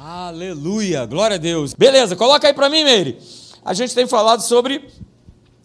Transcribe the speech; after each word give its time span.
Aleluia, 0.00 1.04
glória 1.06 1.34
a 1.34 1.38
Deus. 1.38 1.74
Beleza, 1.74 2.14
coloca 2.14 2.46
aí 2.46 2.54
para 2.54 2.68
mim, 2.68 2.84
Meire. 2.84 3.18
A 3.64 3.74
gente 3.74 3.96
tem 3.96 4.06
falado 4.06 4.42
sobre 4.42 4.88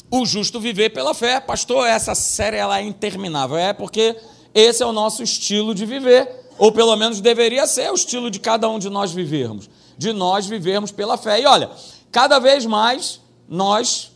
o 0.09 0.25
justo 0.25 0.59
viver 0.59 0.89
pela 0.89 1.13
fé. 1.13 1.39
Pastor, 1.39 1.85
essa 1.85 2.15
série 2.15 2.57
ela 2.57 2.79
é 2.79 2.81
interminável. 2.81 3.57
É 3.57 3.73
porque 3.73 4.15
esse 4.51 4.81
é 4.81 4.85
o 4.87 4.91
nosso 4.91 5.21
estilo 5.21 5.75
de 5.75 5.85
viver, 5.85 6.27
ou 6.57 6.71
pelo 6.71 6.95
menos 6.95 7.21
deveria 7.21 7.67
ser 7.67 7.91
o 7.91 7.93
estilo 7.93 8.31
de 8.31 8.39
cada 8.39 8.67
um 8.67 8.79
de 8.79 8.89
nós 8.89 9.11
vivermos, 9.11 9.69
de 9.99 10.11
nós 10.11 10.47
vivermos 10.47 10.91
pela 10.91 11.15
fé. 11.15 11.39
E 11.39 11.45
olha, 11.45 11.69
cada 12.11 12.39
vez 12.39 12.65
mais 12.65 13.21
nós 13.47 14.13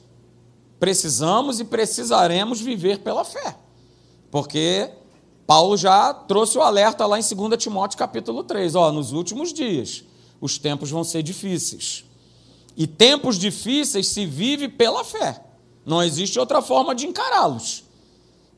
precisamos 0.80 1.60
e 1.60 1.64
precisaremos 1.64 2.60
viver 2.60 2.98
pela 3.02 3.24
fé. 3.24 3.56
Porque 4.32 4.90
Paulo 5.46 5.78
já 5.78 6.12
trouxe 6.12 6.58
o 6.58 6.62
alerta 6.64 7.06
lá 7.06 7.20
em 7.20 7.22
2 7.22 7.56
Timóteo 7.62 8.00
capítulo 8.00 8.44
3, 8.44 8.74
ó, 8.74 8.92
nos 8.92 9.12
últimos 9.12 9.54
dias 9.54 10.07
os 10.40 10.58
tempos 10.58 10.90
vão 10.90 11.04
ser 11.04 11.24
difíceis. 11.24 12.04
E 12.76 12.86
tempos 12.86 13.38
difíceis 13.38 14.08
se 14.08 14.26
vive 14.26 14.68
pela 14.68 15.04
fé. 15.04 15.42
Não 15.86 16.04
existe 16.04 16.40
outra 16.40 16.62
forma 16.62 16.94
de 16.94 17.08
encará-los. 17.08 17.84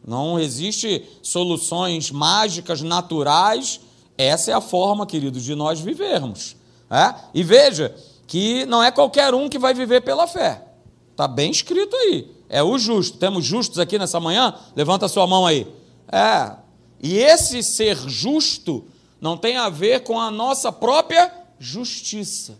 Não 0.05 0.39
existe 0.39 1.05
soluções 1.21 2.11
mágicas, 2.11 2.81
naturais. 2.81 3.79
Essa 4.17 4.51
é 4.51 4.53
a 4.53 4.61
forma, 4.61 5.05
queridos, 5.05 5.43
de 5.43 5.55
nós 5.55 5.79
vivermos. 5.79 6.55
É? 6.89 7.13
E 7.33 7.43
veja 7.43 7.95
que 8.27 8.65
não 8.65 8.83
é 8.83 8.91
qualquer 8.91 9.33
um 9.33 9.47
que 9.47 9.59
vai 9.59 9.73
viver 9.73 10.01
pela 10.01 10.27
fé. 10.27 10.63
Está 11.11 11.27
bem 11.27 11.51
escrito 11.51 11.95
aí. 11.95 12.31
É 12.49 12.63
o 12.63 12.77
justo. 12.77 13.17
Temos 13.17 13.45
justos 13.45 13.77
aqui 13.77 13.99
nessa 13.99 14.19
manhã? 14.19 14.55
Levanta 14.75 15.05
a 15.05 15.09
sua 15.09 15.27
mão 15.27 15.45
aí. 15.45 15.67
É. 16.11 16.55
E 17.01 17.17
esse 17.17 17.61
ser 17.61 17.95
justo 18.09 18.85
não 19.21 19.37
tem 19.37 19.57
a 19.57 19.69
ver 19.69 20.03
com 20.03 20.19
a 20.19 20.31
nossa 20.31 20.71
própria 20.71 21.31
justiça. 21.59 22.57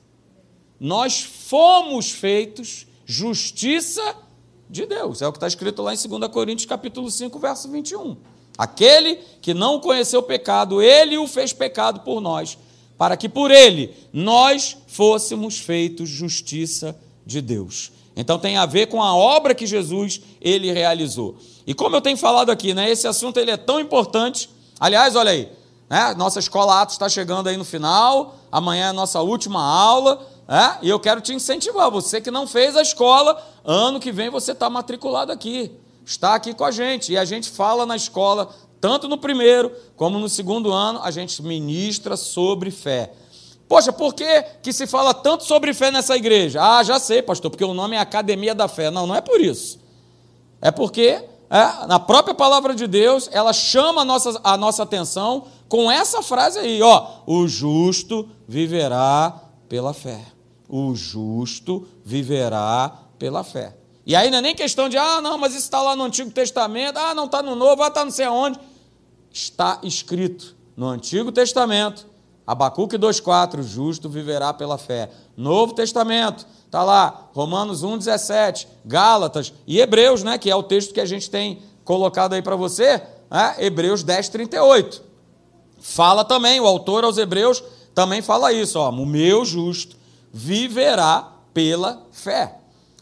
Nós 0.80 1.22
fomos 1.22 2.12
feitos 2.12 2.86
justiça 3.06 4.16
de 4.70 4.86
Deus. 4.86 5.22
É 5.22 5.28
o 5.28 5.32
que 5.32 5.38
está 5.38 5.48
escrito 5.48 5.82
lá 5.82 5.94
em 5.94 5.98
2 5.98 6.32
Coríntios 6.32 6.66
capítulo 6.66 7.10
5, 7.10 7.40
verso 7.40 7.70
21. 7.70 8.18
Aquele 8.58 9.16
que 9.42 9.54
não 9.54 9.80
conheceu 9.80 10.20
o 10.20 10.24
pecado, 10.24 10.82
ele 10.82 11.18
o 11.18 11.28
fez 11.28 11.54
pecado 11.54 12.02
por 12.02 12.22
nós, 12.22 12.58
para 12.98 13.16
que 13.16 13.30
por 13.30 13.50
ele 13.52 13.96
nós 14.12 14.78
fôssemos 14.88 15.58
feitos 15.58 16.10
justiça 16.10 17.00
de 17.26 17.42
Deus. 17.42 17.92
Então 18.16 18.38
tem 18.38 18.58
a 18.58 18.66
ver 18.66 18.88
com 18.88 19.02
a 19.02 19.16
obra 19.16 19.56
que 19.56 19.66
Jesus 19.66 20.22
ele 20.42 20.72
realizou. 20.72 21.38
E 21.66 21.74
como 21.74 21.96
eu 21.96 22.02
tenho 22.02 22.18
falado 22.18 22.50
aqui, 22.50 22.74
né, 22.74 22.90
esse 22.92 23.08
assunto 23.08 23.40
ele 23.40 23.52
é 23.52 23.58
tão 23.58 23.80
importante. 23.80 24.50
Aliás, 24.78 25.16
olha 25.16 25.32
aí, 25.32 25.50
né, 25.90 26.14
nossa 26.16 26.40
escola 26.40 26.82
Atos 26.82 26.96
está 26.96 27.10
chegando 27.10 27.48
aí 27.48 27.58
no 27.58 27.66
final, 27.66 28.36
amanhã 28.52 28.86
é 28.86 28.90
a 28.90 28.94
nossa 28.94 29.22
última 29.22 29.62
aula, 29.62 30.26
né, 30.48 30.78
e 30.82 30.90
eu 30.90 31.00
quero 31.00 31.20
te 31.20 31.34
incentivar, 31.34 31.90
você 31.90 32.22
que 32.22 32.30
não 32.30 32.46
fez 32.46 32.76
a 32.78 32.82
escola, 32.82 33.42
ano 33.66 34.00
que 34.00 34.12
vem 34.12 34.30
você 34.30 34.52
está 34.52 34.70
matriculado 34.70 35.32
aqui, 35.32 35.72
está 36.06 36.36
aqui 36.36 36.54
com 36.54 36.64
a 36.64 36.72
gente, 36.72 37.12
e 37.12 37.18
a 37.18 37.26
gente 37.26 37.50
fala 37.50 37.86
na 37.86 37.96
escola, 37.96 38.50
tanto 38.80 39.08
no 39.08 39.18
primeiro 39.18 39.72
como 39.96 40.20
no 40.20 40.30
segundo 40.30 40.72
ano, 40.72 41.02
a 41.04 41.12
gente 41.12 41.42
ministra 41.42 42.16
sobre 42.16 42.72
fé. 42.72 43.12
Poxa, 43.70 43.94
por 43.94 44.16
que, 44.16 44.44
que 44.64 44.74
se 44.74 44.88
fala 44.88 45.14
tanto 45.14 45.44
sobre 45.44 45.76
fé 45.76 45.92
nessa 45.92 46.18
igreja? 46.18 46.60
Ah, 46.60 46.84
já 46.84 47.00
sei, 47.00 47.22
pastor, 47.22 47.52
porque 47.52 47.64
o 47.64 47.76
nome 47.76 47.96
é 47.96 48.00
Academia 48.00 48.56
da 48.56 48.68
Fé. 48.68 48.90
Não, 48.90 49.06
não 49.06 49.14
é 49.14 49.22
por 49.22 49.40
isso. 49.40 49.80
É 50.60 50.72
porque 50.72 51.24
é, 51.50 51.88
na 51.88 52.00
própria 52.00 52.36
palavra 52.36 52.76
de 52.76 52.86
Deus, 52.86 53.28
ela 53.32 53.52
chama 53.52 54.02
a 54.02 54.06
nossa, 54.06 54.40
a 54.44 54.56
nossa 54.56 54.84
atenção 54.84 55.46
com 55.68 55.90
essa 55.92 56.22
frase 56.22 56.60
aí, 56.60 56.82
ó, 56.82 57.08
o 57.26 57.48
justo 57.48 58.30
viverá 58.48 59.34
pela 59.68 59.94
fé. 59.94 60.22
O 60.68 60.94
justo 60.96 61.88
viverá 62.06 62.92
pela 63.18 63.44
fé. 63.44 63.76
E 64.06 64.16
aí 64.16 64.30
não 64.30 64.40
é 64.40 64.42
nem 64.42 64.56
questão 64.56 64.90
de, 64.90 64.98
ah, 64.98 65.22
não, 65.22 65.38
mas 65.38 65.54
isso 65.54 65.64
está 65.64 65.82
lá 65.82 65.96
no 65.96 66.04
Antigo 66.04 66.32
Testamento, 66.32 66.98
ah, 66.98 67.14
não 67.14 67.26
está 67.26 67.42
no 67.42 67.56
Novo, 67.56 67.82
ah, 67.84 67.88
está 67.88 68.04
não 68.04 68.12
sei 68.12 68.26
aonde. 68.26 68.60
Está 69.32 69.80
escrito 69.84 70.56
no 70.76 70.88
Antigo 70.88 71.32
Testamento 71.32 72.09
Abacuque 72.50 72.98
2,4, 72.98 73.62
justo 73.62 74.10
viverá 74.10 74.52
pela 74.52 74.76
fé. 74.76 75.12
Novo 75.38 75.76
Testamento, 75.76 76.48
está 76.66 76.84
lá, 76.84 77.30
Romanos 77.32 77.84
1,17, 77.84 78.66
Gálatas 78.84 79.54
e 79.68 79.80
Hebreus, 79.80 80.24
né, 80.24 80.36
que 80.40 80.50
é 80.50 80.56
o 80.56 80.64
texto 80.64 80.92
que 80.92 81.00
a 81.00 81.06
gente 81.06 81.30
tem 81.30 81.62
colocado 81.84 82.34
aí 82.34 82.42
para 82.42 82.56
você, 82.56 83.04
né, 83.30 83.56
Hebreus 83.60 84.02
10, 84.02 84.30
38. 84.30 85.04
Fala 85.80 86.26
também, 86.26 86.60
o 86.60 86.66
autor 86.66 87.04
aos 87.04 87.20
Hebreus 87.20 87.64
também 87.94 88.20
fala 88.20 88.52
isso, 88.52 88.80
ó, 88.80 88.90
o 88.90 89.06
meu 89.06 89.46
justo 89.46 89.96
viverá 90.34 91.32
pela 91.54 92.02
fé. 92.12 92.56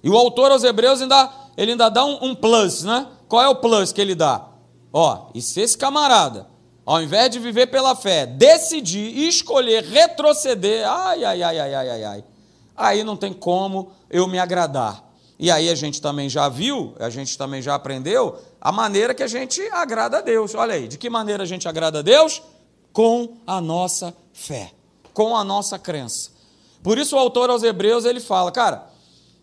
E 0.04 0.10
o 0.10 0.18
autor 0.18 0.52
aos 0.52 0.66
Hebreus 0.66 1.02
ainda, 1.02 1.32
ele 1.56 1.72
ainda 1.72 1.88
dá 1.88 2.04
um, 2.04 2.18
um 2.22 2.36
plus, 2.36 2.84
né? 2.84 3.08
Qual 3.30 3.42
é 3.42 3.48
o 3.48 3.56
plus 3.56 3.94
que 3.94 4.02
ele 4.02 4.14
dá? 4.14 4.46
Ó, 4.92 5.30
e 5.34 5.42
se 5.42 5.62
esse 5.62 5.78
camarada 5.78 6.48
ao 6.88 7.02
invés 7.02 7.30
de 7.30 7.38
viver 7.38 7.68
pela 7.68 7.94
fé, 7.98 8.26
decidir, 8.26 9.28
escolher, 9.28 9.84
retroceder, 9.84 10.88
ai, 10.90 11.22
ai, 11.22 11.44
ai, 11.44 11.60
ai, 11.60 11.74
ai, 11.76 11.90
ai, 11.90 12.04
ai, 12.06 12.24
aí 12.78 13.04
não 13.04 13.18
tem 13.18 13.34
como 13.34 13.92
eu 14.10 14.26
me 14.26 14.40
agradar. 14.40 15.04
E 15.38 15.52
aí 15.52 15.70
a 15.70 15.76
gente 15.76 16.02
também 16.02 16.30
já 16.30 16.48
viu, 16.48 16.96
a 16.98 17.10
gente 17.10 17.38
também 17.38 17.62
já 17.62 17.76
aprendeu 17.76 18.40
a 18.62 18.72
maneira 18.72 19.14
que 19.14 19.22
a 19.22 19.28
gente 19.28 19.62
agrada 19.74 20.20
a 20.20 20.22
Deus. 20.22 20.56
Olha 20.56 20.76
aí, 20.76 20.88
de 20.88 20.98
que 20.98 21.10
maneira 21.10 21.44
a 21.44 21.46
gente 21.46 21.68
agrada 21.68 22.00
a 22.00 22.02
Deus? 22.02 22.42
Com 22.94 23.34
a 23.46 23.60
nossa 23.60 24.16
fé, 24.32 24.72
com 25.14 25.36
a 25.36 25.44
nossa 25.44 25.78
crença. 25.78 26.32
Por 26.82 26.98
isso 26.98 27.18
o 27.18 27.20
autor 27.20 27.50
aos 27.50 27.64
Hebreus 27.64 28.06
ele 28.06 28.22
fala, 28.22 28.50
cara, 28.50 28.88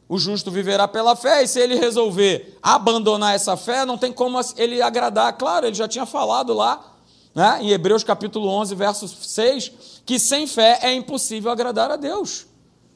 o 0.08 0.18
justo 0.18 0.50
viverá 0.50 0.88
pela 0.88 1.14
fé, 1.14 1.42
e 1.42 1.46
se 1.46 1.60
ele 1.60 1.74
resolver 1.74 2.56
abandonar 2.62 3.34
essa 3.34 3.54
fé, 3.54 3.84
não 3.84 3.98
tem 3.98 4.14
como 4.14 4.40
ele 4.56 4.80
agradar. 4.80 5.34
Claro, 5.34 5.66
ele 5.66 5.76
já 5.76 5.86
tinha 5.86 6.06
falado 6.06 6.54
lá 6.54 6.93
né, 7.34 7.58
em 7.60 7.70
Hebreus 7.70 8.04
capítulo 8.04 8.48
11, 8.48 8.74
verso 8.74 9.08
6, 9.08 9.72
que 10.06 10.18
sem 10.18 10.46
fé 10.46 10.78
é 10.82 10.94
impossível 10.94 11.50
agradar 11.50 11.90
a 11.90 11.96
Deus. 11.96 12.46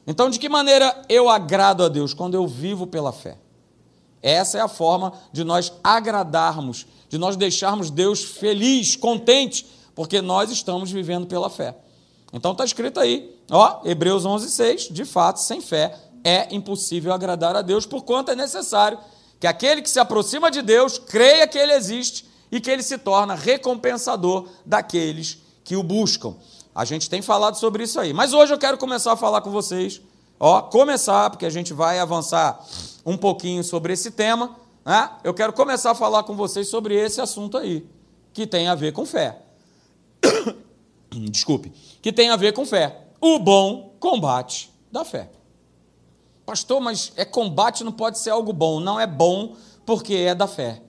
Então, 0.07 0.31
de 0.31 0.39
que 0.39 0.49
maneira 0.49 1.05
eu 1.09 1.29
agrado 1.29 1.85
a 1.85 1.89
Deus? 1.89 2.15
Quando 2.15 2.35
eu 2.35 2.47
vivo 2.47 2.87
pela 2.87 3.13
fé. 3.13 3.37
Essa 4.23 4.59
é 4.59 4.61
a 4.61 4.69
forma 4.69 5.13
de 5.33 5.45
nós 5.45 5.73
agradarmos, 5.83 6.87
de 7.09 7.19
nós 7.19 7.37
deixarmos 7.37 7.91
Deus 7.91 8.25
feliz, 8.25 8.97
contente, 8.97 9.67
porque 9.95 10.21
nós 10.21 10.51
estamos 10.51 10.91
vivendo 10.91 11.27
pela 11.27 11.51
fé. 11.51 11.77
Então 12.33 12.53
está 12.53 12.65
escrito 12.65 13.01
aí, 13.01 13.37
ó, 13.51 13.81
Hebreus 13.85 14.25
11, 14.25 14.51
6, 14.51 14.89
de 14.91 15.05
fato, 15.05 15.41
sem 15.41 15.61
fé 15.61 15.95
é 16.25 16.53
impossível 16.55 17.13
agradar 17.13 17.55
a 17.57 17.63
Deus, 17.63 17.87
por 17.87 18.03
quanto 18.03 18.31
é 18.31 18.35
necessário 18.35 18.99
que 19.39 19.47
aquele 19.47 19.81
que 19.83 19.91
se 19.91 20.01
aproxima 20.01 20.51
de 20.51 20.63
Deus 20.63 20.99
creia 20.99 21.47
que 21.47 21.59
Ele 21.59 21.73
existe 21.73 22.29
e 22.51 22.61
que 22.61 22.71
ele 22.71 22.83
se 22.83 22.99
torna 22.99 23.35
recompensador 23.35 24.49
daqueles 24.65 25.39
que 25.65 25.77
o 25.77 25.83
buscam. 25.83 26.35
A 26.75 26.85
gente 26.85 27.11
tem 27.11 27.21
falado 27.21 27.57
sobre 27.57 27.85
isso 27.85 27.99
aí. 27.99 28.13
Mas 28.13 28.33
hoje 28.33 28.53
eu 28.53 28.59
quero 28.59 28.79
começar 28.79 29.13
a 29.13 29.17
falar 29.17 29.41
com 29.41 29.51
vocês, 29.51 30.01
ó, 30.39 30.63
começar, 30.63 31.31
porque 31.31 31.45
a 31.45 31.51
gente 31.51 31.73
vai 31.73 31.99
avançar 31.99 32.65
um 33.05 33.17
pouquinho 33.17 33.65
sobre 33.65 33.93
esse 33.93 34.11
tema, 34.11 34.57
né? 34.85 35.11
Eu 35.25 35.35
quero 35.35 35.53
começar 35.53 35.91
a 35.91 35.95
falar 35.95 36.23
com 36.23 36.35
vocês 36.35 36.69
sobre 36.69 36.95
esse 36.95 37.21
assunto 37.21 37.57
aí, 37.57 37.87
que 38.33 38.47
tem 38.47 38.69
a 38.69 38.75
ver 38.75 38.93
com 38.93 39.05
fé. 39.05 39.43
Desculpe, 41.11 41.73
que 42.01 42.13
tem 42.13 42.31
a 42.31 42.37
ver 42.37 42.53
com 42.53 42.65
fé. 42.65 43.09
O 43.21 43.39
bom 43.39 43.95
combate 43.99 44.73
da 44.91 45.05
fé. 45.05 45.31
Pastor, 46.47 46.81
mas 46.81 47.13
é 47.17 47.25
combate 47.25 47.85
não 47.85 47.93
pode 47.93 48.19
ser 48.19 48.31
algo 48.31 48.53
bom. 48.55 48.81
Não 48.81 48.99
é 48.99 49.07
bom 49.07 49.55
porque 49.85 50.15
é 50.15 50.35
da 50.35 50.47
fé. 50.47 50.81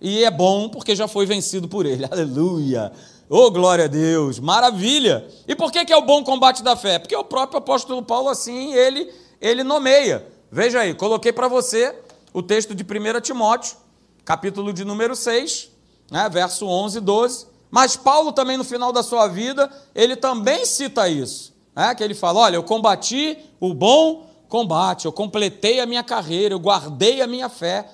E 0.00 0.24
é 0.24 0.30
bom 0.30 0.68
porque 0.68 0.94
já 0.94 1.08
foi 1.08 1.26
vencido 1.26 1.68
por 1.68 1.86
ele. 1.86 2.04
Aleluia! 2.10 2.92
Oh, 3.28 3.50
glória 3.50 3.86
a 3.86 3.88
Deus! 3.88 4.38
Maravilha! 4.38 5.26
E 5.48 5.54
por 5.54 5.72
que, 5.72 5.84
que 5.84 5.92
é 5.92 5.96
o 5.96 6.02
bom 6.02 6.22
combate 6.22 6.62
da 6.62 6.76
fé? 6.76 6.98
Porque 6.98 7.16
o 7.16 7.24
próprio 7.24 7.58
apóstolo 7.58 8.02
Paulo, 8.02 8.28
assim, 8.28 8.72
ele, 8.74 9.12
ele 9.40 9.64
nomeia. 9.64 10.26
Veja 10.50 10.80
aí, 10.80 10.94
coloquei 10.94 11.32
para 11.32 11.48
você 11.48 11.94
o 12.32 12.42
texto 12.42 12.74
de 12.74 12.84
1 12.84 13.20
Timóteo, 13.20 13.76
capítulo 14.24 14.72
de 14.72 14.84
número 14.84 15.16
6, 15.16 15.70
né, 16.10 16.28
verso 16.28 16.66
11 16.66 16.98
e 16.98 17.00
12. 17.00 17.46
Mas 17.70 17.96
Paulo 17.96 18.30
também, 18.32 18.56
no 18.56 18.64
final 18.64 18.92
da 18.92 19.02
sua 19.02 19.26
vida, 19.26 19.70
ele 19.94 20.14
também 20.14 20.64
cita 20.64 21.08
isso. 21.08 21.54
Né, 21.74 21.94
que 21.94 22.04
ele 22.04 22.14
fala, 22.14 22.40
olha, 22.40 22.56
eu 22.56 22.62
combati 22.62 23.38
o 23.58 23.74
bom 23.74 24.26
combate, 24.48 25.06
eu 25.06 25.12
completei 25.12 25.80
a 25.80 25.86
minha 25.86 26.02
carreira, 26.02 26.54
eu 26.54 26.60
guardei 26.60 27.20
a 27.20 27.26
minha 27.26 27.48
fé. 27.48 27.88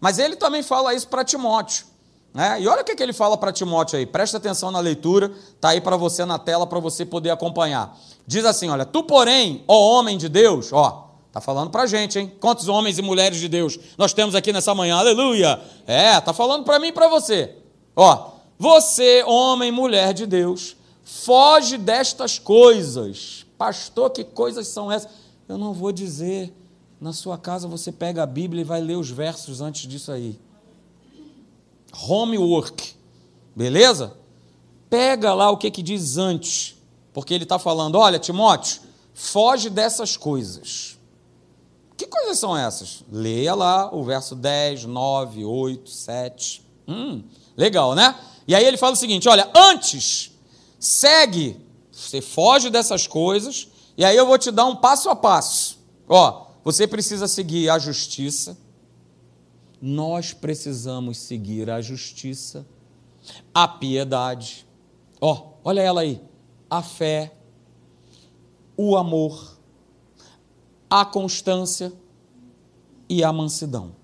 Mas 0.00 0.18
ele 0.18 0.36
também 0.36 0.62
fala 0.62 0.94
isso 0.94 1.08
para 1.08 1.24
Timóteo. 1.24 1.86
Né? 2.32 2.60
E 2.60 2.68
olha 2.68 2.82
o 2.82 2.84
que, 2.84 2.94
que 2.94 3.02
ele 3.02 3.12
fala 3.12 3.36
para 3.36 3.52
Timóteo 3.52 3.98
aí, 3.98 4.06
presta 4.06 4.36
atenção 4.36 4.70
na 4.70 4.80
leitura, 4.80 5.32
está 5.54 5.70
aí 5.70 5.80
para 5.80 5.96
você 5.96 6.24
na 6.24 6.38
tela 6.38 6.66
para 6.66 6.78
você 6.78 7.04
poder 7.04 7.30
acompanhar. 7.30 7.98
Diz 8.26 8.44
assim: 8.44 8.68
olha, 8.68 8.84
tu, 8.84 9.02
porém, 9.02 9.64
ó 9.66 9.98
homem 9.98 10.18
de 10.18 10.28
Deus, 10.28 10.72
ó, 10.72 11.08
tá 11.32 11.40
falando 11.40 11.70
para 11.70 11.86
gente, 11.86 12.18
hein? 12.18 12.32
Quantos 12.38 12.68
homens 12.68 12.98
e 12.98 13.02
mulheres 13.02 13.38
de 13.38 13.48
Deus 13.48 13.78
nós 13.96 14.12
temos 14.12 14.34
aqui 14.34 14.52
nessa 14.52 14.74
manhã? 14.74 14.96
Aleluia! 14.96 15.60
É, 15.86 16.20
tá 16.20 16.32
falando 16.32 16.64
para 16.64 16.78
mim 16.78 16.88
e 16.88 16.92
para 16.92 17.08
você. 17.08 17.56
Ó, 17.96 18.30
você, 18.58 19.24
homem, 19.24 19.72
mulher 19.72 20.12
de 20.12 20.26
Deus, 20.26 20.76
foge 21.02 21.78
destas 21.78 22.38
coisas. 22.38 23.46
Pastor, 23.56 24.10
que 24.10 24.22
coisas 24.22 24.68
são 24.68 24.92
essas? 24.92 25.10
Eu 25.48 25.56
não 25.56 25.72
vou 25.72 25.90
dizer. 25.90 26.52
Na 27.00 27.12
sua 27.12 27.38
casa 27.38 27.68
você 27.68 27.92
pega 27.92 28.22
a 28.22 28.26
Bíblia 28.26 28.62
e 28.62 28.64
vai 28.64 28.80
ler 28.80 28.96
os 28.96 29.10
versos 29.10 29.60
antes 29.60 29.88
disso 29.88 30.10
aí. 30.10 30.38
Homework. 32.08 32.94
Beleza? 33.54 34.14
Pega 34.90 35.32
lá 35.34 35.50
o 35.50 35.56
que, 35.56 35.70
que 35.70 35.82
diz 35.82 36.16
antes. 36.16 36.76
Porque 37.12 37.32
ele 37.32 37.44
está 37.44 37.58
falando: 37.58 37.96
olha, 37.96 38.18
Timóteo, 38.18 38.80
foge 39.14 39.70
dessas 39.70 40.16
coisas. 40.16 40.98
Que 41.96 42.06
coisas 42.06 42.38
são 42.38 42.56
essas? 42.56 43.02
Leia 43.10 43.54
lá 43.54 43.92
o 43.94 44.04
verso 44.04 44.36
10, 44.36 44.84
9, 44.84 45.44
8, 45.44 45.90
7. 45.90 46.62
Hum, 46.86 47.24
legal, 47.56 47.94
né? 47.94 48.14
E 48.46 48.54
aí 48.54 48.64
ele 48.64 48.76
fala 48.76 48.92
o 48.92 48.96
seguinte: 48.96 49.28
olha, 49.28 49.50
antes, 49.54 50.32
segue, 50.78 51.60
você 51.90 52.20
foge 52.20 52.70
dessas 52.70 53.06
coisas, 53.06 53.68
e 53.96 54.04
aí 54.04 54.16
eu 54.16 54.26
vou 54.26 54.38
te 54.38 54.50
dar 54.50 54.66
um 54.66 54.76
passo 54.76 55.10
a 55.10 55.16
passo. 55.16 55.78
Ó, 56.08 56.47
você 56.64 56.86
precisa 56.86 57.26
seguir 57.26 57.70
a 57.70 57.78
justiça, 57.78 58.56
nós 59.80 60.32
precisamos 60.32 61.18
seguir 61.18 61.70
a 61.70 61.80
justiça, 61.80 62.66
a 63.54 63.68
piedade, 63.68 64.66
ó, 65.20 65.52
olha 65.62 65.80
ela 65.80 66.00
aí, 66.00 66.20
a 66.68 66.82
fé, 66.82 67.34
o 68.76 68.96
amor, 68.96 69.58
a 70.90 71.04
constância 71.04 71.92
e 73.08 73.22
a 73.22 73.32
mansidão. 73.32 73.96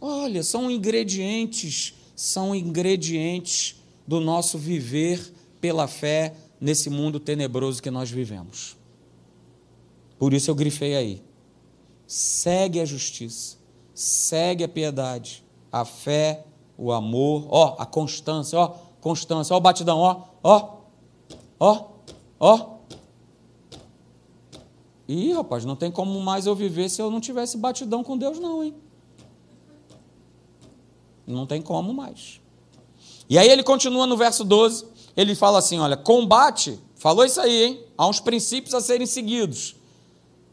Olha, 0.00 0.42
são 0.42 0.70
ingredientes, 0.70 1.94
são 2.16 2.54
ingredientes 2.54 3.76
do 4.06 4.20
nosso 4.20 4.58
viver 4.58 5.32
pela 5.60 5.86
fé 5.86 6.34
nesse 6.60 6.88
mundo 6.90 7.20
tenebroso 7.20 7.82
que 7.82 7.90
nós 7.90 8.10
vivemos. 8.10 8.76
Por 10.18 10.34
isso 10.34 10.50
eu 10.50 10.54
grifei 10.54 10.96
aí. 10.96 11.29
Segue 12.12 12.80
a 12.80 12.84
justiça, 12.84 13.56
segue 13.94 14.64
a 14.64 14.68
piedade, 14.68 15.44
a 15.70 15.84
fé, 15.84 16.44
o 16.76 16.90
amor, 16.90 17.46
ó, 17.48 17.76
a 17.78 17.86
constância, 17.86 18.58
ó, 18.58 18.74
constância, 19.00 19.54
ó 19.54 19.58
o 19.58 19.60
batidão, 19.60 20.00
ó, 20.00 20.24
ó, 20.42 20.78
ó, 21.60 21.84
ó, 22.40 22.80
Ih, 25.06 25.34
rapaz, 25.34 25.64
não 25.64 25.76
tem 25.76 25.88
como 25.88 26.20
mais 26.20 26.46
eu 26.46 26.54
viver 26.56 26.88
se 26.88 27.00
eu 27.00 27.12
não 27.12 27.20
tivesse 27.20 27.56
batidão 27.56 28.02
com 28.02 28.18
Deus, 28.18 28.40
não, 28.40 28.64
hein? 28.64 28.74
Não 31.24 31.46
tem 31.46 31.62
como 31.62 31.94
mais. 31.94 32.40
E 33.28 33.38
aí 33.38 33.48
ele 33.48 33.62
continua 33.62 34.04
no 34.04 34.16
verso 34.16 34.42
12, 34.42 34.84
ele 35.16 35.36
fala 35.36 35.60
assim: 35.60 35.78
olha, 35.78 35.96
combate, 35.96 36.76
falou 36.96 37.24
isso 37.24 37.40
aí, 37.40 37.66
hein? 37.66 37.84
Há 37.96 38.08
uns 38.08 38.18
princípios 38.18 38.74
a 38.74 38.80
serem 38.80 39.06
seguidos. 39.06 39.76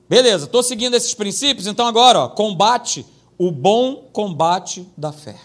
Beleza, 0.09 0.45
estou 0.45 0.63
seguindo 0.63 0.95
esses 0.95 1.13
princípios, 1.13 1.68
então 1.68 1.86
agora, 1.86 2.19
ó, 2.19 2.30
combate 2.30 3.06
o 3.38 3.51
bom 3.51 4.07
combate 4.13 4.88
da 4.95 5.12
fé. 5.12 5.36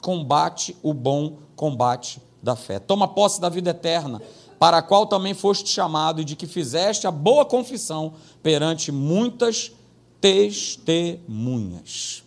Combate 0.00 0.76
o 0.82 0.94
bom 0.94 1.38
combate 1.56 2.20
da 2.42 2.54
fé. 2.54 2.78
Toma 2.78 3.08
posse 3.08 3.40
da 3.40 3.48
vida 3.48 3.70
eterna 3.70 4.22
para 4.58 4.78
a 4.78 4.82
qual 4.82 5.06
também 5.06 5.34
foste 5.34 5.68
chamado, 5.68 6.20
e 6.20 6.24
de 6.24 6.36
que 6.36 6.46
fizeste 6.46 7.08
a 7.08 7.10
boa 7.10 7.44
confissão 7.44 8.14
perante 8.40 8.92
muitas 8.92 9.72
testemunhas. 10.20 12.22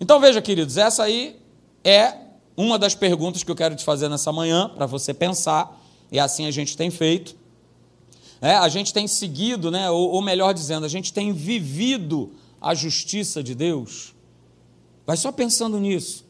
Então 0.00 0.20
veja, 0.20 0.40
queridos, 0.40 0.76
essa 0.76 1.02
aí 1.02 1.40
é 1.82 2.14
uma 2.56 2.78
das 2.78 2.94
perguntas 2.94 3.42
que 3.42 3.50
eu 3.50 3.56
quero 3.56 3.74
te 3.74 3.84
fazer 3.84 4.08
nessa 4.08 4.32
manhã, 4.32 4.68
para 4.68 4.86
você 4.86 5.12
pensar, 5.12 5.82
e 6.12 6.20
assim 6.20 6.46
a 6.46 6.52
gente 6.52 6.76
tem 6.76 6.88
feito. 6.88 7.34
É, 8.40 8.54
a 8.54 8.68
gente 8.68 8.92
tem 8.92 9.06
seguido, 9.08 9.70
né, 9.70 9.90
ou, 9.90 10.10
ou 10.10 10.22
melhor 10.22 10.52
dizendo, 10.52 10.84
a 10.84 10.88
gente 10.88 11.12
tem 11.12 11.32
vivido 11.32 12.32
a 12.60 12.74
justiça 12.74 13.42
de 13.42 13.54
Deus. 13.54 14.14
Vai 15.06 15.16
só 15.16 15.30
pensando 15.32 15.78
nisso. 15.78 16.26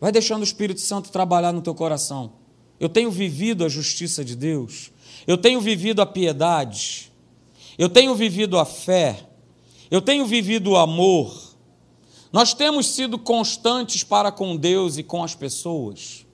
Vai 0.00 0.10
deixando 0.12 0.40
o 0.40 0.44
Espírito 0.44 0.80
Santo 0.80 1.10
trabalhar 1.10 1.52
no 1.52 1.62
teu 1.62 1.74
coração. 1.74 2.32
Eu 2.78 2.88
tenho 2.88 3.10
vivido 3.10 3.64
a 3.64 3.68
justiça 3.68 4.24
de 4.24 4.36
Deus. 4.36 4.90
Eu 5.26 5.38
tenho 5.38 5.60
vivido 5.60 6.00
a 6.00 6.06
piedade. 6.06 7.12
Eu 7.78 7.88
tenho 7.88 8.14
vivido 8.14 8.58
a 8.58 8.64
fé. 8.64 9.28
Eu 9.90 10.02
tenho 10.02 10.26
vivido 10.26 10.70
o 10.70 10.76
amor. 10.76 11.54
Nós 12.32 12.52
temos 12.52 12.86
sido 12.88 13.18
constantes 13.18 14.02
para 14.02 14.30
com 14.32 14.56
Deus 14.56 14.98
e 14.98 15.02
com 15.02 15.22
as 15.22 15.34
pessoas. 15.34 16.26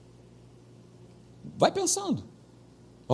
Vai 1.57 1.71
pensando. 1.71 2.23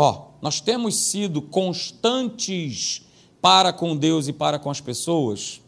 Ó, 0.01 0.27
nós 0.41 0.61
temos 0.61 0.95
sido 0.95 1.41
constantes 1.41 3.01
para 3.41 3.73
com 3.73 3.97
Deus 3.97 4.29
e 4.29 4.31
para 4.31 4.57
com 4.57 4.69
as 4.69 4.79
pessoas. 4.79 5.59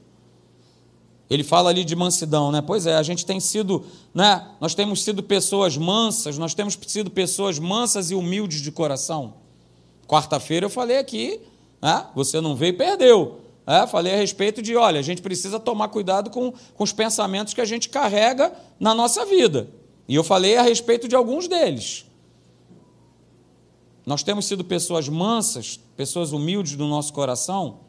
Ele 1.30 1.44
fala 1.44 1.70
ali 1.70 1.84
de 1.84 1.98
mansidão, 1.98 2.50
né? 2.50 2.62
Pois 2.62 2.88
é, 2.88 2.96
a 2.96 3.04
gente 3.04 3.26
tem 3.26 3.42
sido, 3.42 3.86
né? 4.14 4.48
Nós 4.62 4.74
temos 4.74 5.04
sido 5.04 5.22
pessoas 5.22 5.76
mansas, 5.76 6.38
nós 6.38 6.54
temos 6.54 6.80
sido 6.88 7.12
pessoas 7.12 7.60
mansas 7.60 8.10
e 8.10 8.16
humildes 8.16 8.62
de 8.62 8.72
coração. 8.72 9.34
Quarta-feira 10.08 10.66
eu 10.66 10.70
falei 10.70 10.98
aqui, 10.98 11.42
né? 11.82 12.06
Você 12.16 12.40
não 12.40 12.56
veio 12.56 12.78
perdeu. 12.78 13.42
É, 13.68 13.86
falei 13.86 14.14
a 14.14 14.18
respeito 14.18 14.62
de, 14.62 14.78
olha, 14.78 15.02
a 15.02 15.04
gente 15.04 15.22
precisa 15.22 15.60
tomar 15.60 15.90
cuidado 15.90 16.30
com, 16.30 16.54
com 16.74 16.84
os 16.86 16.94
pensamentos 16.94 17.54
que 17.54 17.60
a 17.60 17.66
gente 17.66 17.90
carrega 17.90 18.54
na 18.80 18.96
nossa 18.96 19.26
vida. 19.26 19.68
E 20.08 20.16
eu 20.16 20.24
falei 20.24 20.56
a 20.56 20.62
respeito 20.62 21.06
de 21.06 21.18
alguns 21.18 21.50
deles. 21.50 22.06
Nós 24.12 24.24
temos 24.24 24.44
sido 24.44 24.66
pessoas 24.66 25.08
mansas, 25.08 25.80
pessoas 25.96 26.34
humildes 26.34 26.76
do 26.76 26.86
nosso 26.86 27.14
coração, 27.14 27.80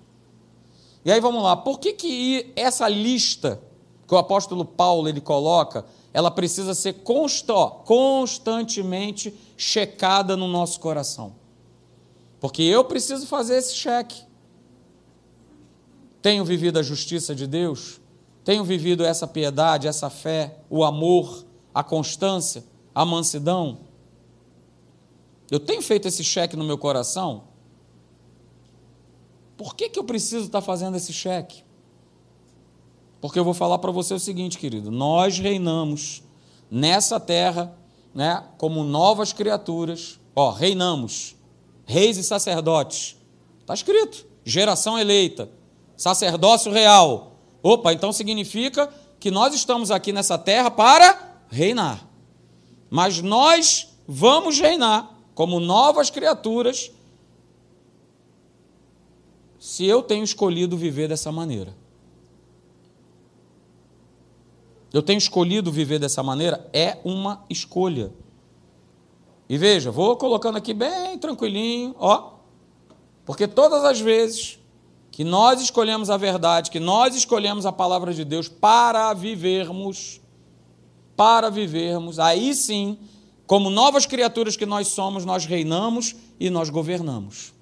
e 1.05 1.11
aí 1.11 1.21
vamos 1.21 1.43
lá, 1.43 1.57
por 1.57 1.81
que, 1.81 1.95
que 1.95 2.53
essa 2.55 2.89
lista 2.89 3.61
que 4.07 4.15
o 4.15 4.19
apóstolo 4.19 4.65
Paulo 4.65 5.09
ele 5.09 5.21
coloca, 5.21 5.85
ela 6.13 6.31
precisa 6.31 6.75
ser 6.75 7.03
constantemente 7.03 9.35
checada 9.57 10.37
no 10.37 10.47
nosso 10.47 10.79
coração? 10.79 11.35
Porque 12.39 12.63
eu 12.63 12.85
preciso 12.85 13.27
fazer 13.27 13.57
esse 13.57 13.75
cheque. 13.75 14.23
Tenho 16.23 16.45
vivido 16.45 16.79
a 16.79 16.85
justiça 16.85 17.35
de 17.35 17.49
Deus? 17.49 18.01
Tenho 18.45 18.63
vivido 18.63 19.05
essa 19.05 19.27
piedade, 19.27 19.89
essa 19.89 20.09
fé, 20.09 20.61
o 20.71 20.85
amor, 20.85 21.45
a 21.75 21.83
constância, 21.83 22.63
a 22.95 23.05
mansidão? 23.05 23.91
Eu 25.52 25.60
tenho 25.60 25.82
feito 25.82 26.08
esse 26.08 26.25
cheque 26.25 26.56
no 26.56 26.64
meu 26.64 26.78
coração? 26.78 27.44
Por 29.54 29.76
que, 29.76 29.90
que 29.90 29.99
eu 29.99 30.04
preciso 30.04 30.47
estar 30.47 30.62
fazendo 30.62 30.97
esse 30.97 31.12
cheque? 31.12 31.62
Porque 33.21 33.38
eu 33.38 33.44
vou 33.44 33.52
falar 33.52 33.76
para 33.76 33.90
você 33.90 34.14
o 34.14 34.18
seguinte, 34.18 34.56
querido: 34.56 34.90
nós 34.90 35.38
reinamos 35.38 36.23
nessa 36.71 37.21
terra, 37.21 37.76
né, 38.14 38.42
como 38.56 38.82
novas 38.82 39.35
criaturas, 39.35 40.18
ó, 40.35 40.52
reinamos, 40.52 41.37
reis 41.85 42.16
e 42.16 42.25
sacerdotes. 42.25 43.14
Está 43.61 43.75
escrito: 43.75 44.25
geração 44.47 44.99
eleita, 44.99 45.50
sacerdócio 45.99 46.73
real. 46.73 47.37
Opa, 47.62 47.92
então 47.92 48.11
significa 48.11 48.90
que 49.21 49.30
nós 49.30 49.54
estamos 49.54 49.90
aqui 49.90 50.14
nessa 50.14 50.38
terra 50.38 50.71
para 50.71 51.42
reinar. 51.50 52.09
Mas 52.88 53.21
nós 53.21 53.88
vamos 54.09 54.59
reinar 54.59 55.12
como 55.35 55.59
novas 55.61 56.11
criaturas 56.11 56.91
se 59.59 59.87
eu 59.87 60.03
tenho 60.03 60.25
escolhido 60.25 60.77
viver 60.77 61.09
dessa 61.09 61.31
maneira. 61.31 61.75
Eu 64.93 65.03
tenho 65.03 65.19
escolhido 65.19 65.73
viver 65.73 65.99
dessa 65.99 66.23
maneira, 66.23 66.69
é 66.73 66.99
uma 67.05 67.45
escolha. 67.49 68.12
E 69.49 69.57
veja, 69.57 69.91
vou 69.91 70.17
colocando 70.17 70.59
aqui 70.59 70.75
bem 70.75 71.17
tranquilinho, 71.19 71.95
ó, 71.99 72.33
porque 73.25 73.47
todas 73.47 73.85
as 73.85 74.01
vezes 74.01 74.59
que 75.12 75.25
nós 75.25 75.61
escolhemos 75.61 76.11
a 76.11 76.17
verdade, 76.17 76.71
que 76.71 76.81
nós 76.81 77.15
escolhemos 77.15 77.65
a 77.65 77.71
palavra 77.73 78.12
de 78.12 78.25
Deus 78.25 78.49
para 78.49 79.12
vivermos, 79.15 80.21
para 81.17 81.51
vivermos, 81.51 82.19
aí 82.19 82.55
sim, 82.55 82.99
como 83.46 83.70
novas 83.70 84.06
criaturas 84.06 84.56
que 84.56 84.66
nós 84.66 84.88
somos, 84.88 85.25
nós 85.25 85.44
reinamos 85.44 86.14
e 86.38 86.49
nós 86.49 86.70
governamos. 86.70 87.52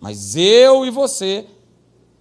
Mas 0.00 0.36
eu 0.36 0.84
e 0.84 0.90
você 0.90 1.46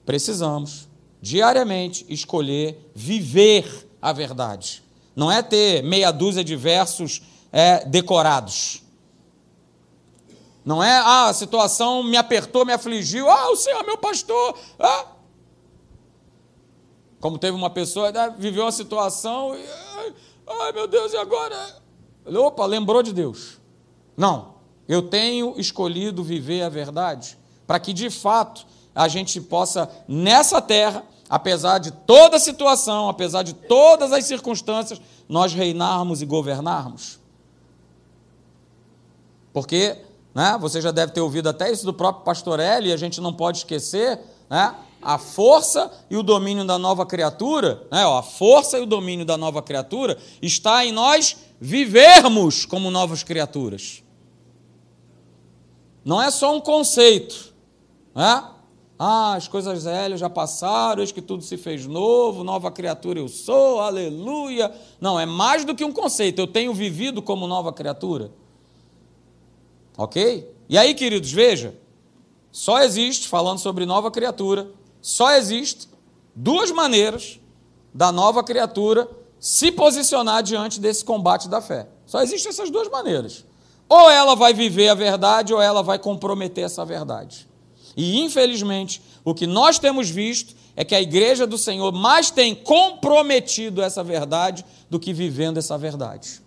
precisamos 0.05 0.87
diariamente 1.21 2.05
escolher 2.09 2.91
viver 2.93 3.87
a 4.01 4.11
verdade. 4.11 4.83
Não 5.15 5.31
é 5.31 5.41
ter 5.41 5.83
meia 5.83 6.11
dúzia 6.11 6.43
de 6.43 6.55
versos 6.55 7.21
é, 7.51 7.85
decorados. 7.85 8.81
Não 10.65 10.83
é, 10.83 10.97
ah, 10.97 11.27
a 11.27 11.33
situação 11.33 12.03
me 12.03 12.15
apertou, 12.15 12.65
me 12.65 12.73
afligiu, 12.73 13.29
ah, 13.29 13.51
o 13.51 13.55
Senhor 13.55 13.81
é 13.81 13.83
meu 13.83 13.97
pastor. 13.97 14.57
Ah. 14.79 15.07
Como 17.19 17.37
teve 17.37 17.55
uma 17.55 17.69
pessoa, 17.69 18.11
né, 18.11 18.33
viveu 18.37 18.63
uma 18.63 18.71
situação, 18.71 19.55
e, 19.55 19.65
ai, 20.47 20.71
meu 20.71 20.87
Deus, 20.87 21.13
e 21.13 21.17
agora? 21.17 21.82
Opa, 22.25 22.65
lembrou 22.65 23.03
de 23.03 23.13
Deus. 23.13 23.59
Não. 24.15 24.53
Eu 24.87 25.01
tenho 25.01 25.59
escolhido 25.59 26.23
viver 26.23 26.61
a 26.61 26.69
verdade, 26.69 27.37
para 27.65 27.79
que 27.79 27.93
de 27.93 28.09
fato 28.09 28.65
a 28.93 29.07
gente 29.07 29.39
possa, 29.39 29.89
nessa 30.07 30.61
terra, 30.61 31.03
apesar 31.29 31.79
de 31.79 31.91
toda 31.91 32.37
a 32.37 32.39
situação, 32.39 33.09
apesar 33.09 33.43
de 33.43 33.53
todas 33.53 34.11
as 34.11 34.25
circunstâncias, 34.25 35.01
nós 35.27 35.53
reinarmos 35.53 36.21
e 36.21 36.25
governarmos. 36.25 37.19
Porque 39.51 39.97
né, 40.33 40.57
você 40.59 40.81
já 40.81 40.91
deve 40.91 41.11
ter 41.11 41.21
ouvido 41.21 41.47
até 41.47 41.71
isso 41.71 41.85
do 41.85 41.93
próprio 41.93 42.25
pastor 42.25 42.59
Eli, 42.59 42.89
e 42.89 42.93
a 42.93 42.97
gente 42.97 43.21
não 43.21 43.33
pode 43.33 43.59
esquecer 43.59 44.19
né, 44.49 44.75
a 45.03 45.17
força 45.17 45.91
e 46.09 46.17
o 46.17 46.23
domínio 46.23 46.65
da 46.65 46.77
nova 46.77 47.05
criatura, 47.05 47.85
né, 47.91 48.03
a 48.03 48.21
força 48.21 48.77
e 48.77 48.81
o 48.81 48.85
domínio 48.85 49.25
da 49.25 49.37
nova 49.37 49.61
criatura 49.61 50.17
está 50.41 50.85
em 50.85 50.91
nós 50.91 51.37
vivermos 51.59 52.65
como 52.65 52.91
novas 52.91 53.23
criaturas. 53.23 54.03
Não 56.03 56.21
é 56.21 56.29
só 56.29 56.55
um 56.55 56.59
conceito. 56.59 57.53
Né? 58.13 58.49
Ah, 58.99 59.33
as 59.33 59.47
coisas 59.47 59.83
velhas 59.83 60.19
já 60.19 60.29
passaram, 60.29 61.01
eis 61.01 61.11
que 61.11 61.21
tudo 61.21 61.43
se 61.43 61.57
fez 61.57 61.85
novo, 61.85 62.43
nova 62.43 62.71
criatura 62.71 63.19
eu 63.19 63.27
sou, 63.27 63.79
aleluia. 63.79 64.71
Não, 64.99 65.19
é 65.19 65.25
mais 65.25 65.65
do 65.65 65.75
que 65.75 65.83
um 65.83 65.91
conceito, 65.91 66.39
eu 66.39 66.47
tenho 66.47 66.73
vivido 66.73 67.21
como 67.21 67.47
nova 67.47 67.73
criatura. 67.73 68.31
Ok? 69.97 70.49
E 70.69 70.77
aí, 70.77 70.93
queridos, 70.93 71.31
veja, 71.31 71.75
só 72.51 72.81
existe, 72.81 73.27
falando 73.27 73.59
sobre 73.59 73.85
nova 73.85 74.11
criatura, 74.11 74.69
só 75.03 75.33
existe 75.33 75.89
duas 76.33 76.71
maneiras 76.71 77.37
da 77.93 78.09
nova 78.09 78.41
criatura 78.41 79.05
se 79.37 79.69
posicionar 79.69 80.41
diante 80.41 80.79
desse 80.79 81.03
combate 81.03 81.49
da 81.49 81.59
fé. 81.59 81.89
Só 82.05 82.21
existem 82.21 82.49
essas 82.49 82.69
duas 82.69 82.87
maneiras. 82.87 83.43
Ou 83.89 84.09
ela 84.09 84.33
vai 84.33 84.53
viver 84.53 84.87
a 84.87 84.95
verdade, 84.95 85.53
ou 85.53 85.61
ela 85.61 85.83
vai 85.83 85.99
comprometer 85.99 86.63
essa 86.63 86.85
verdade. 86.85 87.45
E, 87.97 88.21
infelizmente, 88.21 89.01
o 89.25 89.35
que 89.35 89.45
nós 89.45 89.77
temos 89.77 90.09
visto 90.09 90.55
é 90.73 90.85
que 90.85 90.95
a 90.95 91.01
igreja 91.01 91.45
do 91.45 91.57
Senhor 91.57 91.91
mais 91.91 92.31
tem 92.31 92.55
comprometido 92.55 93.81
essa 93.81 94.01
verdade 94.05 94.65
do 94.89 94.97
que 94.97 95.11
vivendo 95.11 95.57
essa 95.57 95.77
verdade. 95.77 96.41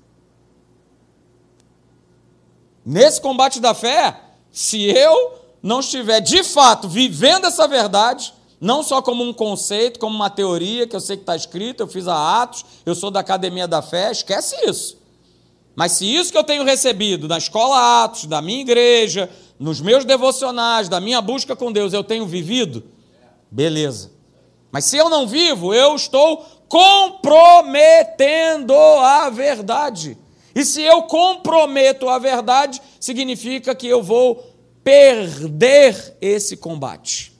Nesse 2.83 3.21
combate 3.21 3.61
da 3.61 3.75
fé, 3.75 4.19
se 4.51 4.83
eu 4.83 5.35
não 5.63 5.81
estiver 5.81 6.21
de 6.21 6.43
fato 6.43 6.89
vivendo 6.89 7.45
essa 7.45 7.69
verdade, 7.69 8.33
não 8.61 8.83
só 8.83 9.03
como 9.03 9.23
um 9.23 9.33
conceito, 9.33 9.99
como 9.99 10.15
uma 10.15 10.31
teoria, 10.31 10.87
que 10.87 10.97
eu 10.97 11.01
sei 11.01 11.17
que 11.17 11.23
está 11.23 11.37
escrito, 11.37 11.83
eu 11.83 11.89
fiz 11.89 12.09
a 12.09 12.43
Atos, 12.43 12.65
eu 12.85 12.95
sou 12.95 13.11
da 13.11 13.21
Academia 13.21 13.69
da 13.69 13.83
Fé, 13.83 14.11
esquece 14.11 14.57
isso. 14.69 14.99
Mas 15.75 15.93
se 15.93 16.07
isso 16.07 16.33
que 16.33 16.39
eu 16.39 16.45
tenho 16.45 16.65
recebido 16.65 17.29
na 17.29 17.37
escola 17.37 18.05
Atos, 18.05 18.25
da 18.25 18.41
minha 18.41 18.63
igreja, 18.63 19.29
nos 19.59 19.81
meus 19.81 20.07
devocionais, 20.07 20.89
da 20.89 21.01
minha 21.01 21.21
busca 21.21 21.55
com 21.55 21.71
Deus, 21.71 21.93
eu 21.93 22.03
tenho 22.03 22.27
vivido, 22.27 22.83
beleza. 23.51 24.11
Mas 24.73 24.87
se 24.87 24.97
eu 24.97 25.11
não 25.11 25.27
vivo, 25.27 25.75
eu 25.75 25.95
estou 25.95 26.45
comprometendo 26.69 28.75
a 28.75 29.31
verdade. 29.31 30.19
E 30.55 30.65
se 30.65 30.83
eu 30.83 31.03
comprometo 31.03 32.09
a 32.09 32.19
verdade, 32.19 32.81
significa 32.99 33.75
que 33.75 33.87
eu 33.87 34.03
vou 34.03 34.43
perder 34.83 36.17
esse 36.21 36.57
combate. 36.57 37.36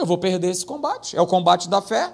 Eu 0.00 0.06
vou 0.06 0.16
perder 0.16 0.48
esse 0.48 0.64
combate. 0.64 1.14
É 1.14 1.20
o 1.20 1.26
combate 1.26 1.68
da 1.68 1.82
fé. 1.82 2.10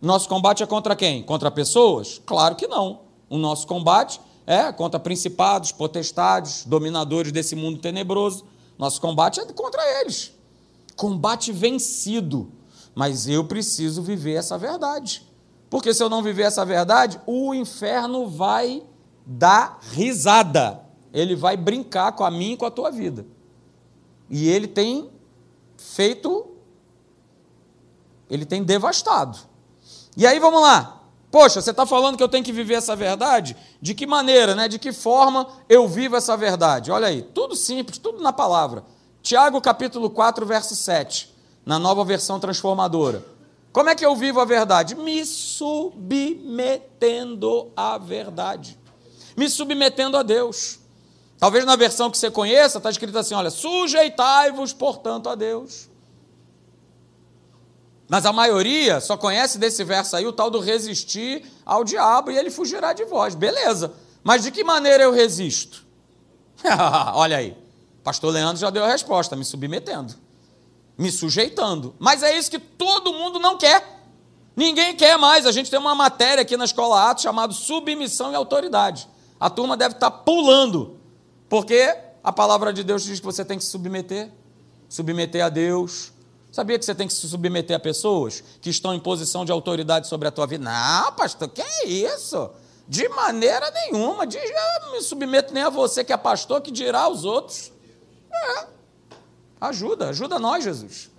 Nosso 0.00 0.28
combate 0.28 0.62
é 0.62 0.66
contra 0.66 0.94
quem? 0.94 1.22
Contra 1.22 1.50
pessoas? 1.50 2.20
Claro 2.26 2.54
que 2.54 2.66
não. 2.66 3.00
O 3.30 3.38
nosso 3.38 3.66
combate 3.66 4.20
é 4.46 4.70
contra 4.70 5.00
principados, 5.00 5.72
potestades, 5.72 6.66
dominadores 6.66 7.32
desse 7.32 7.56
mundo 7.56 7.78
tenebroso. 7.78 8.44
Nosso 8.76 9.00
combate 9.00 9.40
é 9.40 9.46
contra 9.46 9.82
eles. 10.02 10.34
Combate 10.94 11.50
vencido. 11.50 12.52
Mas 12.94 13.26
eu 13.26 13.46
preciso 13.46 14.02
viver 14.02 14.34
essa 14.34 14.58
verdade. 14.58 15.26
Porque 15.70 15.94
se 15.94 16.02
eu 16.02 16.10
não 16.10 16.22
viver 16.22 16.42
essa 16.42 16.62
verdade, 16.66 17.18
o 17.26 17.54
inferno 17.54 18.28
vai 18.28 18.82
dar 19.24 19.78
risada. 19.92 20.82
Ele 21.10 21.34
vai 21.34 21.56
brincar 21.56 22.12
com 22.12 22.22
a 22.22 22.30
mim 22.30 22.52
e 22.52 22.56
com 22.58 22.66
a 22.66 22.70
tua 22.70 22.90
vida. 22.90 23.26
E 24.28 24.46
ele 24.46 24.68
tem 24.68 25.13
feito, 25.92 26.46
ele 28.30 28.46
tem 28.46 28.62
devastado. 28.64 29.38
E 30.16 30.26
aí 30.26 30.38
vamos 30.38 30.62
lá. 30.62 31.02
Poxa, 31.30 31.60
você 31.60 31.70
está 31.70 31.84
falando 31.84 32.16
que 32.16 32.22
eu 32.22 32.28
tenho 32.28 32.44
que 32.44 32.52
viver 32.52 32.74
essa 32.74 32.94
verdade? 32.94 33.56
De 33.80 33.92
que 33.94 34.06
maneira, 34.06 34.54
né? 34.54 34.68
De 34.68 34.78
que 34.78 34.92
forma 34.92 35.48
eu 35.68 35.88
vivo 35.88 36.14
essa 36.16 36.36
verdade? 36.36 36.92
Olha 36.92 37.08
aí, 37.08 37.22
tudo 37.22 37.56
simples, 37.56 37.98
tudo 37.98 38.22
na 38.22 38.32
palavra. 38.32 38.84
Tiago 39.20 39.60
capítulo 39.60 40.08
4, 40.10 40.46
verso 40.46 40.76
7, 40.76 41.34
na 41.66 41.78
nova 41.78 42.04
versão 42.04 42.38
transformadora. 42.38 43.24
Como 43.72 43.90
é 43.90 43.94
que 43.96 44.06
eu 44.06 44.14
vivo 44.14 44.40
a 44.40 44.44
verdade? 44.44 44.94
Me 44.94 45.26
submetendo 45.26 46.52
à 47.76 47.98
verdade. 47.98 48.78
Me 49.36 49.50
submetendo 49.50 50.16
a 50.16 50.22
Deus. 50.22 50.78
Talvez 51.44 51.66
na 51.66 51.76
versão 51.76 52.10
que 52.10 52.16
você 52.16 52.30
conheça, 52.30 52.78
está 52.78 52.88
escrito 52.88 53.18
assim: 53.18 53.34
olha, 53.34 53.50
sujeitai-vos, 53.50 54.72
portanto, 54.72 55.28
a 55.28 55.34
Deus. 55.34 55.90
Mas 58.08 58.24
a 58.24 58.32
maioria 58.32 58.98
só 58.98 59.14
conhece 59.14 59.58
desse 59.58 59.84
verso 59.84 60.16
aí 60.16 60.26
o 60.26 60.32
tal 60.32 60.50
do 60.50 60.58
resistir 60.58 61.44
ao 61.62 61.84
diabo 61.84 62.30
e 62.30 62.38
ele 62.38 62.50
fugirá 62.50 62.94
de 62.94 63.04
vós. 63.04 63.34
Beleza. 63.34 63.92
Mas 64.22 64.42
de 64.42 64.50
que 64.50 64.64
maneira 64.64 65.04
eu 65.04 65.12
resisto? 65.12 65.84
Olha 67.12 67.36
aí. 67.36 67.54
Pastor 68.02 68.32
Leandro 68.32 68.56
já 68.56 68.70
deu 68.70 68.82
a 68.82 68.88
resposta, 68.88 69.36
me 69.36 69.44
submetendo, 69.44 70.14
me 70.96 71.12
sujeitando. 71.12 71.94
Mas 71.98 72.22
é 72.22 72.34
isso 72.34 72.50
que 72.50 72.58
todo 72.58 73.12
mundo 73.12 73.38
não 73.38 73.58
quer. 73.58 74.02
Ninguém 74.56 74.96
quer 74.96 75.18
mais. 75.18 75.44
A 75.44 75.52
gente 75.52 75.70
tem 75.70 75.78
uma 75.78 75.94
matéria 75.94 76.40
aqui 76.40 76.56
na 76.56 76.64
escola 76.64 77.10
Atos 77.10 77.22
chamada 77.22 77.52
submissão 77.52 78.32
e 78.32 78.34
autoridade. 78.34 79.06
A 79.38 79.50
turma 79.50 79.76
deve 79.76 79.96
estar 79.96 80.10
pulando, 80.10 81.03
porque 81.48 81.96
a 82.22 82.32
palavra 82.32 82.72
de 82.72 82.82
Deus 82.82 83.02
diz 83.02 83.20
que 83.20 83.26
você 83.26 83.44
tem 83.44 83.58
que 83.58 83.64
se 83.64 83.70
submeter, 83.70 84.30
submeter 84.88 85.44
a 85.44 85.48
Deus, 85.48 86.12
Sabia 86.54 86.78
que 86.78 86.84
você 86.84 86.94
tem 86.94 87.08
que 87.08 87.12
se 87.12 87.28
submeter 87.28 87.76
a 87.76 87.80
pessoas 87.80 88.44
que 88.60 88.70
estão 88.70 88.94
em 88.94 89.00
posição 89.00 89.44
de 89.44 89.50
autoridade 89.50 90.06
sobre 90.06 90.28
a 90.28 90.30
tua 90.30 90.46
vida? 90.46 90.62
Não, 90.62 91.12
pastor, 91.14 91.48
que 91.48 91.60
é 91.60 91.88
isso? 91.88 92.48
De 92.86 93.08
maneira 93.08 93.68
nenhuma. 93.72 94.24
De, 94.24 94.38
eu 94.38 94.80
não 94.82 94.92
me 94.92 95.00
submeto 95.00 95.52
nem 95.52 95.64
a 95.64 95.68
você 95.68 96.04
que 96.04 96.12
é 96.12 96.16
pastor, 96.16 96.60
que 96.60 96.70
dirá 96.70 97.00
aos 97.00 97.24
outros. 97.24 97.72
É. 98.32 98.66
Ajuda, 99.62 100.10
ajuda 100.10 100.38
nós, 100.38 100.62
Jesus. 100.62 101.10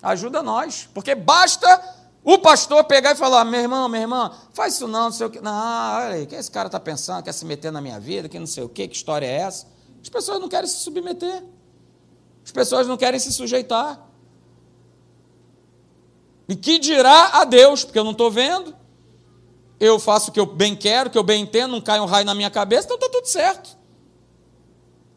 Ajuda 0.00 0.44
nós. 0.44 0.88
Porque 0.94 1.12
basta 1.16 1.82
o 2.24 2.38
pastor 2.38 2.84
pegar 2.84 3.12
e 3.12 3.16
falar: 3.16 3.44
meu 3.44 3.60
irmão, 3.60 3.88
minha 3.88 4.02
irmã, 4.02 4.32
faz 4.52 4.74
isso 4.74 4.86
não, 4.86 5.04
não 5.04 5.12
sei 5.12 5.26
o 5.26 5.30
que. 5.30 5.40
Não, 5.40 5.52
olha 5.52 6.14
aí, 6.14 6.22
o 6.24 6.26
que 6.26 6.34
esse 6.34 6.50
cara 6.50 6.68
está 6.68 6.78
pensando? 6.78 7.22
Quer 7.24 7.32
se 7.32 7.44
meter 7.44 7.72
na 7.72 7.80
minha 7.80 7.98
vida? 7.98 8.28
Que 8.28 8.38
não 8.38 8.46
sei 8.46 8.62
o 8.62 8.68
que, 8.68 8.86
que 8.86 8.96
história 8.96 9.26
é 9.26 9.38
essa? 9.38 9.66
As 10.00 10.08
pessoas 10.08 10.40
não 10.40 10.48
querem 10.48 10.68
se 10.68 10.78
submeter. 10.78 11.44
As 12.44 12.50
pessoas 12.50 12.86
não 12.86 12.96
querem 12.96 13.18
se 13.18 13.32
sujeitar. 13.32 14.08
E 16.48 16.56
que 16.56 16.78
dirá 16.78 17.40
a 17.40 17.44
Deus, 17.44 17.84
porque 17.84 17.98
eu 17.98 18.04
não 18.04 18.10
estou 18.12 18.30
vendo, 18.30 18.74
eu 19.78 19.98
faço 19.98 20.30
o 20.30 20.32
que 20.32 20.40
eu 20.40 20.46
bem 20.46 20.76
quero, 20.76 21.08
o 21.08 21.12
que 21.12 21.18
eu 21.18 21.22
bem 21.22 21.42
entendo, 21.42 21.70
não 21.70 21.80
cai 21.80 22.00
um 22.00 22.04
raio 22.04 22.26
na 22.26 22.34
minha 22.34 22.50
cabeça, 22.50 22.84
então 22.86 22.96
está 22.96 23.08
tudo 23.08 23.26
certo. 23.26 23.76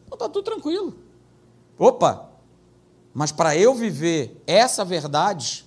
Então 0.04 0.14
está 0.14 0.28
tudo 0.28 0.44
tranquilo. 0.44 0.96
Opa! 1.78 2.30
Mas 3.12 3.32
para 3.32 3.56
eu 3.56 3.74
viver 3.74 4.42
essa 4.46 4.84
verdade, 4.84 5.65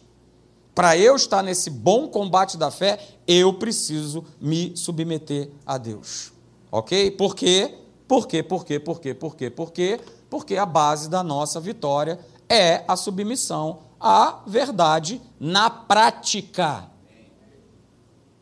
para 0.79 0.95
eu 0.95 1.13
estar 1.17 1.43
nesse 1.43 1.69
bom 1.69 2.07
combate 2.07 2.55
da 2.55 2.71
fé, 2.71 2.97
eu 3.27 3.53
preciso 3.55 4.23
me 4.39 4.71
submeter 4.77 5.49
a 5.65 5.77
Deus. 5.77 6.31
Ok? 6.71 7.11
Por 7.11 7.35
quê? 7.35 7.75
Por 8.07 8.25
quê? 8.25 8.41
Por 8.41 8.63
quê? 8.63 8.79
Por 8.79 9.01
quê? 9.01 9.13
Por 9.13 9.35
quê? 9.35 9.49
Por 9.49 9.71
quê? 9.73 9.99
Porque 10.29 10.55
a 10.55 10.65
base 10.65 11.09
da 11.09 11.21
nossa 11.21 11.59
vitória 11.59 12.17
é 12.47 12.85
a 12.87 12.95
submissão 12.95 13.79
a 13.99 14.39
verdade 14.47 15.21
na 15.37 15.69
prática. 15.69 16.89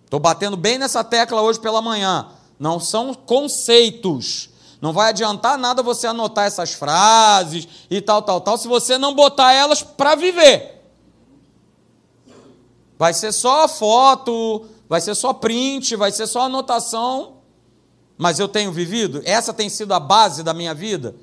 Estou 0.05 0.19
batendo 0.19 0.55
bem 0.55 0.77
nessa 0.77 1.03
tecla 1.03 1.41
hoje 1.41 1.59
pela 1.59 1.81
manhã. 1.81 2.29
Não 2.59 2.79
são 2.79 3.15
conceitos. 3.15 4.51
Não 4.79 4.93
vai 4.93 5.09
adiantar 5.09 5.57
nada 5.57 5.81
você 5.81 6.05
anotar 6.05 6.45
essas 6.45 6.71
frases 6.71 7.67
e 7.89 7.99
tal, 7.99 8.21
tal, 8.21 8.39
tal, 8.41 8.59
se 8.59 8.67
você 8.67 8.95
não 8.95 9.15
botar 9.15 9.53
elas 9.53 9.81
para 9.81 10.13
viver. 10.13 10.76
Vai 12.97 13.13
ser 13.13 13.31
só 13.31 13.67
foto, 13.67 14.65
vai 14.89 14.99
ser 14.99 15.15
só 15.15 15.33
print, 15.33 15.95
vai 15.95 16.11
ser 16.11 16.27
só 16.27 16.41
anotação. 16.41 17.37
Mas 18.17 18.39
eu 18.39 18.47
tenho 18.47 18.71
vivido? 18.71 19.21
Essa 19.23 19.53
tem 19.53 19.69
sido 19.69 19.93
a 19.93 19.99
base 19.99 20.41
da 20.41 20.53
minha 20.53 20.73
vida, 20.73 21.15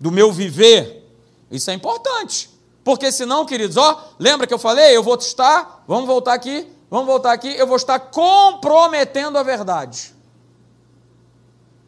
do 0.00 0.10
meu 0.10 0.32
viver. 0.32 1.08
Isso 1.50 1.70
é 1.70 1.74
importante. 1.74 2.50
Porque 2.82 3.12
senão, 3.12 3.44
queridos, 3.44 3.76
ó, 3.76 4.12
lembra 4.18 4.46
que 4.46 4.54
eu 4.54 4.58
falei? 4.58 4.96
Eu 4.96 5.02
vou 5.02 5.14
estar, 5.14 5.84
vamos 5.86 6.06
voltar 6.06 6.34
aqui, 6.34 6.66
vamos 6.90 7.06
voltar 7.06 7.32
aqui, 7.32 7.48
eu 7.48 7.66
vou 7.66 7.76
estar 7.76 7.98
comprometendo 7.98 9.38
a 9.38 9.42
verdade. 9.42 10.14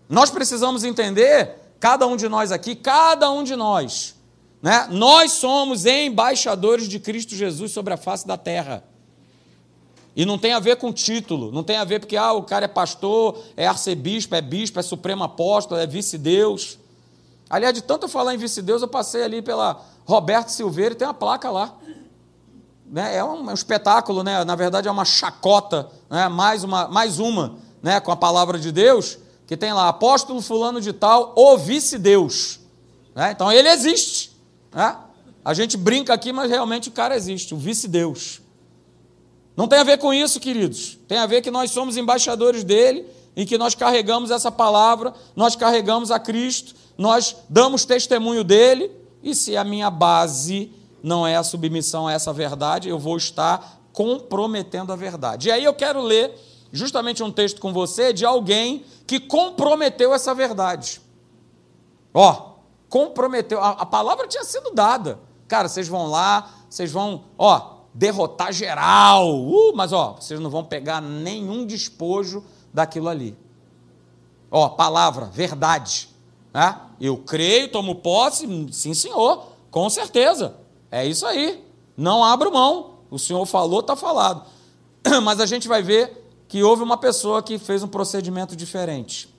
Nós 0.09 0.31
precisamos 0.31 0.85
entender, 0.85 1.57
cada 1.81 2.07
um 2.07 2.17
de 2.17 2.29
nós 2.29 2.53
aqui, 2.53 2.77
cada 2.77 3.31
um 3.31 3.43
de 3.43 3.57
nós, 3.57 4.15
né? 4.61 4.87
Nós 4.91 5.33
somos 5.33 5.87
embaixadores 5.87 6.87
de 6.87 7.01
Cristo 7.01 7.35
Jesus 7.35 7.73
sobre 7.73 7.95
a 7.95 7.97
face 7.97 8.27
da 8.27 8.37
terra. 8.37 8.85
E 10.14 10.26
não 10.26 10.37
tem 10.37 10.52
a 10.52 10.61
ver 10.61 10.76
com 10.76 10.92
título, 10.92 11.50
não 11.50 11.62
tem 11.62 11.76
a 11.76 11.85
ver 11.85 12.00
porque 12.00 12.16
ah, 12.16 12.33
o 12.33 12.42
cara 12.42 12.66
é 12.66 12.69
pastor, 12.69 13.38
é 13.57 13.66
arcebispo, 13.66 14.35
é 14.35 14.42
bispo, 14.42 14.78
é 14.78 14.83
supremo 14.83 15.25
apóstolo, 15.25 15.81
é 15.81 15.87
vice-deus. 15.87 16.78
Aliás, 17.49 17.75
de 17.75 17.83
tanto 17.83 18.04
eu 18.04 18.09
falar 18.09 18.35
em 18.35 18.38
vice-deus, 18.38 18.83
eu 18.83 18.88
passei 18.88 19.23
ali 19.23 19.40
pela 19.40 19.83
Roberto 20.04 20.49
Silveira 20.49 20.95
e 20.95 20.97
tem 20.97 21.07
uma 21.07 21.14
placa 21.14 21.50
lá. 21.50 21.75
Né? 22.87 23.16
É, 23.16 23.25
um, 23.25 23.49
é 23.49 23.52
um 23.52 23.54
espetáculo, 23.54 24.23
né? 24.23 24.45
na 24.45 24.54
verdade 24.54 24.87
é 24.87 24.90
uma 24.90 25.04
chacota, 25.04 25.88
né? 26.11 26.28
mais, 26.28 26.62
uma, 26.62 26.88
mais 26.88 27.19
uma 27.19 27.57
né? 27.83 27.99
com 27.99 28.12
a 28.12 28.16
palavra 28.16 28.59
de 28.59 28.71
Deus, 28.71 29.19
que 29.47 29.57
tem 29.57 29.73
lá, 29.73 29.88
apóstolo 29.88 30.42
fulano 30.42 30.78
de 30.78 30.92
tal, 30.92 31.33
o 31.35 31.57
vice-deus. 31.57 32.61
Né? 33.14 33.33
Então 33.33 33.50
ele 33.50 33.69
existe. 33.69 34.37
Né? 34.73 34.95
A 35.42 35.54
gente 35.54 35.76
brinca 35.78 36.12
aqui, 36.12 36.33
mas 36.33 36.50
realmente 36.50 36.90
o 36.90 36.92
cara 36.92 37.16
existe, 37.16 37.54
o 37.54 37.57
vice-deus. 37.57 38.42
Não 39.56 39.68
tem 39.68 39.78
a 39.78 39.85
ver 39.85 39.99
com 39.99 40.12
isso, 40.12 40.40
queridos. 40.40 40.99
Tem 41.06 41.18
a 41.18 41.26
ver 41.26 41.42
que 41.42 41.50
nós 41.50 41.71
somos 41.71 41.97
embaixadores 41.97 42.64
dele 42.64 43.06
e 43.37 43.44
que 43.44 43.59
nós 43.59 43.75
carregamos 43.75 44.30
essa 44.30 44.50
palavra, 44.50 45.12
nós 45.37 45.56
carregamos 45.56 46.11
a 46.11 46.18
Cristo, 46.18 46.75
nós 46.97 47.37
damos 47.49 47.85
testemunho 47.85 48.44
dele, 48.44 48.90
e 49.23 49.35
se 49.35 49.56
a 49.56 49.64
minha 49.64 49.90
base 49.90 50.73
não 51.02 51.26
é 51.26 51.37
a 51.37 51.42
submissão 51.42 52.06
a 52.06 52.12
essa 52.12 52.32
verdade, 52.32 52.88
eu 52.88 52.99
vou 52.99 53.16
estar 53.16 53.80
comprometendo 53.92 54.92
a 54.92 54.97
verdade. 54.97 55.49
E 55.49 55.52
aí 55.52 55.64
eu 55.64 55.75
quero 55.75 56.00
ler 56.00 56.32
justamente 56.73 57.23
um 57.23 57.30
texto 57.30 57.61
com 57.61 57.73
você 57.73 58.12
de 58.12 58.25
alguém 58.25 58.85
que 59.06 59.21
comprometeu 59.21 60.14
essa 60.14 60.35
verdade. 60.35 61.00
Ó, 62.14 62.52
comprometeu, 62.88 63.61
a, 63.61 63.71
a 63.71 63.87
palavra 63.87 64.26
tinha 64.26 64.44
sido 64.44 64.71
dada. 64.73 65.18
Cara, 65.49 65.68
vocês 65.68 65.88
vão 65.88 66.06
lá, 66.06 66.50
vocês 66.68 66.90
vão, 66.90 67.25
ó, 67.37 67.72
derrotar 67.95 68.53
geral. 68.53 69.39
Uh, 69.39 69.75
mas 69.75 69.93
ó, 69.93 70.17
vocês 70.19 70.41
não 70.41 70.51
vão 70.51 70.65
pegar 70.65 71.01
nenhum 71.01 71.67
despojo 71.67 72.45
daquilo 72.73 73.09
ali. 73.09 73.37
Ó, 74.51 74.69
palavra, 74.71 75.27
verdade. 75.27 76.09
Né? 76.53 76.79
Eu 77.01 77.17
creio, 77.19 77.69
tomo 77.69 77.97
posse, 77.97 78.47
sim, 78.73 78.95
senhor, 78.95 79.47
com 79.71 79.89
certeza. 79.89 80.57
É 80.91 81.07
isso 81.07 81.27
aí. 81.27 81.65
Não 81.97 82.23
abro 82.23 82.53
mão. 82.53 82.99
O 83.11 83.19
senhor 83.19 83.45
falou, 83.47 83.81
está 83.81 83.97
falado. 83.97 84.45
Mas 85.23 85.41
a 85.41 85.47
gente 85.47 85.69
vai 85.69 85.83
ver 85.83 86.23
que 86.49 86.63
houve 86.63 86.83
uma 86.83 86.97
pessoa 86.97 87.43
que 87.43 87.59
fez 87.59 87.83
um 87.83 87.89
procedimento 87.89 88.55
diferente. 88.55 89.35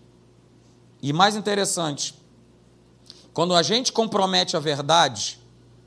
E 1.01 1.11
mais 1.13 1.35
interessante, 1.35 2.15
quando 3.33 3.53
a 3.55 3.61
gente 3.61 3.91
compromete 3.91 4.55
a 4.55 4.59
verdade, 4.59 5.39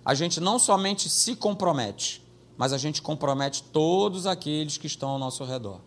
a 0.05 0.15
gente 0.15 0.41
não 0.41 0.59
somente 0.59 1.09
se 1.09 1.35
compromete, 1.35 2.23
mas 2.57 2.73
a 2.73 2.79
gente 2.79 3.03
compromete 3.03 3.63
todos 3.63 4.27
aqueles 4.27 4.79
que 4.79 4.87
estão 4.87 5.11
ao 5.11 5.19
nosso 5.19 5.45
redor. 5.45 5.81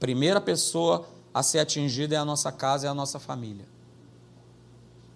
Primeira 0.00 0.40
pessoa 0.40 1.06
a 1.32 1.42
ser 1.42 1.60
atingida 1.60 2.14
é 2.14 2.18
a 2.18 2.24
nossa 2.24 2.50
casa, 2.50 2.86
é 2.86 2.90
a 2.90 2.94
nossa 2.94 3.18
família. 3.18 3.66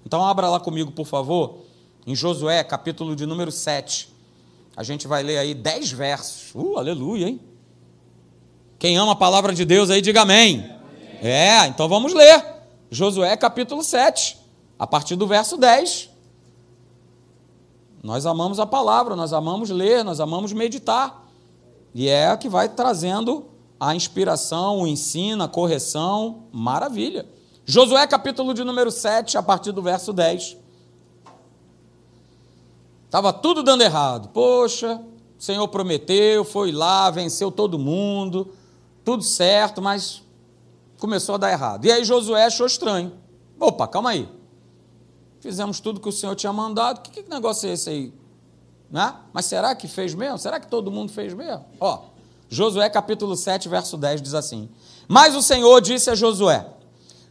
Então 0.04 0.25
abra 0.25 0.49
lá 0.49 0.61
comigo, 0.61 0.90
por 0.90 1.06
favor, 1.06 1.58
em 2.06 2.14
Josué, 2.14 2.62
capítulo 2.64 3.14
de 3.14 3.26
número 3.26 3.52
7. 3.52 4.08
A 4.76 4.82
gente 4.82 5.06
vai 5.06 5.23
ler 5.23 5.38
aí 5.38 5.54
10 5.54 5.92
versos. 5.92 6.54
Uh, 6.54 6.78
aleluia, 6.78 7.28
hein? 7.28 7.40
Quem 8.78 8.97
ama 8.97 9.12
a 9.12 9.16
palavra 9.16 9.52
de 9.52 9.64
Deus 9.64 9.90
aí, 9.90 10.00
diga 10.00 10.23
amém. 10.23 10.70
É, 11.20 11.66
então 11.66 11.88
vamos 11.88 12.14
ler. 12.14 12.44
Josué, 12.90 13.37
capítulo 13.37 13.82
7, 13.82 14.38
a 14.78 14.87
partir 14.87 15.16
do 15.16 15.26
verso 15.26 15.56
10. 15.56 16.08
Nós 18.02 18.26
amamos 18.26 18.60
a 18.60 18.66
palavra, 18.66 19.16
nós 19.16 19.32
amamos 19.32 19.70
ler, 19.70 20.04
nós 20.04 20.20
amamos 20.20 20.52
meditar. 20.52 21.26
E 21.94 22.08
é 22.08 22.28
a 22.28 22.37
que 22.37 22.48
vai 22.48 22.68
trazendo 22.68 23.46
a 23.80 23.94
inspiração, 23.94 24.80
o 24.80 24.87
ensino, 24.87 25.44
a 25.44 25.48
correção. 25.48 26.44
Maravilha. 26.52 27.26
Josué, 27.64 28.06
capítulo 28.06 28.54
de 28.54 28.64
número 28.64 28.90
7, 28.90 29.37
a 29.37 29.42
partir 29.42 29.72
do 29.72 29.82
verso 29.82 30.12
10. 30.12 30.56
Estava 33.04 33.32
tudo 33.32 33.62
dando 33.62 33.82
errado. 33.82 34.28
Poxa, 34.28 35.00
o 35.38 35.42
Senhor 35.42 35.66
prometeu, 35.68 36.44
foi 36.44 36.72
lá, 36.72 37.11
venceu 37.11 37.50
todo 37.50 37.78
mundo, 37.78 38.52
tudo 39.04 39.22
certo, 39.22 39.80
mas 39.80 40.22
começou 40.98 41.37
a 41.37 41.38
dar 41.38 41.50
errado. 41.50 41.84
E 41.84 41.92
aí 41.92 42.04
Josué 42.04 42.44
achou 42.44 42.66
estranho. 42.66 43.12
Opa, 43.58 43.87
calma 43.87 44.11
aí. 44.11 44.28
Fizemos 45.40 45.79
tudo 45.79 46.01
que 46.01 46.09
o 46.09 46.12
Senhor 46.12 46.35
tinha 46.35 46.53
mandado. 46.53 47.01
Que, 47.01 47.22
que 47.22 47.31
negócio 47.31 47.68
é 47.68 47.72
esse 47.72 47.90
aí? 47.90 48.12
Né? 48.90 49.14
Mas 49.33 49.46
será 49.46 49.74
que 49.74 49.87
fez 49.87 50.14
mesmo? 50.14 50.38
Será 50.38 50.59
que 50.59 50.66
todo 50.66 50.90
mundo 50.90 51.12
fez 51.12 51.33
mesmo? 51.33 51.64
Ó, 51.79 52.01
Josué 52.48 52.88
capítulo 52.88 53.37
7, 53.37 53.68
verso 53.68 53.96
10 53.96 54.22
diz 54.22 54.35
assim: 54.35 54.68
Mas 55.07 55.37
o 55.37 55.42
Senhor 55.42 55.81
disse 55.81 56.11
a 56.11 56.14
Josué: 56.14 56.66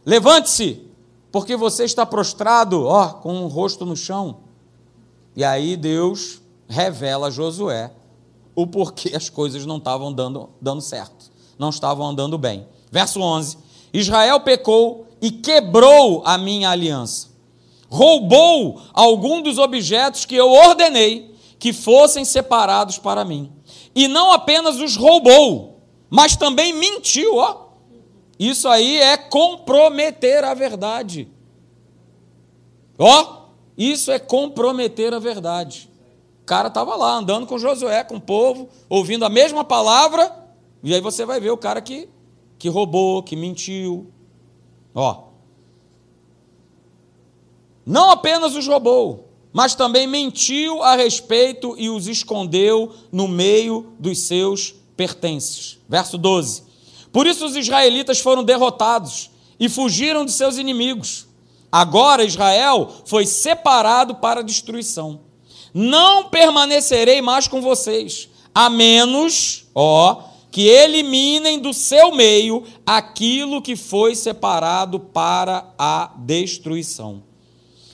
Levante-se, 0.06 0.86
porque 1.30 1.56
você 1.56 1.84
está 1.84 2.06
prostrado, 2.06 2.84
ó, 2.84 3.08
com 3.08 3.44
o 3.44 3.48
rosto 3.48 3.84
no 3.84 3.96
chão. 3.96 4.38
E 5.36 5.44
aí 5.44 5.76
Deus 5.76 6.40
revela 6.68 7.26
a 7.26 7.30
Josué 7.30 7.92
o 8.54 8.66
porquê 8.66 9.14
as 9.14 9.28
coisas 9.28 9.66
não 9.66 9.76
estavam 9.76 10.12
dando, 10.12 10.50
dando 10.60 10.80
certo, 10.80 11.30
não 11.58 11.68
estavam 11.70 12.06
andando 12.06 12.38
bem. 12.38 12.66
Verso 12.90 13.20
11: 13.20 13.58
Israel 13.92 14.40
pecou 14.40 15.06
e 15.20 15.30
quebrou 15.30 16.22
a 16.24 16.38
minha 16.38 16.70
aliança 16.70 17.27
roubou 17.88 18.80
algum 18.92 19.42
dos 19.42 19.58
objetos 19.58 20.24
que 20.24 20.36
eu 20.36 20.50
ordenei 20.50 21.34
que 21.58 21.72
fossem 21.72 22.24
separados 22.24 22.98
para 22.98 23.24
mim. 23.24 23.52
E 23.94 24.06
não 24.06 24.30
apenas 24.32 24.76
os 24.80 24.96
roubou, 24.96 25.80
mas 26.08 26.36
também 26.36 26.72
mentiu, 26.72 27.36
ó. 27.36 27.68
Isso 28.38 28.68
aí 28.68 28.98
é 28.98 29.16
comprometer 29.16 30.44
a 30.44 30.54
verdade. 30.54 31.28
Ó, 32.96 33.48
isso 33.76 34.12
é 34.12 34.18
comprometer 34.18 35.12
a 35.12 35.18
verdade. 35.18 35.90
O 36.42 36.46
cara 36.46 36.68
estava 36.68 36.94
lá 36.94 37.14
andando 37.14 37.46
com 37.46 37.58
Josué, 37.58 38.04
com 38.04 38.16
o 38.16 38.20
povo, 38.20 38.68
ouvindo 38.88 39.24
a 39.24 39.28
mesma 39.28 39.64
palavra, 39.64 40.32
e 40.82 40.94
aí 40.94 41.00
você 41.00 41.24
vai 41.24 41.40
ver 41.40 41.50
o 41.50 41.56
cara 41.56 41.80
que, 41.80 42.08
que 42.58 42.68
roubou, 42.68 43.22
que 43.22 43.34
mentiu. 43.34 44.12
Ó, 44.94 45.27
não 47.88 48.10
apenas 48.10 48.54
os 48.54 48.66
roubou, 48.66 49.30
mas 49.50 49.74
também 49.74 50.06
mentiu 50.06 50.82
a 50.82 50.94
respeito 50.94 51.74
e 51.78 51.88
os 51.88 52.06
escondeu 52.06 52.92
no 53.10 53.26
meio 53.26 53.94
dos 53.98 54.18
seus 54.18 54.74
pertences. 54.94 55.78
Verso 55.88 56.18
12. 56.18 56.64
Por 57.10 57.26
isso 57.26 57.46
os 57.46 57.56
israelitas 57.56 58.20
foram 58.20 58.44
derrotados 58.44 59.30
e 59.58 59.70
fugiram 59.70 60.26
de 60.26 60.32
seus 60.32 60.58
inimigos. 60.58 61.26
Agora 61.72 62.24
Israel 62.24 62.92
foi 63.06 63.24
separado 63.24 64.16
para 64.16 64.40
a 64.40 64.44
destruição. 64.44 65.20
Não 65.72 66.28
permanecerei 66.28 67.22
mais 67.22 67.48
com 67.48 67.62
vocês, 67.62 68.28
a 68.54 68.68
menos, 68.68 69.64
ó, 69.74 70.24
que 70.50 70.66
eliminem 70.66 71.58
do 71.58 71.72
seu 71.72 72.14
meio 72.14 72.64
aquilo 72.84 73.62
que 73.62 73.76
foi 73.76 74.14
separado 74.14 75.00
para 75.00 75.72
a 75.78 76.12
destruição. 76.18 77.27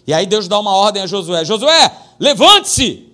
E 0.06 0.12
aí 0.12 0.26
Deus 0.26 0.48
dá 0.48 0.58
uma 0.58 0.74
ordem 0.74 1.02
a 1.02 1.06
Josué: 1.06 1.44
Josué, 1.44 1.96
levante-se, 2.18 3.08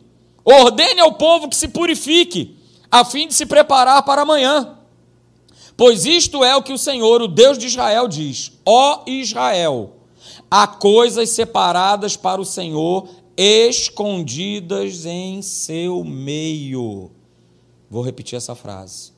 ordene 0.45 1.01
ao 1.01 1.13
povo 1.13 1.49
que 1.49 1.57
se 1.57 1.69
purifique, 1.69 2.57
a 2.91 3.05
fim 3.05 3.29
de 3.29 3.35
se 3.35 3.47
preparar 3.47 4.03
para 4.03 4.23
amanhã. 4.23 4.77
Pois 5.77 6.05
isto 6.05 6.45
é 6.45 6.55
o 6.55 6.63
que 6.63 6.73
o 6.73 6.79
Senhor, 6.79 7.23
o 7.23 7.29
Deus 7.29 7.57
de 7.57 7.67
Israel, 7.67 8.07
diz: 8.07 8.53
Ó 8.67 9.03
Israel, 9.07 9.97
há 10.51 10.67
coisas 10.67 11.31
separadas 11.31 12.17
para 12.17 12.41
o 12.41 12.45
Senhor, 12.45 13.09
escondidas 13.37 15.07
em 15.07 15.41
seu 15.41 16.05
meio. 16.05 17.11
Vou 17.89 18.03
repetir 18.03 18.37
essa 18.37 18.55
frase. 18.55 19.13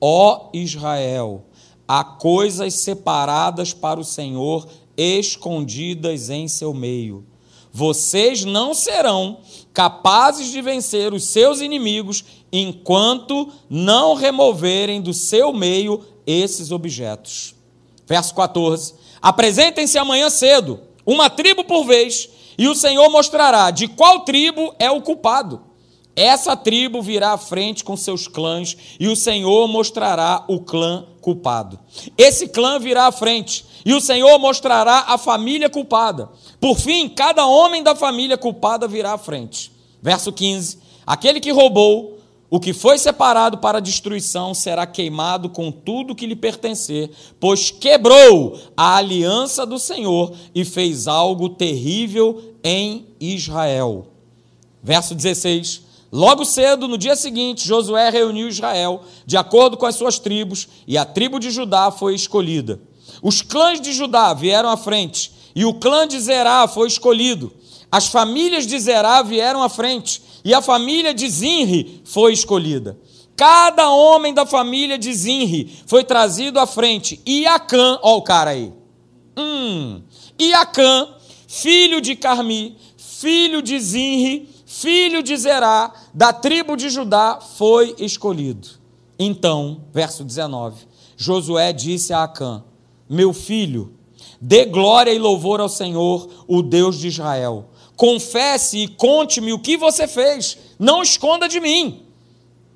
Ó 0.00 0.50
Israel, 0.54 1.44
há 1.88 2.04
coisas 2.04 2.74
separadas 2.74 3.72
para 3.72 3.98
o 3.98 4.04
Senhor, 4.04 4.68
escondidas 4.98 6.28
em 6.28 6.48
seu 6.48 6.74
meio. 6.74 7.24
Vocês 7.72 8.44
não 8.44 8.74
serão 8.74 9.38
capazes 9.72 10.50
de 10.50 10.60
vencer 10.60 11.14
os 11.14 11.24
seus 11.24 11.60
inimigos 11.60 12.24
enquanto 12.52 13.48
não 13.70 14.14
removerem 14.14 15.00
do 15.00 15.14
seu 15.14 15.52
meio 15.52 16.04
esses 16.26 16.72
objetos. 16.72 17.54
Verso 18.06 18.34
14: 18.34 18.94
Apresentem-se 19.22 19.96
amanhã 19.96 20.28
cedo, 20.28 20.80
uma 21.06 21.30
tribo 21.30 21.62
por 21.62 21.84
vez, 21.84 22.28
e 22.58 22.66
o 22.66 22.74
Senhor 22.74 23.08
mostrará 23.10 23.70
de 23.70 23.86
qual 23.86 24.20
tribo 24.20 24.74
é 24.78 24.90
o 24.90 25.00
culpado. 25.00 25.62
Essa 26.16 26.56
tribo 26.56 27.00
virá 27.00 27.34
à 27.34 27.38
frente 27.38 27.84
com 27.84 27.96
seus 27.96 28.26
clãs, 28.26 28.76
e 28.98 29.06
o 29.06 29.14
Senhor 29.14 29.68
mostrará 29.68 30.44
o 30.48 30.58
clã 30.58 31.06
culpado. 31.20 31.78
Esse 32.16 32.48
clã 32.48 32.80
virá 32.80 33.06
à 33.06 33.12
frente, 33.12 33.64
e 33.88 33.94
o 33.94 34.02
Senhor 34.02 34.38
mostrará 34.38 35.06
a 35.08 35.16
família 35.16 35.70
culpada. 35.70 36.28
Por 36.60 36.78
fim, 36.78 37.08
cada 37.08 37.46
homem 37.46 37.82
da 37.82 37.96
família 37.96 38.36
culpada 38.36 38.86
virá 38.86 39.14
à 39.14 39.18
frente. 39.18 39.72
Verso 40.02 40.30
15: 40.30 40.76
Aquele 41.06 41.40
que 41.40 41.50
roubou, 41.50 42.18
o 42.50 42.60
que 42.60 42.74
foi 42.74 42.98
separado 42.98 43.56
para 43.56 43.80
destruição 43.80 44.52
será 44.52 44.86
queimado 44.86 45.48
com 45.48 45.72
tudo 45.72 46.14
que 46.14 46.26
lhe 46.26 46.36
pertencer, 46.36 47.10
pois 47.40 47.70
quebrou 47.70 48.60
a 48.76 48.96
aliança 48.96 49.64
do 49.64 49.78
Senhor 49.78 50.34
e 50.54 50.66
fez 50.66 51.08
algo 51.08 51.48
terrível 51.48 52.56
em 52.62 53.06
Israel. 53.18 54.08
Verso 54.82 55.14
16: 55.14 55.80
Logo 56.12 56.44
cedo, 56.44 56.86
no 56.86 56.98
dia 56.98 57.16
seguinte, 57.16 57.66
Josué 57.66 58.10
reuniu 58.10 58.48
Israel, 58.48 59.00
de 59.24 59.38
acordo 59.38 59.78
com 59.78 59.86
as 59.86 59.94
suas 59.94 60.18
tribos, 60.18 60.68
e 60.86 60.98
a 60.98 61.06
tribo 61.06 61.40
de 61.40 61.50
Judá 61.50 61.90
foi 61.90 62.14
escolhida. 62.14 62.78
Os 63.22 63.42
clãs 63.42 63.80
de 63.80 63.92
Judá 63.92 64.32
vieram 64.34 64.68
à 64.68 64.76
frente, 64.76 65.32
e 65.54 65.64
o 65.64 65.74
clã 65.74 66.06
de 66.06 66.18
Zerá 66.20 66.68
foi 66.68 66.88
escolhido. 66.88 67.52
As 67.90 68.06
famílias 68.06 68.66
de 68.66 68.78
Zerá 68.78 69.22
vieram 69.22 69.62
à 69.62 69.68
frente, 69.68 70.22
e 70.44 70.54
a 70.54 70.62
família 70.62 71.12
de 71.12 71.28
Zinri 71.28 72.02
foi 72.04 72.32
escolhida. 72.32 72.98
Cada 73.36 73.88
homem 73.90 74.34
da 74.34 74.44
família 74.44 74.98
de 74.98 75.12
Zinri 75.12 75.72
foi 75.86 76.02
trazido 76.02 76.58
à 76.58 76.66
frente. 76.66 77.20
E 77.24 77.46
Acã, 77.46 77.98
ó 78.02 78.16
o 78.16 78.22
cara 78.22 78.50
aí. 78.50 78.72
Hum. 79.36 80.02
E 80.36 80.52
Acã, 80.54 81.08
filho 81.46 82.00
de 82.00 82.16
Carmi, 82.16 82.76
filho 82.96 83.62
de 83.62 83.78
Zinri, 83.78 84.48
filho 84.66 85.22
de 85.22 85.36
Zerá, 85.36 85.92
da 86.12 86.32
tribo 86.32 86.76
de 86.76 86.90
Judá, 86.90 87.38
foi 87.56 87.94
escolhido. 87.98 88.68
Então, 89.18 89.82
verso 89.92 90.24
19, 90.24 90.86
Josué 91.16 91.72
disse 91.72 92.12
a 92.12 92.24
Acã: 92.24 92.64
Meu 93.08 93.32
filho, 93.32 93.94
dê 94.40 94.64
glória 94.64 95.12
e 95.12 95.18
louvor 95.18 95.60
ao 95.60 95.68
Senhor, 95.68 96.28
o 96.46 96.62
Deus 96.62 96.98
de 96.98 97.08
Israel 97.08 97.68
confesse 97.98 98.78
e 98.78 98.88
conte-me 98.88 99.52
o 99.52 99.58
que 99.58 99.76
você 99.76 100.06
fez, 100.06 100.56
não 100.78 101.02
esconda 101.02 101.48
de 101.48 101.60
mim. 101.60 102.04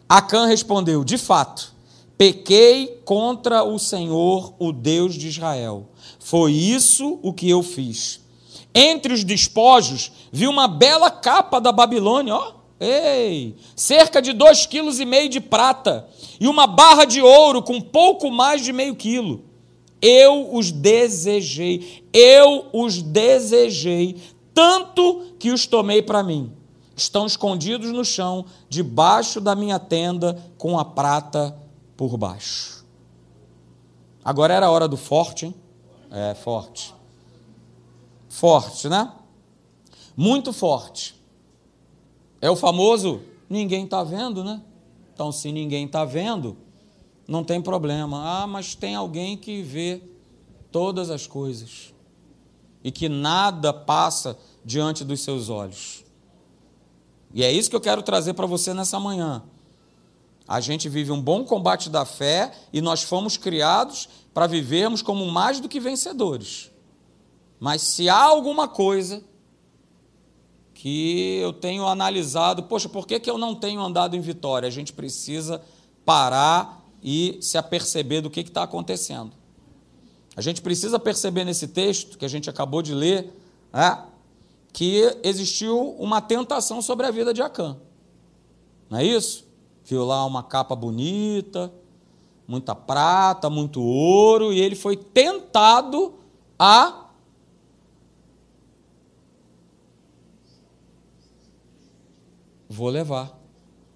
Acã 0.08 0.46
respondeu: 0.46 1.04
De 1.04 1.16
fato, 1.16 1.72
pequei 2.18 3.00
contra 3.04 3.62
o 3.62 3.78
Senhor, 3.78 4.52
o 4.58 4.72
Deus 4.72 5.14
de 5.14 5.28
Israel. 5.28 5.88
Foi 6.18 6.52
isso 6.52 7.20
o 7.22 7.32
que 7.32 7.48
eu 7.48 7.62
fiz. 7.62 8.20
Entre 8.74 9.14
os 9.14 9.22
despojos, 9.22 10.10
vi 10.32 10.48
uma 10.48 10.66
bela 10.66 11.10
capa 11.10 11.60
da 11.60 11.70
Babilônia, 11.70 12.34
ó. 12.34 12.54
Ei, 12.80 13.54
cerca 13.76 14.20
de 14.20 14.32
dois 14.32 14.66
quilos 14.66 14.98
e 14.98 15.04
meio 15.04 15.28
de 15.28 15.40
prata 15.40 16.08
e 16.40 16.48
uma 16.48 16.66
barra 16.66 17.04
de 17.04 17.22
ouro 17.22 17.62
com 17.62 17.80
pouco 17.80 18.28
mais 18.28 18.64
de 18.64 18.72
meio 18.72 18.96
quilo. 18.96 19.44
Eu 20.02 20.52
os 20.52 20.72
desejei, 20.72 22.04
eu 22.12 22.66
os 22.72 23.00
desejei 23.00 24.20
tanto 24.52 25.34
que 25.38 25.50
os 25.50 25.66
tomei 25.66 26.02
para 26.02 26.22
mim. 26.22 26.52
Estão 26.96 27.24
escondidos 27.24 27.92
no 27.92 28.04
chão, 28.04 28.44
debaixo 28.68 29.40
da 29.40 29.54
minha 29.54 29.78
tenda, 29.78 30.42
com 30.58 30.78
a 30.78 30.84
prata 30.84 31.56
por 31.96 32.16
baixo. 32.16 32.84
Agora 34.24 34.52
era 34.52 34.66
a 34.66 34.70
hora 34.70 34.86
do 34.88 34.96
forte, 34.96 35.46
hein? 35.46 35.54
É, 36.10 36.34
forte. 36.34 36.92
Forte, 38.28 38.88
né? 38.88 39.10
Muito 40.16 40.52
forte. 40.52 41.14
É 42.40 42.50
o 42.50 42.56
famoso 42.56 43.20
ninguém 43.48 43.84
está 43.84 44.02
vendo, 44.02 44.42
né? 44.42 44.60
Então, 45.14 45.30
se 45.30 45.52
ninguém 45.52 45.86
está 45.86 46.04
vendo, 46.04 46.56
não 47.32 47.42
tem 47.42 47.62
problema. 47.62 48.42
Ah, 48.42 48.46
mas 48.46 48.74
tem 48.74 48.94
alguém 48.94 49.38
que 49.38 49.62
vê 49.62 50.02
todas 50.70 51.10
as 51.10 51.26
coisas 51.26 51.92
e 52.84 52.92
que 52.92 53.08
nada 53.08 53.72
passa 53.72 54.38
diante 54.62 55.02
dos 55.02 55.20
seus 55.20 55.48
olhos. 55.48 56.04
E 57.32 57.42
é 57.42 57.50
isso 57.50 57.70
que 57.70 57.76
eu 57.76 57.80
quero 57.80 58.02
trazer 58.02 58.34
para 58.34 58.46
você 58.46 58.74
nessa 58.74 59.00
manhã. 59.00 59.42
A 60.46 60.60
gente 60.60 60.90
vive 60.90 61.10
um 61.10 61.20
bom 61.20 61.42
combate 61.44 61.88
da 61.88 62.04
fé 62.04 62.52
e 62.70 62.82
nós 62.82 63.02
fomos 63.02 63.38
criados 63.38 64.08
para 64.34 64.46
vivermos 64.46 65.00
como 65.00 65.24
mais 65.30 65.58
do 65.58 65.68
que 65.68 65.80
vencedores. 65.80 66.70
Mas 67.58 67.80
se 67.80 68.10
há 68.10 68.22
alguma 68.22 68.68
coisa 68.68 69.24
que 70.74 71.38
eu 71.40 71.52
tenho 71.52 71.86
analisado, 71.86 72.64
poxa, 72.64 72.88
por 72.88 73.06
que, 73.06 73.18
que 73.18 73.30
eu 73.30 73.38
não 73.38 73.54
tenho 73.54 73.80
andado 73.80 74.16
em 74.16 74.20
vitória? 74.20 74.66
A 74.66 74.72
gente 74.72 74.92
precisa 74.92 75.62
parar 76.04 76.81
e 77.02 77.38
se 77.40 77.58
aperceber 77.58 78.22
do 78.22 78.30
que 78.30 78.40
está 78.40 78.62
acontecendo. 78.62 79.32
A 80.36 80.40
gente 80.40 80.62
precisa 80.62 80.98
perceber 80.98 81.44
nesse 81.44 81.68
texto 81.68 82.16
que 82.16 82.24
a 82.24 82.28
gente 82.28 82.48
acabou 82.48 82.80
de 82.80 82.94
ler 82.94 83.32
né, 83.72 84.04
que 84.72 85.02
existiu 85.22 85.90
uma 85.98 86.20
tentação 86.20 86.80
sobre 86.80 87.06
a 87.06 87.10
vida 87.10 87.34
de 87.34 87.42
Acã. 87.42 87.76
Não 88.88 88.98
é 88.98 89.04
isso? 89.04 89.46
Viu 89.84 90.04
lá 90.04 90.24
uma 90.24 90.42
capa 90.42 90.76
bonita, 90.76 91.72
muita 92.46 92.74
prata, 92.74 93.50
muito 93.50 93.82
ouro, 93.82 94.52
e 94.52 94.60
ele 94.60 94.74
foi 94.74 94.96
tentado 94.96 96.14
a 96.58 97.02
vou 102.68 102.88
levar, 102.88 103.38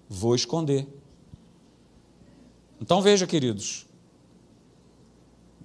vou 0.07 0.35
esconder. 0.35 0.96
Então 2.79 3.01
veja, 3.01 3.25
queridos, 3.25 3.87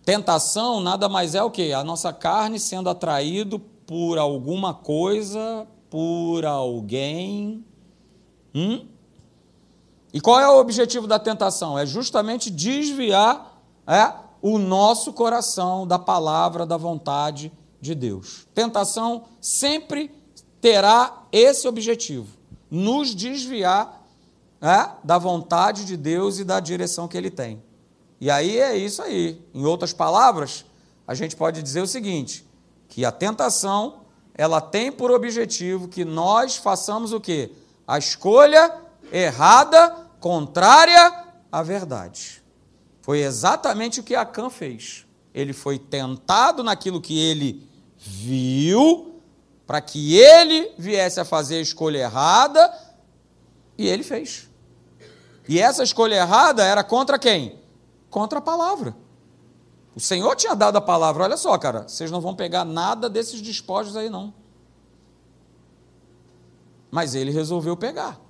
Tentação 0.04 0.80
nada 0.80 1.08
mais 1.08 1.34
é 1.34 1.42
o 1.42 1.50
que? 1.50 1.72
A 1.72 1.84
nossa 1.84 2.12
carne 2.12 2.58
sendo 2.58 2.90
atraído 2.90 3.60
por 3.60 4.18
alguma 4.18 4.74
coisa, 4.74 5.66
por 5.88 6.44
alguém. 6.44 7.64
Hum? 8.52 8.86
E 10.12 10.20
qual 10.20 10.40
é 10.40 10.48
o 10.48 10.58
objetivo 10.58 11.06
da 11.06 11.20
tentação? 11.20 11.78
É 11.78 11.86
justamente 11.86 12.50
desviar 12.50 13.62
é, 13.86 14.12
o 14.42 14.58
nosso 14.58 15.12
coração 15.12 15.86
da 15.86 15.98
palavra, 16.00 16.66
da 16.66 16.76
vontade 16.76 17.52
de 17.80 17.94
Deus. 17.94 18.46
Tentação 18.52 19.24
sempre 19.40 20.10
terá 20.60 21.22
esse 21.30 21.68
objetivo: 21.68 22.26
nos 22.68 23.14
desviar 23.14 24.01
é, 24.62 24.90
da 25.02 25.18
vontade 25.18 25.84
de 25.84 25.96
Deus 25.96 26.38
e 26.38 26.44
da 26.44 26.60
direção 26.60 27.08
que 27.08 27.16
Ele 27.16 27.30
tem. 27.30 27.60
E 28.20 28.30
aí 28.30 28.60
é 28.60 28.76
isso 28.76 29.02
aí. 29.02 29.44
Em 29.52 29.64
outras 29.64 29.92
palavras, 29.92 30.64
a 31.04 31.12
gente 31.12 31.34
pode 31.34 31.60
dizer 31.60 31.80
o 31.80 31.86
seguinte, 31.86 32.46
que 32.88 33.04
a 33.04 33.10
tentação, 33.10 34.02
ela 34.32 34.60
tem 34.60 34.92
por 34.92 35.10
objetivo 35.10 35.88
que 35.88 36.04
nós 36.04 36.56
façamos 36.56 37.12
o 37.12 37.20
quê? 37.20 37.50
A 37.84 37.98
escolha 37.98 38.72
errada, 39.10 39.96
contrária 40.20 41.24
à 41.50 41.62
verdade. 41.64 42.40
Foi 43.00 43.18
exatamente 43.18 43.98
o 43.98 44.04
que 44.04 44.14
Acã 44.14 44.48
fez. 44.48 45.04
Ele 45.34 45.52
foi 45.52 45.76
tentado 45.76 46.62
naquilo 46.62 47.00
que 47.00 47.18
ele 47.18 47.68
viu, 47.96 49.20
para 49.66 49.80
que 49.80 50.16
ele 50.16 50.70
viesse 50.78 51.18
a 51.18 51.24
fazer 51.24 51.56
a 51.56 51.62
escolha 51.62 51.98
errada, 51.98 52.72
e 53.76 53.88
ele 53.88 54.04
fez. 54.04 54.51
E 55.48 55.58
essa 55.58 55.82
escolha 55.82 56.16
errada 56.16 56.64
era 56.64 56.84
contra 56.84 57.18
quem? 57.18 57.62
contra 58.12 58.38
a 58.38 58.42
palavra. 58.42 58.94
O 59.96 60.00
Senhor 60.00 60.36
tinha 60.36 60.54
dado 60.54 60.76
a 60.76 60.80
palavra, 60.80 61.24
olha 61.24 61.36
só, 61.36 61.58
cara, 61.58 61.88
vocês 61.88 62.10
não 62.10 62.20
vão 62.20 62.36
pegar 62.36 62.64
nada 62.64 63.10
desses 63.10 63.40
despojos 63.40 63.96
aí, 63.96 64.08
não. 64.08 64.32
Mas 66.90 67.14
ele 67.14 67.30
resolveu 67.32 67.76
pegar. 67.76 68.20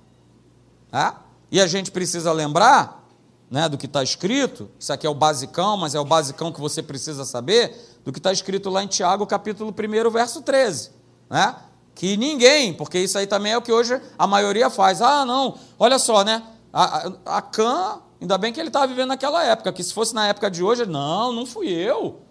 Tá? 0.89 1.21
E 1.51 1.61
a 1.61 1.67
gente 1.67 1.91
precisa 1.91 2.31
lembrar 2.31 3.07
né, 3.51 3.69
do 3.69 3.77
que 3.77 3.85
está 3.85 4.01
escrito, 4.01 4.69
isso 4.79 4.91
aqui 4.91 5.05
é 5.05 5.09
o 5.09 5.13
basicão, 5.13 5.77
mas 5.77 5.93
é 5.93 5.99
o 5.99 6.05
basicão 6.05 6.51
que 6.51 6.59
você 6.59 6.81
precisa 6.81 7.23
saber, 7.25 7.99
do 8.03 8.11
que 8.11 8.19
está 8.19 8.31
escrito 8.31 8.69
lá 8.69 8.83
em 8.83 8.87
Tiago, 8.87 9.27
capítulo 9.27 9.71
1, 9.71 10.09
verso 10.09 10.41
13. 10.41 10.91
Né? 11.29 11.55
Que 11.93 12.17
ninguém, 12.17 12.73
porque 12.73 12.99
isso 12.99 13.17
aí 13.17 13.27
também 13.27 13.51
é 13.51 13.57
o 13.57 13.61
que 13.61 13.71
hoje 13.71 14.01
a 14.17 14.25
maioria 14.25 14.69
faz. 14.69 15.01
Ah, 15.01 15.25
não, 15.25 15.57
olha 15.77 15.99
só, 15.99 16.23
né? 16.23 16.41
A, 16.73 17.41
Cã 17.41 18.01
Ainda 18.23 18.37
bem 18.37 18.53
que 18.53 18.59
ele 18.59 18.69
estava 18.69 18.87
vivendo 18.87 19.09
naquela 19.09 19.43
época, 19.43 19.73
que 19.73 19.83
se 19.83 19.93
fosse 19.93 20.15
na 20.15 20.29
época 20.29 20.49
de 20.49 20.63
hoje, 20.63 20.85
não, 20.85 21.33
não 21.33 21.45
fui 21.45 21.67
eu. 21.69 22.21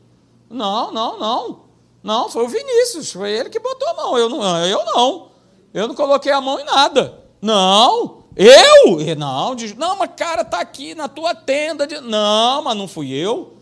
Não, 0.48 0.90
não, 0.90 1.18
não. 1.18 1.60
Não, 2.02 2.30
foi 2.30 2.44
o 2.44 2.48
Vinícius, 2.48 3.12
foi 3.12 3.30
ele 3.30 3.50
que 3.50 3.60
botou 3.60 3.86
a 3.88 3.94
mão. 3.94 4.16
Eu 4.16 4.30
não, 4.30 4.66
eu 4.66 4.84
não. 4.86 5.28
Eu 5.74 5.86
não 5.86 5.94
coloquei 5.94 6.32
a 6.32 6.40
mão 6.40 6.58
em 6.58 6.64
nada. 6.64 7.22
Não, 7.42 8.24
eu? 8.34 9.16
Não, 9.18 9.54
não, 9.76 9.96
mas 9.98 10.10
cara, 10.16 10.44
tá 10.46 10.60
aqui 10.60 10.94
na 10.94 11.08
tua 11.08 11.34
tenda. 11.34 11.86
De... 11.86 12.00
Não, 12.00 12.62
mas 12.62 12.74
não 12.74 12.88
fui 12.88 13.12
eu. 13.12 13.58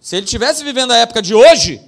Se 0.00 0.16
ele 0.16 0.24
tivesse 0.24 0.64
vivendo 0.64 0.92
a 0.92 0.96
época 0.96 1.20
de 1.20 1.34
hoje, 1.34 1.82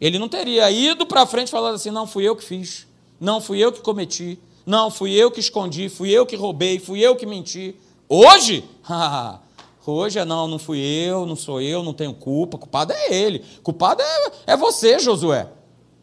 ele 0.00 0.18
não 0.18 0.30
teria 0.30 0.70
ido 0.70 1.04
para 1.04 1.26
frente 1.26 1.50
falando 1.50 1.74
assim: 1.74 1.90
não, 1.90 2.06
fui 2.06 2.26
eu 2.26 2.34
que 2.34 2.44
fiz. 2.44 2.86
Não, 3.20 3.38
fui 3.38 3.58
eu 3.58 3.70
que 3.70 3.82
cometi. 3.82 4.40
Não, 4.64 4.90
fui 4.90 5.12
eu 5.12 5.30
que 5.30 5.40
escondi. 5.40 5.88
Fui 5.88 6.10
eu 6.10 6.24
que 6.24 6.36
roubei. 6.36 6.78
Fui 6.78 7.00
eu 7.00 7.16
que 7.16 7.26
menti. 7.26 7.76
Hoje, 8.08 8.64
Hoje 9.84 10.20
é 10.20 10.24
não, 10.24 10.46
não 10.46 10.60
fui 10.60 10.78
eu, 10.78 11.26
não 11.26 11.34
sou 11.34 11.60
eu, 11.60 11.82
não 11.82 11.92
tenho 11.92 12.14
culpa, 12.14 12.56
culpado 12.56 12.92
é 12.92 13.12
ele. 13.12 13.44
Culpado 13.64 14.00
é, 14.00 14.52
é 14.52 14.56
você, 14.56 14.98
Josué. 15.00 15.48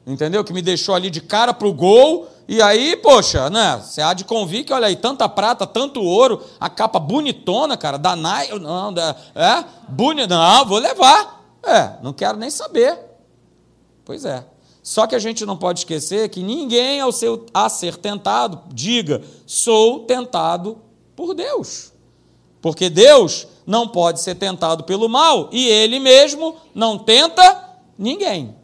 Entendeu? 0.06 0.44
Que 0.44 0.52
me 0.52 0.62
deixou 0.62 0.96
ali 0.96 1.10
de 1.10 1.22
cara 1.22 1.54
pro 1.54 1.72
gol. 1.72 2.28
E 2.48 2.62
aí, 2.62 2.98
poxa, 2.98 3.50
né? 3.50 3.82
Você 3.82 4.02
há 4.02 4.14
de 4.14 4.26
convir 4.26 4.66
que, 4.66 4.74
olha 4.74 4.88
aí, 4.88 4.96
tanta 4.96 5.30
prata, 5.30 5.66
tanto 5.66 6.02
ouro, 6.02 6.44
a 6.60 6.70
capa 6.70 7.00
bonitona, 7.00 7.78
cara, 7.78 7.98
da 7.98 8.16
Nike. 8.16 8.60
Não, 8.60 8.92
da, 8.92 9.16
é, 9.36 9.64
bonita, 9.88 10.36
não, 10.36 10.66
vou 10.66 10.80
levar. 10.80 11.42
É, 11.64 11.94
não 12.02 12.12
quero 12.12 12.38
nem 12.38 12.50
saber. 12.50 12.98
Pois 14.04 14.26
é. 14.26 14.44
Só 14.82 15.06
que 15.06 15.16
a 15.16 15.20
gente 15.20 15.46
não 15.46 15.58
pode 15.58 15.80
esquecer 15.80 16.30
que 16.30 16.42
ninguém, 16.42 17.00
ao 17.00 17.12
ser, 17.12 17.40
a 17.54 17.70
ser 17.70 17.98
tentado, 17.98 18.62
diga, 18.74 19.22
sou 19.46 20.02
tentado 20.02 20.80
por 21.16 21.34
Deus. 21.34 21.92
Porque 22.62 22.90
Deus 22.90 23.48
não 23.66 23.88
pode 23.88 24.22
ser 24.22 24.36
tentado 24.36 24.84
pelo 24.84 25.08
mal 25.08 25.50
e 25.52 25.68
ele 25.68 26.00
mesmo 26.00 26.56
não 26.74 26.98
tenta 26.98 27.70
ninguém. 27.98 28.56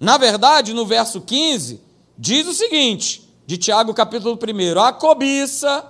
Na 0.00 0.16
verdade, 0.16 0.72
no 0.72 0.86
verso 0.86 1.20
15, 1.20 1.80
diz 2.16 2.46
o 2.46 2.54
seguinte, 2.54 3.28
de 3.46 3.58
Tiago, 3.58 3.92
capítulo 3.92 4.36
1: 4.36 4.80
a 4.80 4.92
cobiça, 4.92 5.84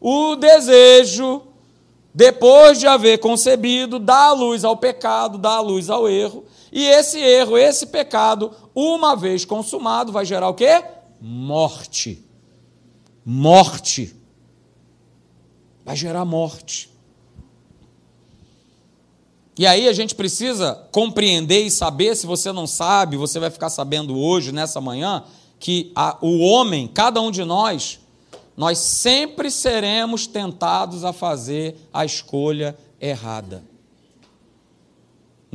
o 0.00 0.36
desejo, 0.36 1.42
depois 2.14 2.78
de 2.78 2.86
haver 2.86 3.18
concebido, 3.18 3.98
dá 3.98 4.26
a 4.26 4.32
luz 4.32 4.64
ao 4.64 4.76
pecado, 4.76 5.38
dá 5.38 5.56
a 5.56 5.60
luz 5.60 5.90
ao 5.90 6.08
erro, 6.08 6.44
e 6.76 6.84
esse 6.84 7.18
erro, 7.18 7.56
esse 7.56 7.86
pecado, 7.86 8.52
uma 8.74 9.16
vez 9.16 9.46
consumado, 9.46 10.12
vai 10.12 10.26
gerar 10.26 10.50
o 10.50 10.52
quê? 10.52 10.84
Morte. 11.18 12.22
Morte. 13.24 14.14
Vai 15.82 15.96
gerar 15.96 16.26
morte. 16.26 16.90
E 19.58 19.66
aí 19.66 19.88
a 19.88 19.92
gente 19.94 20.14
precisa 20.14 20.74
compreender 20.92 21.62
e 21.62 21.70
saber, 21.70 22.14
se 22.14 22.26
você 22.26 22.52
não 22.52 22.66
sabe, 22.66 23.16
você 23.16 23.38
vai 23.38 23.48
ficar 23.48 23.70
sabendo 23.70 24.14
hoje, 24.14 24.52
nessa 24.52 24.78
manhã, 24.78 25.24
que 25.58 25.90
a, 25.94 26.18
o 26.20 26.40
homem, 26.40 26.86
cada 26.86 27.22
um 27.22 27.30
de 27.30 27.42
nós, 27.42 28.00
nós 28.54 28.76
sempre 28.76 29.50
seremos 29.50 30.26
tentados 30.26 31.04
a 31.04 31.12
fazer 31.14 31.88
a 31.90 32.04
escolha 32.04 32.76
errada. 33.00 33.64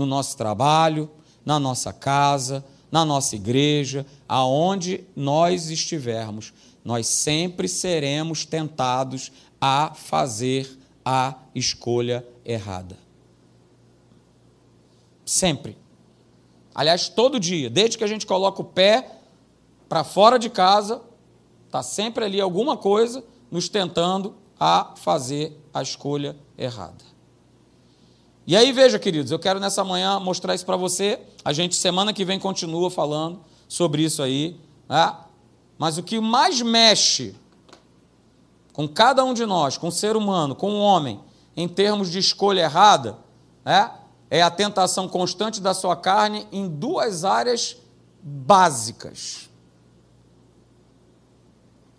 No 0.02 0.08
nosso 0.08 0.36
trabalho, 0.36 1.12
na 1.46 1.60
nossa 1.60 1.94
casa, 1.94 2.66
na 2.92 3.06
nossa 3.06 3.36
igreja, 3.36 4.04
aonde 4.28 5.04
nós 5.16 5.70
estivermos, 5.70 6.52
nós 6.84 7.06
sempre 7.06 7.68
seremos 7.68 8.44
tentados 8.44 9.32
a 9.62 9.94
fazer 9.94 10.76
a 11.06 11.36
escolha 11.54 12.26
errada. 12.44 12.98
Sempre. 15.24 15.78
Aliás, 16.74 17.08
todo 17.08 17.40
dia, 17.40 17.70
desde 17.70 17.96
que 17.96 18.04
a 18.04 18.08
gente 18.08 18.26
coloca 18.26 18.60
o 18.60 18.66
pé 18.66 19.20
para 19.88 20.04
fora 20.04 20.40
de 20.40 20.50
casa, 20.50 21.00
está 21.68 21.84
sempre 21.84 22.26
ali 22.26 22.42
alguma 22.42 22.76
coisa 22.76 23.24
nos 23.52 23.70
tentando 23.70 24.34
a 24.60 24.96
fazer 24.96 25.56
a 25.72 25.84
escolha 25.84 26.36
errada. 26.58 27.11
E 28.46 28.56
aí, 28.56 28.72
veja, 28.72 28.98
queridos, 28.98 29.32
eu 29.32 29.38
quero 29.38 29.60
nessa 29.60 29.84
manhã 29.84 30.20
mostrar 30.20 30.56
isso 30.56 30.66
para 30.66 30.76
você. 30.76 31.20
A 31.46 31.54
gente, 31.54 31.76
semana 31.76 32.12
que 32.12 32.26
vem, 32.26 32.40
continua 32.40 32.90
falando 32.90 33.40
sobre 33.68 34.04
isso 34.04 34.24
aí. 34.24 34.60
Né? 34.90 35.16
Mas 35.78 35.98
o 35.98 36.04
que 36.04 36.20
mais 36.20 36.62
mexe 36.62 37.36
com 38.74 38.88
cada 38.88 39.24
um 39.24 39.34
de 39.34 39.46
nós, 39.46 39.78
com 39.78 39.90
o 39.90 39.92
ser 39.92 40.16
humano, 40.16 40.56
com 40.56 40.72
o 40.72 40.80
homem, 40.80 41.20
em 41.56 41.68
termos 41.68 42.10
de 42.10 42.20
escolha 42.20 42.62
errada, 42.62 43.18
né? 43.64 43.92
é 44.30 44.42
a 44.42 44.50
tentação 44.50 45.08
constante 45.08 45.62
da 45.62 45.74
sua 45.74 45.96
carne 45.96 46.48
em 46.52 46.68
duas 46.68 47.26
áreas 47.26 47.78
básicas. 48.24 49.50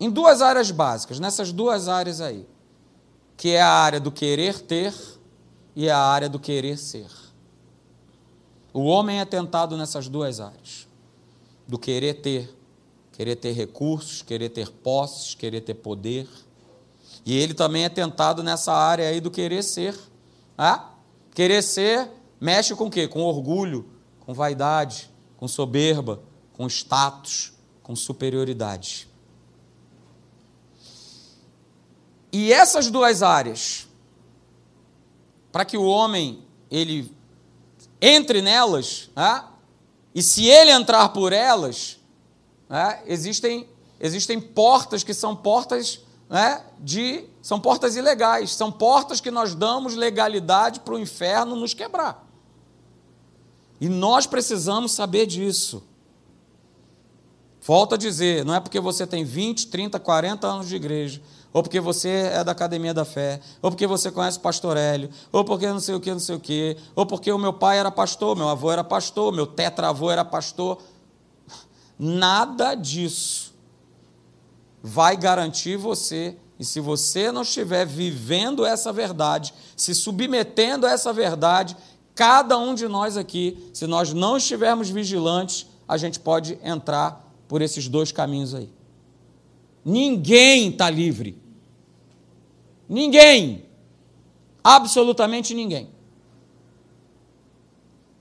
Em 0.00 0.10
duas 0.10 0.42
áreas 0.42 0.70
básicas, 0.70 1.20
nessas 1.20 1.52
duas 1.52 1.88
áreas 1.88 2.20
aí, 2.20 2.48
que 3.36 3.50
é 3.50 3.60
a 3.60 3.68
área 3.68 4.00
do 4.00 4.10
querer 4.10 4.60
ter 4.60 4.92
e 5.74 5.88
a 5.88 5.98
área 5.98 6.28
do 6.28 6.38
querer 6.38 6.76
ser. 6.78 7.08
O 8.72 8.84
homem 8.84 9.20
é 9.20 9.24
tentado 9.24 9.76
nessas 9.76 10.08
duas 10.08 10.40
áreas: 10.40 10.86
do 11.66 11.78
querer 11.78 12.14
ter, 12.14 12.54
querer 13.12 13.36
ter 13.36 13.52
recursos, 13.52 14.22
querer 14.22 14.48
ter 14.48 14.70
posses, 14.70 15.34
querer 15.34 15.60
ter 15.60 15.74
poder. 15.74 16.28
E 17.24 17.36
ele 17.36 17.54
também 17.54 17.84
é 17.84 17.88
tentado 17.88 18.42
nessa 18.42 18.72
área 18.72 19.08
aí 19.08 19.20
do 19.20 19.30
querer 19.30 19.62
ser. 19.62 19.98
Ah? 20.56 20.90
Querer 21.34 21.62
ser 21.62 22.10
Mexe 22.42 22.74
com 22.74 22.86
o 22.86 22.90
quê? 22.90 23.06
Com 23.06 23.22
orgulho, 23.22 23.88
com 24.18 24.34
vaidade, 24.34 25.08
com 25.36 25.46
soberba, 25.46 26.20
com 26.54 26.66
status, 26.66 27.52
com 27.84 27.94
superioridade. 27.94 29.08
E 32.32 32.52
essas 32.52 32.90
duas 32.90 33.22
áreas, 33.22 33.86
para 35.52 35.64
que 35.64 35.76
o 35.76 35.84
homem 35.84 36.42
ele 36.70 37.14
entre 38.00 38.42
nelas, 38.42 39.10
né? 39.14 39.44
e 40.12 40.22
se 40.22 40.46
ele 40.46 40.72
entrar 40.72 41.10
por 41.10 41.32
elas, 41.32 41.98
né? 42.68 43.00
existem, 43.06 43.68
existem 44.00 44.40
portas 44.40 45.04
que 45.04 45.14
são 45.14 45.36
portas 45.36 46.00
né? 46.28 46.64
de 46.80 47.26
são 47.42 47.60
portas 47.60 47.96
ilegais, 47.96 48.54
são 48.54 48.72
portas 48.72 49.20
que 49.20 49.30
nós 49.30 49.54
damos 49.54 49.94
legalidade 49.94 50.80
para 50.80 50.94
o 50.94 50.98
inferno 50.98 51.56
nos 51.56 51.74
quebrar. 51.74 52.24
E 53.80 53.88
nós 53.88 54.26
precisamos 54.26 54.92
saber 54.92 55.26
disso. 55.26 55.82
Volto 57.60 57.96
a 57.96 57.98
dizer, 57.98 58.44
não 58.44 58.54
é 58.54 58.60
porque 58.60 58.78
você 58.78 59.06
tem 59.06 59.24
20, 59.24 59.66
30, 59.68 59.98
40 59.98 60.46
anos 60.46 60.68
de 60.68 60.76
igreja, 60.76 61.20
ou 61.52 61.62
porque 61.62 61.80
você 61.80 62.08
é 62.08 62.42
da 62.42 62.52
Academia 62.52 62.94
da 62.94 63.04
Fé, 63.04 63.40
ou 63.60 63.70
porque 63.70 63.86
você 63.86 64.10
conhece 64.10 64.38
o 64.38 64.40
pastor 64.40 64.76
Hélio, 64.76 65.10
ou 65.30 65.44
porque 65.44 65.66
não 65.66 65.80
sei 65.80 65.94
o 65.94 66.00
que, 66.00 66.10
não 66.10 66.18
sei 66.18 66.36
o 66.36 66.40
que, 66.40 66.76
ou 66.94 67.04
porque 67.04 67.30
o 67.30 67.38
meu 67.38 67.52
pai 67.52 67.78
era 67.78 67.90
pastor, 67.90 68.36
meu 68.36 68.48
avô 68.48 68.70
era 68.70 68.82
pastor, 68.82 69.32
meu 69.32 69.46
tetravô 69.46 70.10
era 70.10 70.24
pastor. 70.24 70.78
Nada 71.98 72.74
disso 72.74 73.52
vai 74.82 75.16
garantir 75.16 75.76
você, 75.76 76.36
e 76.58 76.64
se 76.64 76.80
você 76.80 77.30
não 77.30 77.42
estiver 77.42 77.84
vivendo 77.86 78.64
essa 78.64 78.92
verdade, 78.92 79.52
se 79.76 79.94
submetendo 79.94 80.86
a 80.86 80.90
essa 80.90 81.12
verdade, 81.12 81.76
Cada 82.14 82.58
um 82.58 82.74
de 82.74 82.86
nós 82.88 83.16
aqui, 83.16 83.70
se 83.72 83.86
nós 83.86 84.12
não 84.12 84.36
estivermos 84.36 84.90
vigilantes, 84.90 85.66
a 85.88 85.96
gente 85.96 86.20
pode 86.20 86.58
entrar 86.62 87.32
por 87.48 87.62
esses 87.62 87.88
dois 87.88 88.12
caminhos 88.12 88.54
aí. 88.54 88.70
Ninguém 89.84 90.68
está 90.68 90.90
livre. 90.90 91.41
Ninguém. 92.92 93.64
Absolutamente 94.62 95.54
ninguém. 95.54 95.88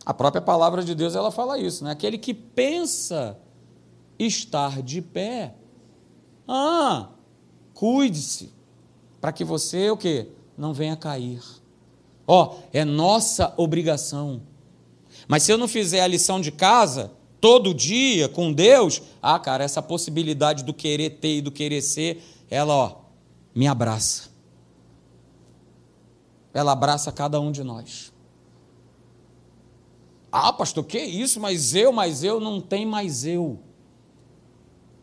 A 0.05 0.13
própria 0.13 0.41
palavra 0.41 0.81
de 0.81 0.95
Deus 0.95 1.13
ela 1.13 1.29
fala 1.29 1.59
isso, 1.59 1.83
né? 1.83 1.91
Aquele 1.91 2.17
que 2.17 2.33
pensa 2.33 3.37
estar 4.17 4.81
de 4.81 5.01
pé, 5.01 5.55
ah, 6.47 7.09
cuide-se 7.73 8.53
para 9.19 9.33
que 9.33 9.43
você 9.43 9.91
o 9.91 9.97
quê? 9.97 10.29
Não 10.57 10.73
venha 10.73 10.95
cair. 10.95 11.43
Ó, 12.25 12.45
oh, 12.45 12.63
é 12.71 12.85
nossa 12.85 13.53
obrigação. 13.57 14.41
Mas 15.27 15.43
se 15.43 15.51
eu 15.51 15.57
não 15.57 15.67
fizer 15.67 16.01
a 16.01 16.07
lição 16.07 16.39
de 16.39 16.49
casa 16.49 17.11
todo 17.41 17.73
dia 17.73 18.29
com 18.29 18.53
Deus, 18.53 19.01
ah, 19.21 19.37
cara, 19.37 19.65
essa 19.65 19.81
possibilidade 19.81 20.63
do 20.63 20.73
querer 20.73 21.09
ter 21.19 21.39
e 21.39 21.41
do 21.41 21.51
querer 21.51 21.81
ser, 21.81 22.23
ela, 22.49 22.73
ó, 22.73 22.95
me 23.53 23.67
abraça. 23.67 24.30
Ela 26.53 26.73
abraça 26.73 27.11
cada 27.11 27.39
um 27.39 27.51
de 27.51 27.63
nós. 27.63 28.11
Ah, 30.31 30.53
pastor, 30.53 30.85
que 30.85 30.99
isso? 30.99 31.39
Mas 31.39 31.75
eu, 31.75 31.91
mas 31.91 32.23
eu, 32.23 32.39
não 32.39 32.61
tem 32.61 32.85
mais 32.85 33.25
eu. 33.25 33.59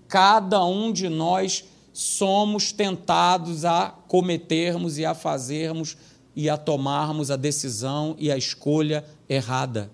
Cada 0.08 0.64
um 0.64 0.90
de 0.90 1.08
nós 1.08 1.64
somos 1.92 2.72
tentados 2.72 3.64
a 3.64 3.90
cometermos 4.08 4.98
e 4.98 5.04
a 5.04 5.14
fazermos 5.14 5.96
e 6.34 6.48
a 6.48 6.56
tomarmos 6.56 7.30
a 7.30 7.36
decisão 7.36 8.14
e 8.18 8.30
a 8.30 8.36
escolha 8.36 9.04
errada. 9.28 9.90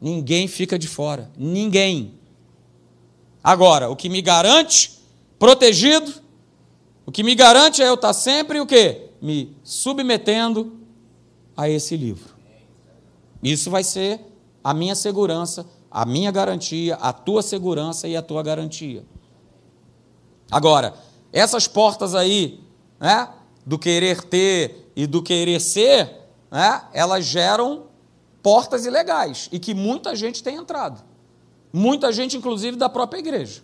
Ninguém 0.00 0.46
fica 0.46 0.78
de 0.78 0.88
fora, 0.88 1.30
ninguém. 1.38 2.14
Agora, 3.42 3.88
o 3.88 3.96
que 3.96 4.08
me 4.08 4.20
garante 4.20 4.98
protegido, 5.38 6.12
o 7.06 7.12
que 7.12 7.22
me 7.22 7.34
garante 7.34 7.82
é 7.82 7.88
eu 7.88 7.94
estar 7.94 8.12
sempre 8.12 8.60
o 8.60 8.66
quê? 8.66 9.03
Me 9.24 9.56
submetendo 9.64 10.78
a 11.56 11.66
esse 11.66 11.96
livro. 11.96 12.34
Isso 13.42 13.70
vai 13.70 13.82
ser 13.82 14.20
a 14.62 14.74
minha 14.74 14.94
segurança, 14.94 15.64
a 15.90 16.04
minha 16.04 16.30
garantia, 16.30 16.96
a 16.96 17.10
tua 17.10 17.40
segurança 17.40 18.06
e 18.06 18.14
a 18.14 18.20
tua 18.20 18.42
garantia. 18.42 19.02
Agora, 20.50 20.94
essas 21.32 21.66
portas 21.66 22.14
aí, 22.14 22.60
né? 23.00 23.30
do 23.64 23.78
querer 23.78 24.22
ter 24.24 24.92
e 24.94 25.06
do 25.06 25.22
querer 25.22 25.58
ser, 25.58 26.28
né, 26.50 26.82
elas 26.92 27.24
geram 27.24 27.84
portas 28.42 28.84
ilegais 28.84 29.48
e 29.50 29.58
que 29.58 29.72
muita 29.72 30.14
gente 30.14 30.42
tem 30.42 30.56
entrado. 30.56 31.02
Muita 31.72 32.12
gente, 32.12 32.36
inclusive, 32.36 32.76
da 32.76 32.90
própria 32.90 33.20
igreja. 33.20 33.62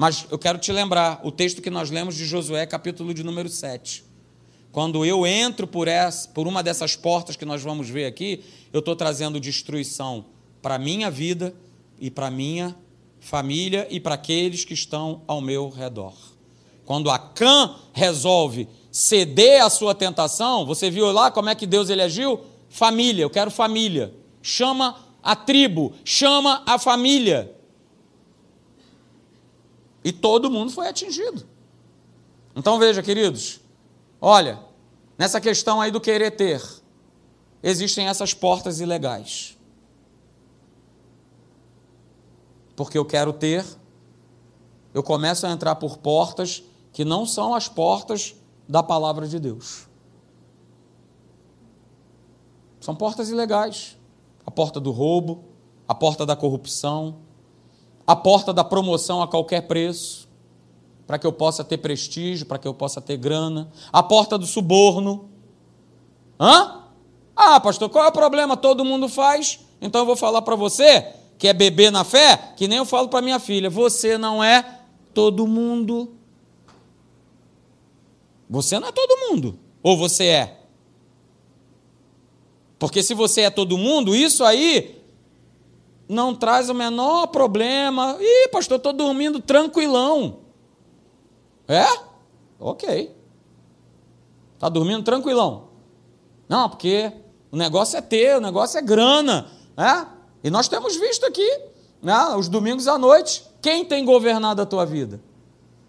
Mas 0.00 0.26
eu 0.30 0.38
quero 0.38 0.56
te 0.56 0.72
lembrar 0.72 1.20
o 1.22 1.30
texto 1.30 1.60
que 1.60 1.68
nós 1.68 1.90
lemos 1.90 2.16
de 2.16 2.24
Josué, 2.24 2.64
capítulo 2.64 3.12
de 3.12 3.22
número 3.22 3.50
7. 3.50 4.02
Quando 4.72 5.04
eu 5.04 5.26
entro 5.26 5.66
por, 5.66 5.86
essa, 5.86 6.26
por 6.28 6.48
uma 6.48 6.62
dessas 6.62 6.96
portas 6.96 7.36
que 7.36 7.44
nós 7.44 7.62
vamos 7.62 7.86
ver 7.86 8.06
aqui, 8.06 8.42
eu 8.72 8.78
estou 8.78 8.96
trazendo 8.96 9.38
destruição 9.38 10.24
para 10.62 10.76
a 10.76 10.78
minha 10.78 11.10
vida 11.10 11.54
e 12.00 12.10
para 12.10 12.28
a 12.28 12.30
minha 12.30 12.74
família 13.20 13.86
e 13.90 14.00
para 14.00 14.14
aqueles 14.14 14.64
que 14.64 14.72
estão 14.72 15.20
ao 15.26 15.38
meu 15.38 15.68
redor. 15.68 16.14
Quando 16.86 17.10
Acã 17.10 17.74
resolve 17.92 18.70
ceder 18.90 19.62
à 19.62 19.68
sua 19.68 19.94
tentação, 19.94 20.64
você 20.64 20.90
viu 20.90 21.12
lá 21.12 21.30
como 21.30 21.50
é 21.50 21.54
que 21.54 21.66
Deus 21.66 21.90
ele 21.90 22.00
agiu? 22.00 22.40
Família, 22.70 23.22
eu 23.22 23.28
quero 23.28 23.50
família. 23.50 24.14
Chama 24.40 24.96
a 25.22 25.36
tribo, 25.36 25.92
chama 26.06 26.62
a 26.64 26.78
família. 26.78 27.59
E 30.02 30.12
todo 30.12 30.50
mundo 30.50 30.72
foi 30.72 30.88
atingido. 30.88 31.46
Então 32.54 32.78
veja, 32.78 33.02
queridos, 33.02 33.60
olha, 34.20 34.60
nessa 35.16 35.40
questão 35.40 35.80
aí 35.80 35.90
do 35.90 36.00
querer 36.00 36.32
ter, 36.32 36.62
existem 37.62 38.08
essas 38.08 38.34
portas 38.34 38.80
ilegais. 38.80 39.56
Porque 42.74 42.96
eu 42.96 43.04
quero 43.04 43.32
ter, 43.32 43.64
eu 44.94 45.02
começo 45.02 45.46
a 45.46 45.50
entrar 45.50 45.76
por 45.76 45.98
portas 45.98 46.62
que 46.92 47.04
não 47.04 47.26
são 47.26 47.54
as 47.54 47.68
portas 47.68 48.34
da 48.68 48.82
palavra 48.82 49.28
de 49.28 49.38
Deus. 49.38 49.86
São 52.80 52.94
portas 52.96 53.28
ilegais. 53.28 53.96
A 54.46 54.50
porta 54.50 54.80
do 54.80 54.90
roubo, 54.90 55.44
a 55.86 55.94
porta 55.94 56.24
da 56.24 56.34
corrupção, 56.34 57.18
a 58.10 58.16
porta 58.16 58.52
da 58.52 58.64
promoção 58.64 59.22
a 59.22 59.28
qualquer 59.28 59.68
preço, 59.68 60.28
para 61.06 61.16
que 61.16 61.24
eu 61.24 61.32
possa 61.32 61.62
ter 61.62 61.78
prestígio, 61.78 62.44
para 62.44 62.58
que 62.58 62.66
eu 62.66 62.74
possa 62.74 63.00
ter 63.00 63.16
grana, 63.16 63.70
a 63.92 64.02
porta 64.02 64.36
do 64.36 64.46
suborno. 64.46 65.30
Hã? 66.40 66.86
Ah, 67.36 67.60
pastor, 67.60 67.88
qual 67.88 68.04
é 68.04 68.08
o 68.08 68.12
problema? 68.12 68.56
Todo 68.56 68.84
mundo 68.84 69.08
faz. 69.08 69.60
Então 69.80 70.00
eu 70.00 70.06
vou 70.06 70.16
falar 70.16 70.42
para 70.42 70.56
você, 70.56 71.06
que 71.38 71.46
é 71.46 71.52
bebê 71.52 71.88
na 71.88 72.02
fé, 72.02 72.52
que 72.56 72.66
nem 72.66 72.78
eu 72.78 72.84
falo 72.84 73.08
para 73.08 73.22
minha 73.22 73.38
filha: 73.38 73.70
você 73.70 74.18
não 74.18 74.42
é 74.42 74.80
todo 75.14 75.46
mundo. 75.46 76.12
Você 78.48 78.76
não 78.80 78.88
é 78.88 78.92
todo 78.92 79.30
mundo. 79.30 79.56
Ou 79.84 79.96
você 79.96 80.24
é? 80.24 80.60
Porque 82.76 83.04
se 83.04 83.14
você 83.14 83.42
é 83.42 83.50
todo 83.50 83.78
mundo, 83.78 84.16
isso 84.16 84.42
aí 84.42 84.99
não 86.10 86.34
traz 86.34 86.68
o 86.68 86.74
menor 86.74 87.28
problema. 87.28 88.16
Ih, 88.20 88.48
pastor, 88.48 88.78
estou 88.78 88.92
dormindo 88.92 89.40
tranquilão. 89.40 90.40
É? 91.68 91.86
Ok. 92.58 93.14
Está 94.54 94.68
dormindo 94.68 95.04
tranquilão. 95.04 95.68
Não, 96.48 96.68
porque 96.68 97.12
o 97.52 97.56
negócio 97.56 97.96
é 97.96 98.00
ter, 98.00 98.36
o 98.36 98.40
negócio 98.40 98.76
é 98.76 98.82
grana. 98.82 99.52
É? 99.76 100.04
E 100.42 100.50
nós 100.50 100.66
temos 100.66 100.96
visto 100.96 101.24
aqui, 101.24 101.48
né, 102.02 102.34
os 102.36 102.48
domingos 102.48 102.88
à 102.88 102.98
noite, 102.98 103.44
quem 103.62 103.84
tem 103.84 104.04
governado 104.04 104.60
a 104.60 104.66
tua 104.66 104.84
vida. 104.84 105.20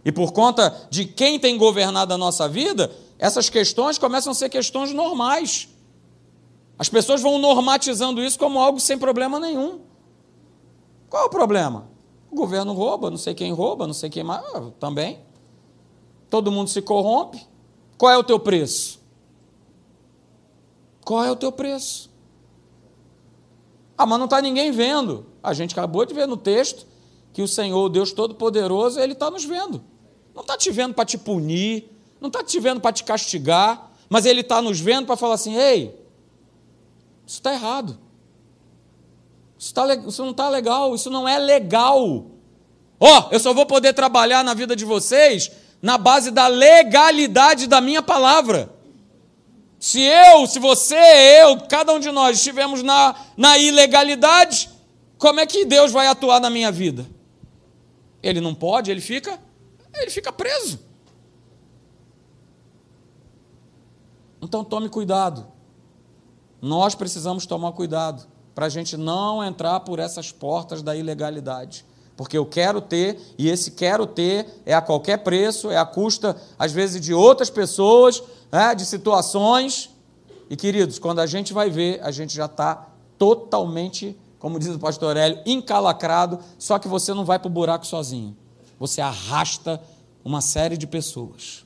E 0.06 0.12
por 0.12 0.32
conta 0.34 0.88
de 0.92 1.06
quem 1.06 1.40
tem 1.40 1.58
governado 1.58 2.14
a 2.14 2.18
nossa 2.18 2.48
vida, 2.48 2.92
essas 3.18 3.50
questões 3.50 3.98
começam 3.98 4.32
a 4.32 4.36
ser 4.36 4.50
questões 4.50 4.94
normais. 4.94 5.68
As 6.78 6.90
pessoas 6.90 7.22
vão 7.22 7.40
normatizando 7.40 8.24
isso 8.24 8.38
como 8.38 8.60
algo 8.60 8.80
sem 8.80 9.00
problema 9.00 9.40
nenhum. 9.40 9.91
Qual 11.12 11.24
é 11.24 11.26
o 11.26 11.30
problema? 11.30 11.90
O 12.32 12.36
governo 12.38 12.72
rouba, 12.72 13.12
não 13.12 13.18
sei 13.18 13.34
quem 13.34 13.52
rouba, 13.52 13.86
não 13.86 13.94
sei 13.94 14.10
quem 14.10 14.24
mais. 14.24 14.42
Ah, 14.56 14.72
também. 14.80 15.20
Todo 16.30 16.50
mundo 16.50 16.70
se 16.70 16.82
corrompe. 16.82 17.46
Qual 17.98 18.10
é 18.10 18.18
o 18.18 18.24
teu 18.24 18.40
preço? 18.40 19.02
Qual 21.04 21.22
é 21.22 21.30
o 21.30 21.36
teu 21.36 21.52
preço? 21.52 22.10
Ah, 23.98 24.06
mas 24.06 24.18
não 24.18 24.24
está 24.24 24.42
ninguém 24.42 24.72
vendo. 24.72 25.26
A 25.44 25.54
gente 25.54 25.74
acabou 25.74 26.06
de 26.06 26.14
ver 26.14 26.26
no 26.26 26.38
texto 26.38 26.88
que 27.34 27.42
o 27.42 27.48
Senhor, 27.48 27.90
Deus 27.90 28.14
Todo-Poderoso, 28.14 28.98
Ele 28.98 29.12
está 29.12 29.30
nos 29.30 29.44
vendo. 29.44 29.84
Não 30.34 30.44
está 30.44 30.58
te 30.58 30.72
vendo 30.72 30.94
para 30.94 31.04
te 31.04 31.18
punir, 31.18 31.92
não 32.22 32.28
está 32.30 32.42
te 32.42 32.58
vendo 32.58 32.80
para 32.80 32.94
te 32.94 33.04
castigar, 33.04 33.92
mas 34.08 34.26
Ele 34.26 34.40
está 34.40 34.62
nos 34.62 34.80
vendo 34.80 35.08
para 35.08 35.18
falar 35.18 35.34
assim: 35.34 35.58
ei, 35.58 35.88
isso 37.28 37.36
está 37.36 37.52
errado. 37.52 38.00
Isso, 39.72 39.74
tá, 39.74 39.96
isso 39.96 40.22
não 40.22 40.32
está 40.32 40.50
legal, 40.50 40.94
isso 40.94 41.10
não 41.10 41.26
é 41.26 41.38
legal. 41.38 42.26
Ó, 43.00 43.20
oh, 43.20 43.34
eu 43.34 43.40
só 43.40 43.54
vou 43.54 43.66
poder 43.66 43.94
trabalhar 43.94 44.44
na 44.44 44.54
vida 44.54 44.76
de 44.76 44.84
vocês 44.84 45.50
na 45.82 45.98
base 45.98 46.30
da 46.30 46.48
legalidade 46.48 47.68
da 47.68 47.80
minha 47.80 48.02
palavra. 48.02 48.70
Se 49.80 50.02
eu, 50.02 50.46
se 50.46 50.60
você, 50.60 50.96
eu, 51.42 51.62
cada 51.70 51.94
um 51.94 52.00
de 52.00 52.12
nós 52.12 52.38
estivermos 52.38 52.84
na, 52.84 53.16
na 53.38 53.58
ilegalidade, 53.58 54.70
como 55.18 55.40
é 55.40 55.48
que 55.48 55.64
Deus 55.64 55.92
vai 55.92 56.06
atuar 56.06 56.42
na 56.42 56.50
minha 56.50 56.72
vida? 56.72 57.08
Ele 58.22 58.42
não 58.42 58.54
pode, 58.54 58.92
ele 58.92 59.02
fica 59.02 59.40
ele 59.94 60.12
fica 60.12 60.34
preso. 60.34 60.80
Então 64.42 64.66
tome 64.66 64.90
cuidado. 64.90 65.48
Nós 66.62 66.94
precisamos 66.94 67.46
tomar 67.46 67.72
cuidado 67.72 68.31
para 68.54 68.66
a 68.66 68.70
gente 68.70 68.98
não 68.98 69.44
entrar 69.44 69.80
por 69.82 70.00
essas 70.00 70.32
portas 70.32 70.82
da 70.82 70.96
ilegalidade. 70.96 71.86
Porque 72.16 72.38
eu 72.38 72.46
quero 72.46 72.82
ter, 72.82 73.20
e 73.38 73.50
esse 73.50 73.72
quero 73.72 74.06
ter 74.06 74.46
é 74.66 74.74
a 74.74 74.82
qualquer 74.82 75.18
preço, 75.18 75.72
é 75.72 75.78
a 75.78 75.86
custa, 75.86 76.36
às 76.60 76.72
vezes, 76.72 77.02
de 77.02 77.14
outras 77.14 77.50
pessoas, 77.50 78.22
né, 78.52 78.76
de 78.76 78.86
situações. 78.86 79.90
E, 80.50 80.56
queridos, 80.56 81.00
quando 81.00 81.20
a 81.20 81.26
gente 81.26 81.54
vai 81.54 81.70
ver, 81.70 82.00
a 82.04 82.12
gente 82.12 82.36
já 82.36 82.46
está 82.46 82.88
totalmente, 83.18 84.18
como 84.38 84.60
diz 84.60 84.76
o 84.76 84.80
pastor 84.80 85.18
Hélio, 85.18 85.40
encalacrado, 85.46 86.40
só 86.60 86.78
que 86.78 86.88
você 86.88 87.14
não 87.14 87.26
vai 87.26 87.40
para 87.40 87.48
o 87.48 87.52
buraco 87.52 87.88
sozinho 87.88 88.36
você 88.82 89.00
arrasta 89.00 89.80
uma 90.26 90.42
série 90.42 90.76
de 90.76 90.88
pessoas. 90.88 91.64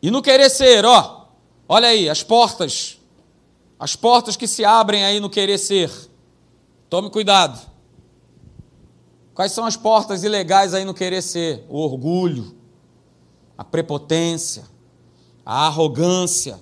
E 0.00 0.10
no 0.10 0.22
querer 0.22 0.48
ser, 0.48 0.82
ó, 0.86 1.26
olha 1.68 1.88
aí, 1.88 2.08
as 2.08 2.22
portas, 2.22 2.95
as 3.78 3.94
portas 3.94 4.36
que 4.36 4.46
se 4.46 4.64
abrem 4.64 5.04
aí 5.04 5.20
no 5.20 5.28
querer 5.28 5.58
ser. 5.58 5.90
Tome 6.88 7.10
cuidado. 7.10 7.60
Quais 9.34 9.52
são 9.52 9.66
as 9.66 9.76
portas 9.76 10.24
ilegais 10.24 10.72
aí 10.72 10.84
no 10.84 10.94
querer 10.94 11.22
ser? 11.22 11.66
O 11.68 11.78
orgulho, 11.78 12.56
a 13.56 13.62
prepotência, 13.62 14.64
a 15.44 15.66
arrogância. 15.66 16.58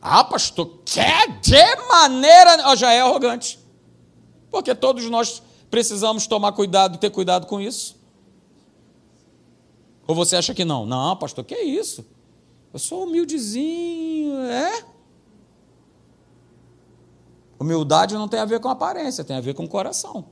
Ah, 0.00 0.24
pastor, 0.24 0.78
quer 0.84 1.40
de 1.40 1.76
maneira. 1.88 2.70
Oh, 2.70 2.76
já 2.76 2.92
é 2.92 3.00
arrogante. 3.00 3.58
Porque 4.50 4.74
todos 4.74 5.08
nós 5.10 5.42
precisamos 5.70 6.26
tomar 6.26 6.52
cuidado 6.52 6.94
e 6.94 6.98
ter 6.98 7.10
cuidado 7.10 7.46
com 7.46 7.60
isso? 7.60 7.96
Ou 10.06 10.14
você 10.14 10.36
acha 10.36 10.54
que 10.54 10.64
não? 10.64 10.86
Não, 10.86 11.16
pastor, 11.16 11.44
que 11.44 11.54
é 11.54 11.64
isso? 11.64 12.06
Eu 12.72 12.78
sou 12.78 13.04
humildezinho, 13.04 14.38
é? 14.40 14.93
Humildade 17.64 18.14
não 18.14 18.28
tem 18.28 18.40
a 18.40 18.44
ver 18.44 18.60
com 18.60 18.68
aparência, 18.68 19.24
tem 19.24 19.36
a 19.36 19.40
ver 19.40 19.54
com 19.54 19.66
coração. 19.66 20.26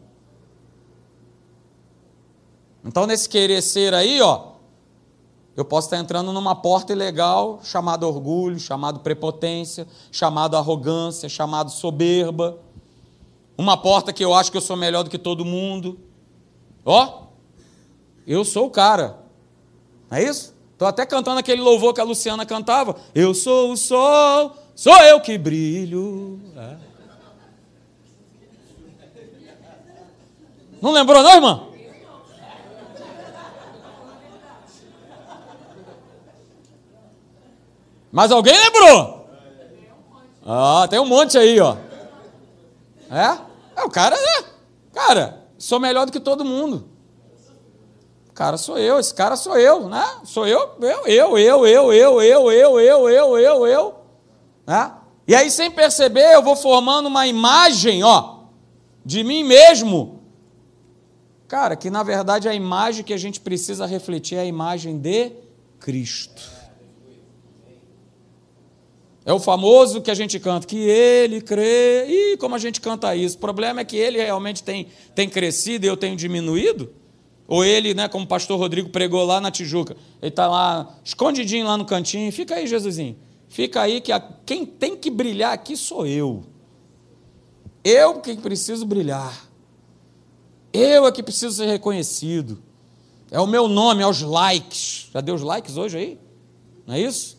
Então, 2.84 3.06
nesse 3.06 3.28
querer 3.28 3.62
ser 3.62 3.94
aí, 3.94 4.20
ó, 4.20 4.52
eu 5.56 5.64
posso 5.64 5.86
estar 5.86 5.98
entrando 5.98 6.32
numa 6.32 6.54
porta 6.54 6.92
ilegal 6.92 7.60
chamada 7.62 8.06
orgulho, 8.06 8.58
chamado 8.58 9.00
prepotência, 9.00 9.86
chamado 10.10 10.56
arrogância, 10.56 11.28
chamado 11.28 11.70
soberba 11.70 12.58
uma 13.56 13.76
porta 13.76 14.12
que 14.12 14.24
eu 14.24 14.34
acho 14.34 14.50
que 14.50 14.56
eu 14.56 14.62
sou 14.62 14.76
melhor 14.76 15.04
do 15.04 15.10
que 15.10 15.18
todo 15.18 15.44
mundo. 15.44 15.98
Ó, 16.84 17.28
eu 18.26 18.44
sou 18.44 18.66
o 18.66 18.70
cara. 18.70 19.18
Não 20.10 20.18
é 20.18 20.24
isso? 20.24 20.54
Estou 20.72 20.88
até 20.88 21.06
cantando 21.06 21.38
aquele 21.38 21.62
louvor 21.62 21.94
que 21.94 22.00
a 22.00 22.04
Luciana 22.04 22.44
cantava. 22.44 22.96
Eu 23.14 23.34
sou 23.34 23.72
o 23.72 23.76
sol, 23.76 24.54
sou 24.74 24.96
eu 25.04 25.20
que 25.20 25.38
brilho. 25.38 26.40
É. 26.56 26.91
Não 30.82 30.90
lembrou, 30.90 31.22
não, 31.22 31.30
irmã? 31.30 31.68
Mas 38.10 38.32
alguém 38.32 38.58
lembrou? 38.58 39.28
Ah, 40.44 40.88
tem 40.90 40.98
um 40.98 41.06
monte 41.06 41.38
aí, 41.38 41.60
ó. 41.60 41.76
É? 43.08 43.38
É 43.76 43.84
o 43.84 43.88
cara, 43.88 44.16
né? 44.16 44.44
Cara, 44.92 45.46
sou 45.56 45.78
melhor 45.78 46.04
do 46.04 46.10
que 46.10 46.18
todo 46.18 46.44
mundo. 46.44 46.88
Cara, 48.34 48.56
sou 48.56 48.76
eu, 48.76 48.98
esse 48.98 49.14
cara 49.14 49.36
sou 49.36 49.56
eu, 49.56 49.88
né? 49.88 50.04
Sou 50.24 50.48
eu, 50.48 50.74
eu, 50.80 51.06
eu, 51.06 51.38
eu, 51.38 51.66
eu, 51.66 51.92
eu, 51.92 52.22
eu, 52.22 52.50
eu, 52.50 52.80
eu, 52.80 53.08
eu, 53.08 53.38
eu, 53.38 53.66
eu, 53.66 53.94
né? 54.66 54.92
E 55.28 55.34
aí, 55.34 55.48
sem 55.48 55.70
perceber, 55.70 56.34
eu 56.34 56.42
vou 56.42 56.56
formando 56.56 57.06
uma 57.06 57.24
imagem, 57.28 58.02
ó, 58.02 58.40
de 59.04 59.22
mim 59.22 59.44
mesmo. 59.44 60.11
Cara, 61.52 61.76
que 61.76 61.90
na 61.90 62.02
verdade 62.02 62.48
a 62.48 62.54
imagem 62.54 63.04
que 63.04 63.12
a 63.12 63.18
gente 63.18 63.38
precisa 63.38 63.84
refletir 63.84 64.38
é 64.38 64.40
a 64.40 64.44
imagem 64.46 64.96
de 64.96 65.32
Cristo. 65.78 66.50
É 69.22 69.34
o 69.34 69.38
famoso 69.38 70.00
que 70.00 70.10
a 70.10 70.14
gente 70.14 70.40
canta, 70.40 70.66
que 70.66 70.78
ele 70.78 71.42
crê. 71.42 72.06
E 72.08 72.38
como 72.38 72.54
a 72.54 72.58
gente 72.58 72.80
canta 72.80 73.14
isso? 73.14 73.36
O 73.36 73.40
problema 73.40 73.82
é 73.82 73.84
que 73.84 73.98
ele 73.98 74.16
realmente 74.16 74.62
tem, 74.62 74.86
tem 75.14 75.28
crescido 75.28 75.84
e 75.84 75.88
eu 75.90 75.94
tenho 75.94 76.16
diminuído? 76.16 76.90
Ou 77.46 77.62
ele, 77.62 77.92
né, 77.92 78.08
como 78.08 78.24
o 78.24 78.28
pastor 78.28 78.58
Rodrigo 78.58 78.88
pregou 78.88 79.22
lá 79.22 79.38
na 79.38 79.50
Tijuca, 79.50 79.94
ele 80.22 80.30
está 80.30 80.48
lá, 80.48 80.98
escondidinho 81.04 81.66
lá 81.66 81.76
no 81.76 81.84
cantinho, 81.84 82.32
fica 82.32 82.54
aí, 82.54 82.66
Jesusinho. 82.66 83.14
Fica 83.50 83.82
aí 83.82 84.00
que 84.00 84.10
a, 84.10 84.18
quem 84.46 84.64
tem 84.64 84.96
que 84.96 85.10
brilhar 85.10 85.52
aqui 85.52 85.76
sou 85.76 86.06
eu. 86.06 86.44
Eu 87.84 88.22
que 88.22 88.34
preciso 88.38 88.86
brilhar. 88.86 89.51
Eu 90.72 91.06
é 91.06 91.12
que 91.12 91.22
preciso 91.22 91.56
ser 91.56 91.66
reconhecido. 91.66 92.62
É 93.30 93.38
o 93.40 93.46
meu 93.46 93.68
nome, 93.68 94.02
é 94.02 94.06
os 94.06 94.22
likes. 94.22 95.08
Já 95.12 95.20
deu 95.20 95.34
os 95.34 95.42
likes 95.42 95.76
hoje 95.76 95.98
aí? 95.98 96.20
Não 96.86 96.94
é 96.94 97.00
isso? 97.00 97.38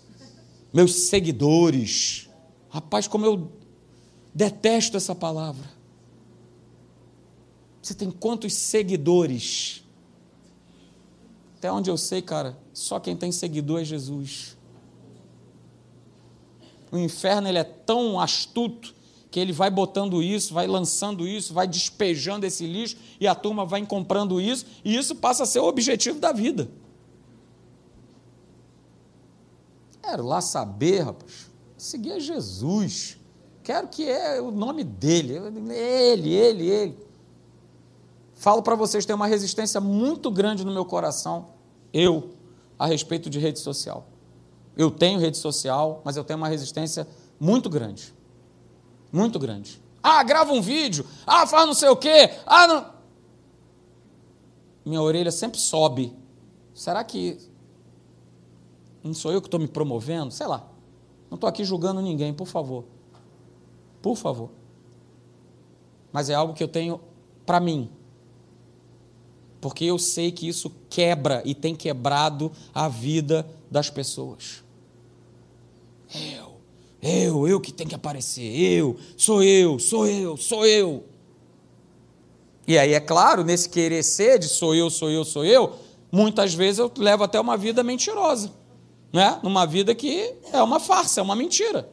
Meus 0.71 0.93
seguidores. 0.93 2.29
Rapaz, 2.69 3.07
como 3.07 3.25
eu 3.25 3.51
detesto 4.33 4.97
essa 4.97 5.13
palavra. 5.13 5.69
Você 7.81 7.93
tem 7.93 8.09
quantos 8.09 8.53
seguidores? 8.53 9.83
Até 11.57 11.71
onde 11.71 11.89
eu 11.89 11.97
sei, 11.97 12.21
cara, 12.21 12.57
só 12.73 12.99
quem 12.99 13.15
tem 13.15 13.31
seguidor 13.31 13.81
é 13.81 13.85
Jesus. 13.85 14.57
O 16.91 16.97
inferno 16.97 17.47
ele 17.47 17.57
é 17.57 17.63
tão 17.63 18.19
astuto 18.19 18.93
que 19.33 19.39
ele 19.39 19.51
vai 19.51 19.71
botando 19.71 20.21
isso, 20.21 20.53
vai 20.53 20.67
lançando 20.67 21.27
isso, 21.27 21.55
vai 21.55 21.67
despejando 21.67 22.45
esse 22.45 22.67
lixo 22.67 22.95
e 23.19 23.27
a 23.27 23.33
turma 23.33 23.65
vai 23.65 23.83
comprando 23.83 24.39
isso, 24.39 24.63
e 24.85 24.95
isso 24.95 25.15
passa 25.15 25.41
a 25.41 25.45
ser 25.47 25.57
o 25.57 25.65
objetivo 25.65 26.19
da 26.19 26.31
vida. 26.31 26.69
Quero 30.03 30.23
lá 30.23 30.39
saber, 30.39 30.99
rapaz, 30.99 31.49
seguir 31.75 32.11
a 32.11 32.19
Jesus. 32.19 33.17
Quero 33.63 33.87
que 33.87 34.07
é 34.07 34.39
o 34.39 34.51
nome 34.51 34.83
dele, 34.83 35.33
ele, 35.33 36.31
ele, 36.31 36.69
ele. 36.69 36.97
Falo 38.35 38.61
para 38.61 38.75
vocês, 38.75 39.03
tem 39.03 39.15
uma 39.15 39.25
resistência 39.25 39.81
muito 39.81 40.29
grande 40.29 40.63
no 40.63 40.71
meu 40.71 40.85
coração, 40.85 41.47
eu, 41.91 42.35
a 42.77 42.85
respeito 42.85 43.31
de 43.31 43.39
rede 43.39 43.57
social. 43.57 44.05
Eu 44.77 44.91
tenho 44.91 45.19
rede 45.19 45.37
social, 45.37 46.03
mas 46.05 46.17
eu 46.17 46.23
tenho 46.23 46.37
uma 46.37 46.49
resistência 46.49 47.07
muito 47.39 47.67
grande. 47.67 48.13
Muito 49.13 49.37
grande. 49.37 49.79
Ah, 50.01 50.23
grava 50.23 50.51
um 50.51 50.61
vídeo. 50.61 51.05
Ah, 51.25 51.45
faz 51.45 51.67
não 51.67 51.75
sei 51.75 51.87
o 51.87 51.95
quê. 51.95 52.31
Ah, 52.47 52.67
não. 52.67 52.93
Minha 54.83 55.01
orelha 55.01 55.31
sempre 55.31 55.59
sobe. 55.59 56.17
Será 56.73 57.03
que 57.03 57.37
não 59.03 59.13
sou 59.13 59.31
eu 59.31 59.39
que 59.39 59.47
estou 59.47 59.59
me 59.59 59.67
promovendo? 59.67 60.31
Sei 60.31 60.47
lá. 60.47 60.67
Não 61.29 61.35
estou 61.35 61.47
aqui 61.47 61.63
julgando 61.63 62.01
ninguém, 62.01 62.33
por 62.33 62.47
favor. 62.47 62.85
Por 64.01 64.15
favor. 64.17 64.49
Mas 66.11 66.29
é 66.29 66.33
algo 66.33 66.55
que 66.55 66.63
eu 66.63 66.67
tenho 66.67 66.99
para 67.45 67.59
mim. 67.59 67.91
Porque 69.61 69.85
eu 69.85 69.99
sei 69.99 70.31
que 70.31 70.47
isso 70.47 70.71
quebra 70.89 71.43
e 71.45 71.53
tem 71.53 71.75
quebrado 71.75 72.51
a 72.73 72.87
vida 72.89 73.47
das 73.69 73.89
pessoas. 73.91 74.63
Eu 76.13 76.52
eu, 77.03 77.45
eu 77.47 77.59
que 77.59 77.73
tenho 77.73 77.89
que 77.89 77.95
aparecer, 77.95 78.43
eu, 78.43 78.97
sou 79.17 79.43
eu, 79.43 79.77
sou 79.77 80.07
eu, 80.07 80.37
sou 80.37 80.65
eu. 80.65 81.03
E 82.65 82.77
aí, 82.77 82.93
é 82.93 82.99
claro, 83.01 83.43
nesse 83.43 83.67
querer 83.67 84.01
ser 84.03 84.39
de 84.39 84.47
sou 84.47 84.73
eu, 84.73 84.89
sou 84.89 85.09
eu, 85.09 85.25
sou 85.25 85.43
eu, 85.43 85.73
muitas 86.09 86.53
vezes 86.53 86.79
eu 86.79 86.89
levo 86.97 87.25
até 87.25 87.37
uma 87.37 87.57
vida 87.57 87.83
mentirosa, 87.83 88.51
né? 89.11 89.37
Numa 89.43 89.65
vida 89.65 89.93
que 89.93 90.33
é 90.53 90.63
uma 90.63 90.79
farsa, 90.79 91.19
é 91.19 91.23
uma 91.23 91.35
mentira. 91.35 91.89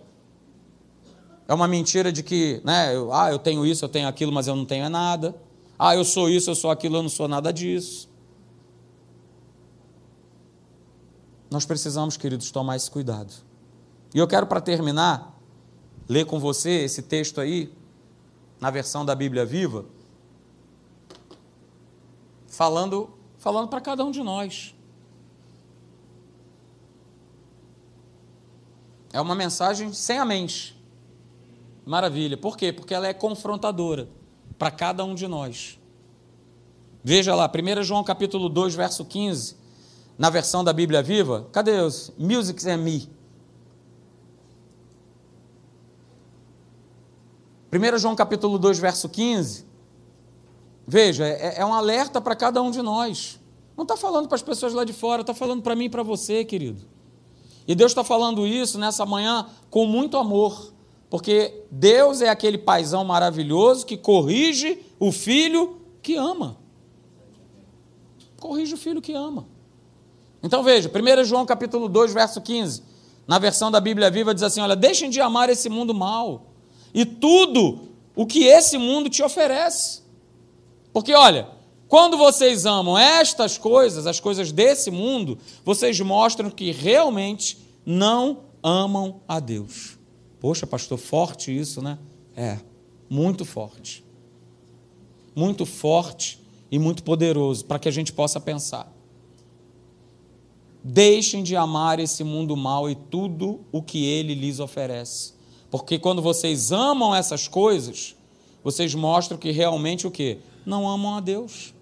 É 1.49 1.53
uma 1.53 1.67
mentira 1.67 2.13
de 2.13 2.23
que, 2.23 2.61
né, 2.65 2.95
eu, 2.95 3.13
ah, 3.13 3.33
eu 3.33 3.39
tenho 3.41 3.67
isso, 3.67 3.85
eu 3.85 3.89
tenho 3.89 4.07
aquilo, 4.07 4.31
mas 4.31 4.47
eu 4.47 4.55
não 4.55 4.65
tenho 4.65 4.89
nada. 4.89 5.35
Ah, 5.77 5.97
eu 5.97 6.05
sou 6.05 6.31
isso, 6.31 6.49
eu 6.51 6.55
sou 6.55 6.71
aquilo, 6.71 6.99
eu 6.99 7.03
não 7.03 7.09
sou 7.09 7.27
nada 7.27 7.53
disso. 7.53 8.09
Nós 11.51 11.65
precisamos, 11.65 12.17
queridos, 12.17 12.53
tomar 12.53 12.77
esse 12.77 12.89
cuidado. 12.89 13.50
E 14.15 14.19
eu 14.19 14.27
quero, 14.27 14.47
para 14.47 14.61
terminar, 14.61 15.39
ler 16.09 16.27
com 16.27 16.41
você 16.41 16.71
esse 16.71 17.03
texto 17.03 17.41
aí, 17.41 17.73
na 18.61 18.71
versão 18.71 19.05
da 19.05 19.15
Bíblia 19.15 19.47
Viva, 19.47 19.87
falando, 22.47 23.11
falando 23.39 23.69
para 23.69 23.81
cada 23.81 24.05
um 24.05 24.11
de 24.11 24.23
nós. 24.23 24.75
É 29.13 29.21
uma 29.21 29.35
mensagem 29.35 29.93
sem 29.93 30.19
a 30.19 30.25
mente. 30.25 30.79
Maravilha. 31.87 32.37
Por 32.37 32.57
quê? 32.57 32.73
Porque 32.73 32.95
ela 32.95 33.07
é 33.07 33.15
confrontadora 33.15 34.09
para 34.59 34.71
cada 34.71 35.05
um 35.05 35.15
de 35.15 35.27
nós. 35.27 35.79
Veja 37.03 37.35
lá, 37.35 37.51
1 37.51 37.83
João 37.83 38.05
capítulo 38.05 38.49
2, 38.49 38.75
verso 38.75 39.05
15, 39.05 39.57
na 40.19 40.29
versão 40.29 40.63
da 40.63 40.73
Bíblia 40.73 41.03
Viva. 41.03 41.49
Cadê 41.51 41.81
os 41.81 42.13
Music 42.19 42.69
and 42.69 42.77
Me? 42.77 43.20
1 47.73 47.99
João 47.99 48.17
capítulo 48.17 48.59
2, 48.59 48.79
verso 48.79 49.09
15. 49.09 49.65
Veja, 50.87 51.25
é, 51.25 51.61
é 51.61 51.65
um 51.65 51.73
alerta 51.73 52.21
para 52.21 52.35
cada 52.35 52.61
um 52.61 52.71
de 52.71 52.83
nós. 52.83 53.39
Não 53.77 53.83
está 53.83 53.97
falando 53.97 54.27
para 54.27 54.35
as 54.35 54.43
pessoas 54.43 54.75
lá 54.75 54.85
de 54.85 54.93
fora, 54.93 55.21
está 55.21 55.33
falando 55.33 55.63
para 55.63 55.77
mim 55.77 55.85
e 55.85 55.89
para 55.89 56.03
você, 56.03 56.45
querido. 56.45 56.85
E 57.67 57.75
Deus 57.75 57.93
está 57.93 58.03
falando 58.03 58.45
isso 58.45 58.77
nessa 58.79 59.07
manhã 59.07 59.47
com 59.71 59.87
muito 59.87 60.17
amor, 60.17 60.73
porque 61.09 61.65
Deus 61.71 62.21
é 62.21 62.29
aquele 62.29 62.59
paizão 62.59 63.05
maravilhoso 63.05 63.87
que 63.87 63.97
corrige 63.97 64.83
o 64.99 65.13
filho 65.13 65.81
que 66.03 66.17
ama. 66.17 66.59
Corrige 68.41 68.75
o 68.75 68.77
filho 68.77 69.01
que 69.01 69.13
ama. 69.13 69.47
Então 70.43 70.63
veja, 70.65 70.91
1 70.91 71.25
João 71.25 71.47
capítulo 71.47 71.89
2, 71.89 72.13
verso 72.13 72.41
15, 72.41 72.83
na 73.29 73.39
versão 73.39 73.71
da 73.71 73.79
Bíblia 73.79 74.11
Viva 74.11 74.35
diz 74.35 74.43
assim: 74.43 74.61
olha, 74.61 74.75
deixem 74.75 75.09
de 75.09 75.21
amar 75.21 75.49
esse 75.49 75.69
mundo 75.69 75.95
mal 75.95 76.50
e 76.93 77.05
tudo 77.05 77.89
o 78.15 78.27
que 78.27 78.45
esse 78.45 78.77
mundo 78.77 79.09
te 79.09 79.23
oferece. 79.23 80.03
Porque 80.93 81.15
olha, 81.15 81.49
quando 81.89 82.17
vocês 82.17 82.67
amam 82.67 82.97
estas 82.97 83.59
coisas, 83.59 84.07
as 84.07 84.21
coisas 84.21 84.53
desse 84.53 84.91
mundo, 84.91 85.39
vocês 85.65 85.99
mostram 86.01 86.51
que 86.51 86.71
realmente 86.71 87.59
não 87.85 88.45
amam 88.63 89.21
a 89.27 89.41
Deus. 89.41 89.99
Poxa, 90.39 90.67
pastor, 90.67 90.99
forte 90.99 91.57
isso, 91.57 91.83
né? 91.83 91.99
É, 92.37 92.59
muito 93.09 93.45
forte. 93.45 94.05
Muito 95.35 95.67
forte 95.67 96.41
e 96.71 96.79
muito 96.79 97.03
poderoso 97.03 97.65
para 97.65 97.79
que 97.79 97.89
a 97.89 97.93
gente 97.93 98.13
possa 98.13 98.41
pensar. 98.41 98.91
Deixem 100.83 101.43
de 101.43 101.57
amar 101.57 101.99
esse 101.99 102.25
mundo 102.25 102.57
mal 102.57 102.89
e 102.89 102.95
tudo 102.95 103.61
o 103.71 103.83
que 103.83 104.05
ele 104.05 104.35
lhes 104.35 104.61
oferece. 104.61 105.35
Porque 105.71 105.99
quando 105.99 106.21
vocês 106.21 106.73
amam 106.73 107.15
essas 107.15 107.47
coisas, 107.47 108.17
vocês 108.63 108.95
mostram 108.95 109.39
que 109.39 109.51
realmente 109.51 110.07
o 110.07 110.11
quê? 110.11 110.39
Não 110.67 110.89
amam 110.89 111.17
a 111.17 111.21
Deus. 111.21 111.73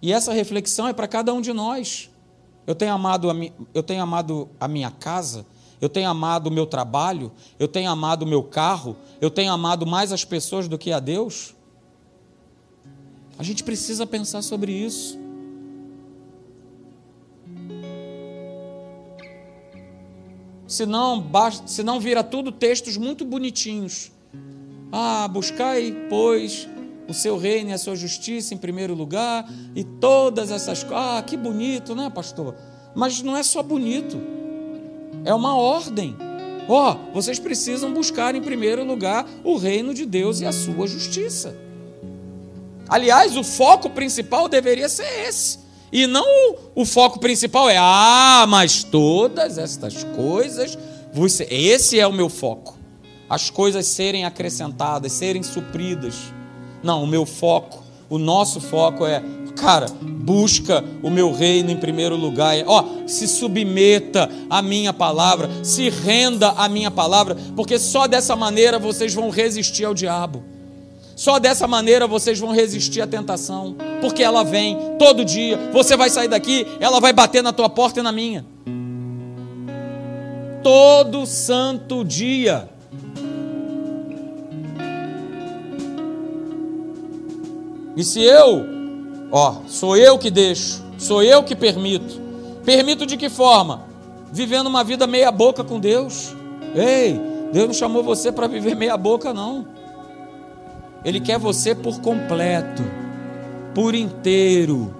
E 0.00 0.12
essa 0.12 0.32
reflexão 0.32 0.88
é 0.88 0.92
para 0.92 1.08
cada 1.08 1.32
um 1.34 1.40
de 1.40 1.52
nós. 1.52 2.08
Eu 2.66 2.74
tenho 2.74 2.92
amado 2.92 3.30
a, 3.30 3.34
mi, 3.34 3.52
eu 3.74 3.82
tenho 3.82 4.02
amado 4.02 4.48
a 4.60 4.68
minha 4.68 4.90
casa, 4.90 5.44
eu 5.80 5.88
tenho 5.88 6.08
amado 6.08 6.48
o 6.48 6.50
meu 6.50 6.66
trabalho, 6.66 7.32
eu 7.58 7.66
tenho 7.66 7.90
amado 7.90 8.22
o 8.22 8.26
meu 8.26 8.42
carro, 8.42 8.96
eu 9.20 9.30
tenho 9.30 9.52
amado 9.52 9.86
mais 9.86 10.12
as 10.12 10.24
pessoas 10.24 10.68
do 10.68 10.78
que 10.78 10.92
a 10.92 11.00
Deus. 11.00 11.54
A 13.38 13.42
gente 13.42 13.64
precisa 13.64 14.06
pensar 14.06 14.42
sobre 14.42 14.72
isso. 14.72 15.17
Senão, 20.68 21.26
senão 21.66 21.98
vira 21.98 22.22
tudo 22.22 22.52
textos 22.52 22.96
muito 22.96 23.24
bonitinhos. 23.24 24.12
Ah, 24.92 25.26
buscai, 25.26 26.06
pois, 26.08 26.68
o 27.08 27.14
seu 27.14 27.38
reino 27.38 27.70
e 27.70 27.72
a 27.72 27.78
sua 27.78 27.96
justiça 27.96 28.54
em 28.54 28.58
primeiro 28.58 28.94
lugar, 28.94 29.50
e 29.74 29.82
todas 29.82 30.50
essas 30.50 30.84
coisas. 30.84 30.98
Ah, 30.98 31.22
que 31.22 31.36
bonito, 31.36 31.94
né, 31.96 32.10
pastor? 32.14 32.54
Mas 32.94 33.22
não 33.22 33.36
é 33.36 33.42
só 33.42 33.62
bonito, 33.62 34.20
é 35.24 35.34
uma 35.34 35.56
ordem. 35.56 36.14
Ó, 36.68 36.92
oh, 36.92 37.14
vocês 37.14 37.38
precisam 37.38 37.92
buscar 37.94 38.34
em 38.34 38.42
primeiro 38.42 38.84
lugar 38.84 39.26
o 39.42 39.56
reino 39.56 39.94
de 39.94 40.04
Deus 40.04 40.40
e 40.40 40.46
a 40.46 40.52
sua 40.52 40.86
justiça. 40.86 41.56
Aliás, 42.86 43.36
o 43.36 43.44
foco 43.44 43.88
principal 43.88 44.48
deveria 44.48 44.88
ser 44.88 45.26
esse. 45.26 45.58
E 45.92 46.06
não 46.06 46.24
o, 46.24 46.82
o 46.82 46.84
foco 46.84 47.18
principal 47.18 47.68
é, 47.68 47.76
ah, 47.78 48.44
mas 48.48 48.82
todas 48.82 49.58
estas 49.58 50.04
coisas, 50.04 50.78
você, 51.12 51.46
esse 51.50 51.98
é 51.98 52.06
o 52.06 52.12
meu 52.12 52.28
foco. 52.28 52.76
As 53.28 53.50
coisas 53.50 53.86
serem 53.86 54.24
acrescentadas, 54.24 55.12
serem 55.12 55.42
supridas. 55.42 56.14
Não, 56.82 57.02
o 57.02 57.06
meu 57.06 57.26
foco, 57.26 57.82
o 58.08 58.18
nosso 58.18 58.60
foco 58.60 59.04
é, 59.04 59.22
cara, 59.56 59.86
busca 60.00 60.84
o 61.02 61.10
meu 61.10 61.32
reino 61.32 61.70
em 61.70 61.76
primeiro 61.76 62.16
lugar. 62.16 62.56
Ó, 62.66 62.84
se 63.06 63.26
submeta 63.26 64.30
à 64.48 64.62
minha 64.62 64.92
palavra, 64.92 65.50
se 65.62 65.90
renda 65.90 66.50
à 66.50 66.68
minha 66.68 66.90
palavra, 66.90 67.36
porque 67.56 67.78
só 67.78 68.06
dessa 68.06 68.36
maneira 68.36 68.78
vocês 68.78 69.12
vão 69.12 69.30
resistir 69.30 69.84
ao 69.84 69.94
diabo. 69.94 70.42
Só 71.18 71.40
dessa 71.40 71.66
maneira 71.66 72.06
vocês 72.06 72.38
vão 72.38 72.52
resistir 72.52 73.00
à 73.00 73.06
tentação, 73.08 73.74
porque 74.00 74.22
ela 74.22 74.44
vem 74.44 74.78
todo 75.00 75.24
dia. 75.24 75.58
Você 75.72 75.96
vai 75.96 76.08
sair 76.08 76.28
daqui, 76.28 76.64
ela 76.78 77.00
vai 77.00 77.12
bater 77.12 77.42
na 77.42 77.52
tua 77.52 77.68
porta 77.68 77.98
e 77.98 78.04
na 78.04 78.12
minha. 78.12 78.46
Todo 80.62 81.26
santo 81.26 82.04
dia. 82.04 82.68
E 87.96 88.04
se 88.04 88.22
eu, 88.22 88.64
ó, 89.32 89.56
sou 89.66 89.96
eu 89.96 90.16
que 90.20 90.30
deixo, 90.30 90.84
sou 90.96 91.20
eu 91.20 91.42
que 91.42 91.56
permito. 91.56 92.20
Permito 92.64 93.04
de 93.04 93.16
que 93.16 93.28
forma? 93.28 93.88
Vivendo 94.30 94.68
uma 94.68 94.84
vida 94.84 95.04
meia 95.04 95.32
boca 95.32 95.64
com 95.64 95.80
Deus. 95.80 96.32
Ei, 96.76 97.20
Deus 97.52 97.66
não 97.66 97.74
chamou 97.74 98.04
você 98.04 98.30
para 98.30 98.46
viver 98.46 98.76
meia 98.76 98.96
boca 98.96 99.34
não. 99.34 99.77
Ele 101.04 101.20
quer 101.20 101.38
você 101.38 101.74
por 101.74 102.00
completo, 102.00 102.82
por 103.74 103.94
inteiro. 103.94 104.94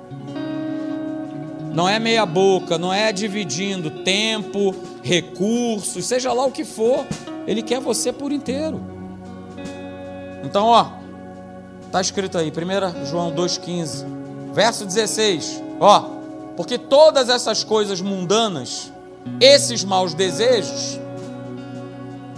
Não 1.72 1.88
é 1.88 1.98
meia 1.98 2.24
boca, 2.24 2.78
não 2.78 2.92
é 2.92 3.12
dividindo 3.12 3.90
tempo, 4.02 4.74
recursos, 5.02 6.06
seja 6.06 6.32
lá 6.32 6.44
o 6.44 6.52
que 6.52 6.64
for. 6.64 7.06
Ele 7.46 7.62
quer 7.62 7.80
você 7.80 8.12
por 8.12 8.32
inteiro. 8.32 8.80
Então, 10.44 10.66
ó, 10.66 10.92
tá 11.90 12.00
escrito 12.00 12.38
aí, 12.38 12.50
1 12.50 13.06
João 13.06 13.32
2,15, 13.32 14.04
verso 14.52 14.84
16, 14.84 15.62
ó, 15.80 16.00
porque 16.56 16.78
todas 16.78 17.28
essas 17.28 17.64
coisas 17.64 18.00
mundanas, 18.00 18.92
esses 19.40 19.84
maus 19.84 20.14
desejos, 20.14 20.98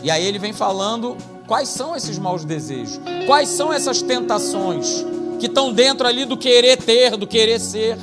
e 0.02 0.10
aí 0.10 0.24
ele 0.24 0.38
vem 0.38 0.52
falando 0.52 1.16
Quais 1.50 1.68
são 1.68 1.96
esses 1.96 2.16
maus 2.16 2.44
desejos? 2.44 3.00
Quais 3.26 3.48
são 3.48 3.72
essas 3.72 4.00
tentações 4.00 5.04
que 5.40 5.46
estão 5.46 5.72
dentro 5.72 6.06
ali 6.06 6.24
do 6.24 6.36
querer 6.36 6.76
ter, 6.76 7.16
do 7.16 7.26
querer 7.26 7.58
ser? 7.58 7.98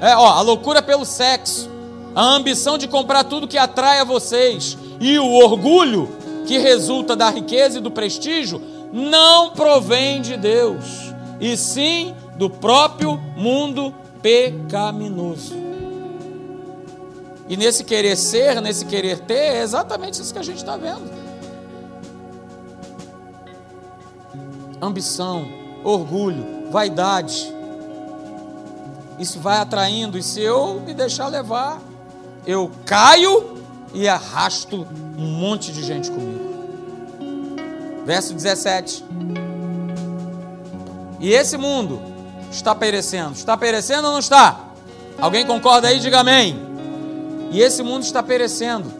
É, 0.00 0.14
ó, 0.14 0.28
a 0.28 0.40
loucura 0.40 0.80
pelo 0.80 1.04
sexo, 1.04 1.68
a 2.14 2.22
ambição 2.22 2.78
de 2.78 2.86
comprar 2.86 3.24
tudo 3.24 3.48
que 3.48 3.58
atrai 3.58 3.98
a 3.98 4.04
vocês 4.04 4.78
e 5.00 5.18
o 5.18 5.32
orgulho 5.32 6.08
que 6.46 6.58
resulta 6.58 7.16
da 7.16 7.28
riqueza 7.28 7.78
e 7.78 7.80
do 7.80 7.90
prestígio 7.90 8.62
não 8.92 9.50
provém 9.50 10.22
de 10.22 10.36
Deus, 10.36 11.12
e 11.40 11.56
sim 11.56 12.14
do 12.36 12.48
próprio 12.48 13.16
mundo 13.36 13.92
pecaminoso. 14.22 15.56
E 17.48 17.56
nesse 17.56 17.82
querer 17.82 18.16
ser, 18.16 18.60
nesse 18.60 18.84
querer 18.84 19.18
ter, 19.18 19.34
é 19.56 19.62
exatamente 19.62 20.22
isso 20.22 20.32
que 20.32 20.38
a 20.38 20.44
gente 20.44 20.58
está 20.58 20.76
vendo. 20.76 21.21
Ambição, 24.82 25.48
orgulho, 25.84 26.70
vaidade. 26.72 27.54
Isso 29.18 29.38
vai 29.38 29.58
atraindo, 29.58 30.18
e 30.18 30.22
se 30.22 30.40
eu 30.40 30.80
me 30.80 30.92
deixar 30.92 31.28
levar, 31.28 31.80
eu 32.44 32.70
caio 32.84 33.62
e 33.94 34.08
arrasto 34.08 34.84
um 35.16 35.38
monte 35.38 35.70
de 35.70 35.84
gente 35.84 36.10
comigo. 36.10 36.42
Verso 38.04 38.34
17. 38.34 39.04
E 41.20 41.32
esse 41.32 41.56
mundo 41.56 42.02
está 42.50 42.74
perecendo. 42.74 43.32
Está 43.32 43.56
perecendo 43.56 44.08
ou 44.08 44.12
não 44.14 44.18
está? 44.18 44.58
Alguém 45.20 45.46
concorda 45.46 45.86
aí? 45.86 46.00
Diga 46.00 46.18
amém. 46.18 46.58
E 47.52 47.60
esse 47.60 47.82
mundo 47.82 48.02
está 48.02 48.22
perecendo. 48.22 48.92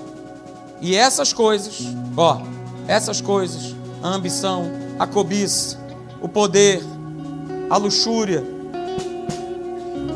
E 0.81 0.95
essas 0.95 1.33
coisas, 1.33 1.81
ó, 2.17 2.43
essas 2.87 3.21
coisas, 3.21 3.75
a 4.01 4.09
ambição, 4.09 4.82
a 4.99 5.07
cobiça, 5.07 5.79
o 6.21 6.29
poder, 6.29 6.83
a 7.69 7.77
luxúria. 7.77 8.45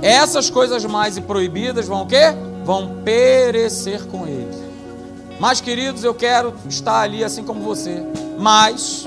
Essas 0.03 0.51
coisas 0.51 0.85
mais 0.85 1.17
e 1.17 1.21
proibidas 1.21 1.87
vão 1.87 2.03
o 2.03 2.07
quê? 2.07 2.35
Vão 2.65 3.03
perecer 3.05 4.05
com 4.07 4.27
ele. 4.27 4.67
Mas, 5.39 5.61
queridos, 5.61 6.05
eu 6.05 6.15
quero 6.15 6.55
estar 6.69 7.01
ali 7.01 7.23
assim 7.23 7.43
como 7.43 7.61
você. 7.61 8.03
Mas, 8.39 9.07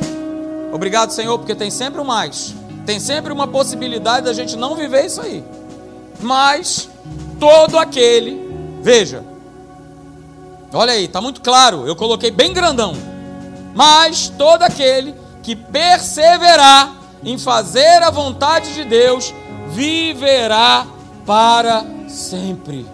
obrigado, 0.72 1.12
Senhor, 1.12 1.38
porque 1.38 1.56
tem 1.56 1.72
sempre 1.72 2.00
o 2.02 2.06
mais. 2.06 2.54
Tem 2.86 3.00
sempre 3.00 3.32
uma 3.32 3.48
possibilidade 3.48 4.26
da 4.26 4.34
gente 4.34 4.56
não 4.56 4.76
viver 4.76 5.06
isso 5.06 5.22
aí. 5.22 5.44
Mas, 6.22 6.90
todo 7.40 7.78
aquele, 7.78 8.80
veja, 8.82 9.24
olha 10.74 10.94
aí, 10.94 11.06
está 11.06 11.22
muito 11.22 11.42
claro, 11.42 11.88
eu 11.88 11.96
coloquei 11.96 12.30
bem 12.30 12.54
grandão. 12.54 12.94
Mas 13.74 14.30
todo 14.38 14.64
aquele 14.64 15.16
que 15.42 15.56
perseverar 15.56 16.96
em 17.24 17.38
fazer 17.38 18.02
a 18.04 18.10
vontade 18.10 18.74
de 18.74 18.86
Deus, 18.86 19.34
viverá 19.70 20.86
para 21.26 21.86
sempre. 22.08 22.86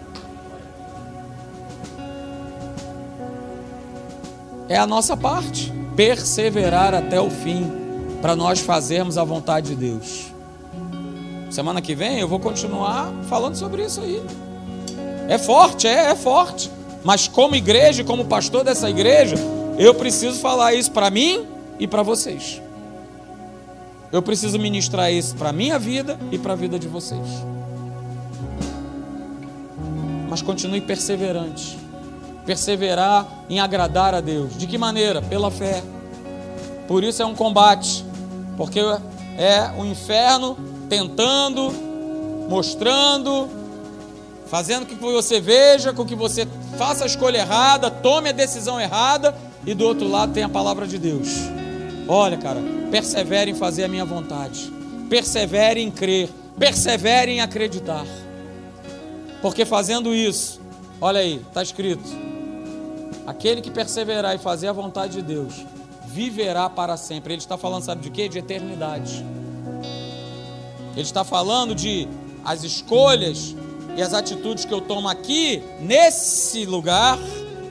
É 4.67 4.77
a 4.77 4.87
nossa 4.87 5.15
parte, 5.15 5.71
perseverar 5.95 6.93
até 6.93 7.19
o 7.21 7.29
fim, 7.29 7.71
para 8.21 8.35
nós 8.35 8.59
fazermos 8.59 9.17
a 9.17 9.23
vontade 9.23 9.69
de 9.69 9.75
Deus. 9.75 10.33
Semana 11.51 11.81
que 11.81 11.93
vem 11.93 12.19
eu 12.19 12.27
vou 12.27 12.39
continuar 12.39 13.13
falando 13.29 13.55
sobre 13.55 13.85
isso 13.85 14.01
aí. 14.01 14.21
É 15.27 15.37
forte, 15.37 15.87
é, 15.87 16.11
é 16.11 16.15
forte. 16.15 16.71
Mas 17.03 17.27
como 17.27 17.55
igreja, 17.55 18.03
como 18.03 18.25
pastor 18.25 18.63
dessa 18.63 18.89
igreja, 18.89 19.35
eu 19.77 19.93
preciso 19.93 20.39
falar 20.39 20.73
isso 20.73 20.91
para 20.91 21.09
mim 21.11 21.54
e 21.79 21.87
para 21.87 22.03
vocês. 22.03 22.61
Eu 24.11 24.21
preciso 24.21 24.57
ministrar 24.57 25.11
isso 25.11 25.35
para 25.35 25.49
a 25.49 25.53
minha 25.53 25.77
vida 25.77 26.17
e 26.31 26.37
para 26.37 26.53
a 26.53 26.55
vida 26.55 26.79
de 26.79 26.87
vocês. 26.87 27.27
Mas 30.29 30.41
continue 30.41 30.81
perseverante. 30.81 31.77
Perseverar 32.45 33.27
em 33.49 33.59
agradar 33.59 34.13
a 34.13 34.21
Deus. 34.21 34.57
De 34.57 34.67
que 34.67 34.77
maneira? 34.77 35.21
Pela 35.21 35.51
fé. 35.51 35.83
Por 36.87 37.03
isso 37.03 37.21
é 37.21 37.25
um 37.25 37.35
combate. 37.35 38.05
Porque 38.55 38.79
é 39.37 39.71
o 39.77 39.83
inferno 39.83 40.57
tentando, 40.87 41.73
mostrando, 42.47 43.49
fazendo 44.47 44.85
com 44.85 44.95
que 44.95 45.01
você 45.01 45.41
veja, 45.41 45.91
com 45.91 46.05
que 46.05 46.15
você 46.15 46.47
faça 46.77 47.03
a 47.03 47.07
escolha 47.07 47.39
errada, 47.39 47.89
tome 47.89 48.29
a 48.29 48.31
decisão 48.31 48.79
errada, 48.79 49.35
e 49.65 49.73
do 49.73 49.85
outro 49.85 50.07
lado 50.07 50.31
tem 50.31 50.43
a 50.43 50.49
palavra 50.49 50.87
de 50.87 50.97
Deus. 50.97 51.27
Olha, 52.07 52.37
cara, 52.37 52.61
persevere 52.91 53.51
em 53.51 53.55
fazer 53.55 53.83
a 53.83 53.87
minha 53.87 54.05
vontade. 54.05 54.71
Persevere 55.09 55.81
em 55.81 55.89
crer. 55.89 56.29
Persevere 56.57 57.31
em 57.31 57.41
acreditar. 57.41 58.05
Porque 59.41 59.65
fazendo 59.65 60.13
isso, 60.13 60.61
olha 61.01 61.19
aí, 61.19 61.41
está 61.47 61.61
escrito: 61.61 62.03
aquele 63.27 63.61
que 63.61 63.71
perseverar 63.71 64.35
e 64.35 64.39
fazer 64.39 64.67
a 64.67 64.73
vontade 64.73 65.13
de 65.13 65.21
Deus, 65.21 65.65
viverá 66.07 66.69
para 66.69 66.95
sempre. 66.97 67.33
Ele 67.33 67.41
está 67.41 67.57
falando, 67.57 67.83
sabe 67.83 68.01
de 68.01 68.09
quê? 68.09 68.29
De 68.29 68.39
eternidade. 68.39 69.25
Ele 70.93 71.01
está 71.01 71.23
falando 71.23 71.75
de 71.75 72.07
as 72.43 72.63
escolhas 72.63 73.55
e 73.97 74.01
as 74.01 74.13
atitudes 74.13 74.65
que 74.65 74.73
eu 74.73 74.81
tomo 74.81 75.07
aqui, 75.07 75.61
nesse 75.81 76.65
lugar 76.65 77.17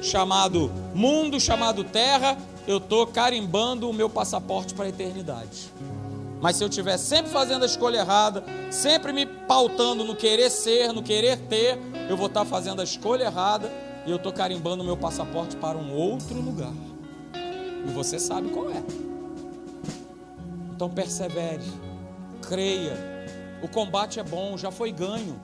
chamado 0.03 0.70
mundo, 0.95 1.41
chamado 1.41 1.82
terra, 1.85 2.37
eu 2.67 2.79
estou 2.79 3.07
carimbando 3.07 3.89
o 3.89 3.93
meu 3.93 4.09
passaporte 4.09 4.75
para 4.75 4.87
a 4.87 4.89
eternidade. 4.89 5.71
Mas 6.41 6.57
se 6.57 6.65
eu 6.65 6.69
estiver 6.69 6.99
sempre 6.99 7.31
fazendo 7.31 7.62
a 7.62 7.67
escolha 7.67 7.99
errada, 7.99 8.45
sempre 8.71 9.12
me 9.12 9.25
pautando 9.25 10.05
no 10.05 10.15
querer 10.15 10.51
ser, 10.51 10.93
no 10.93 11.03
querer 11.03 11.39
ter, 11.39 11.79
eu 12.09 12.17
vou 12.17 12.27
estar 12.27 12.45
fazendo 12.45 12.81
a 12.81 12.85
escolha 12.85 13.25
errada 13.25 13.71
e 14.07 14.11
eu 14.11 14.17
estou 14.17 14.33
carimbando 14.33 14.83
o 14.83 14.87
meu 14.87 14.97
passaporte 14.97 15.57
para 15.57 15.79
um 15.79 15.95
outro 15.95 16.39
lugar. 16.41 16.73
E 17.87 17.91
você 17.93 18.19
sabe 18.19 18.51
qual 18.51 18.71
é. 18.71 18.83
Então 20.75 20.91
persevere, 20.91 21.65
creia. 22.43 22.97
O 23.62 23.69
combate 23.69 24.21
é 24.21 24.23
bom, 24.23 24.59
já 24.59 24.71
foi 24.71 24.93
ganho, 24.93 25.41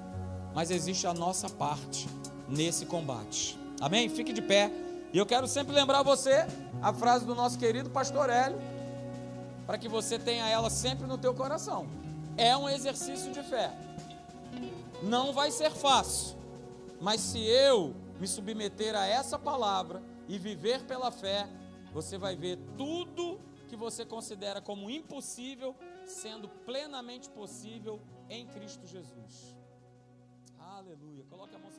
mas 0.54 0.70
existe 0.70 1.06
a 1.06 1.14
nossa 1.14 1.48
parte 1.48 2.06
nesse 2.48 2.84
combate. 2.84 3.58
Amém? 3.80 4.08
Fique 4.08 4.32
de 4.32 4.42
pé. 4.42 4.70
E 5.12 5.18
eu 5.18 5.24
quero 5.24 5.46
sempre 5.48 5.74
lembrar 5.74 6.02
você 6.02 6.46
a 6.82 6.92
frase 6.92 7.24
do 7.24 7.34
nosso 7.34 7.58
querido 7.58 7.90
pastor 7.90 8.30
Hélio, 8.30 8.58
para 9.66 9.78
que 9.78 9.88
você 9.88 10.18
tenha 10.18 10.48
ela 10.48 10.70
sempre 10.70 11.06
no 11.06 11.18
teu 11.18 11.34
coração. 11.34 11.86
é 12.36 12.56
um 12.56 12.68
exercício 12.68 13.32
de 13.32 13.42
fé. 13.42 13.70
Não 15.02 15.32
vai 15.32 15.50
ser 15.50 15.70
fácil, 15.70 16.36
mas 17.00 17.20
se 17.20 17.38
eu 17.38 17.94
me 18.18 18.26
submeter 18.26 18.94
a 18.94 19.06
essa 19.06 19.38
palavra 19.38 20.02
e 20.28 20.38
viver 20.38 20.84
pela 20.84 21.10
fé, 21.10 21.48
você 21.92 22.16
vai 22.16 22.36
ver 22.36 22.58
tudo 22.78 23.38
que 23.68 23.76
você 23.76 24.04
considera 24.04 24.60
como 24.60 24.90
impossível 24.90 25.74
sendo 26.06 26.48
plenamente 26.48 27.28
possível 27.30 28.00
em 28.28 28.46
Cristo 28.46 28.86
Jesus. 28.86 29.56
Aleluia. 30.58 31.24
Coloque 31.28 31.54
a 31.54 31.58
mão 31.58 31.69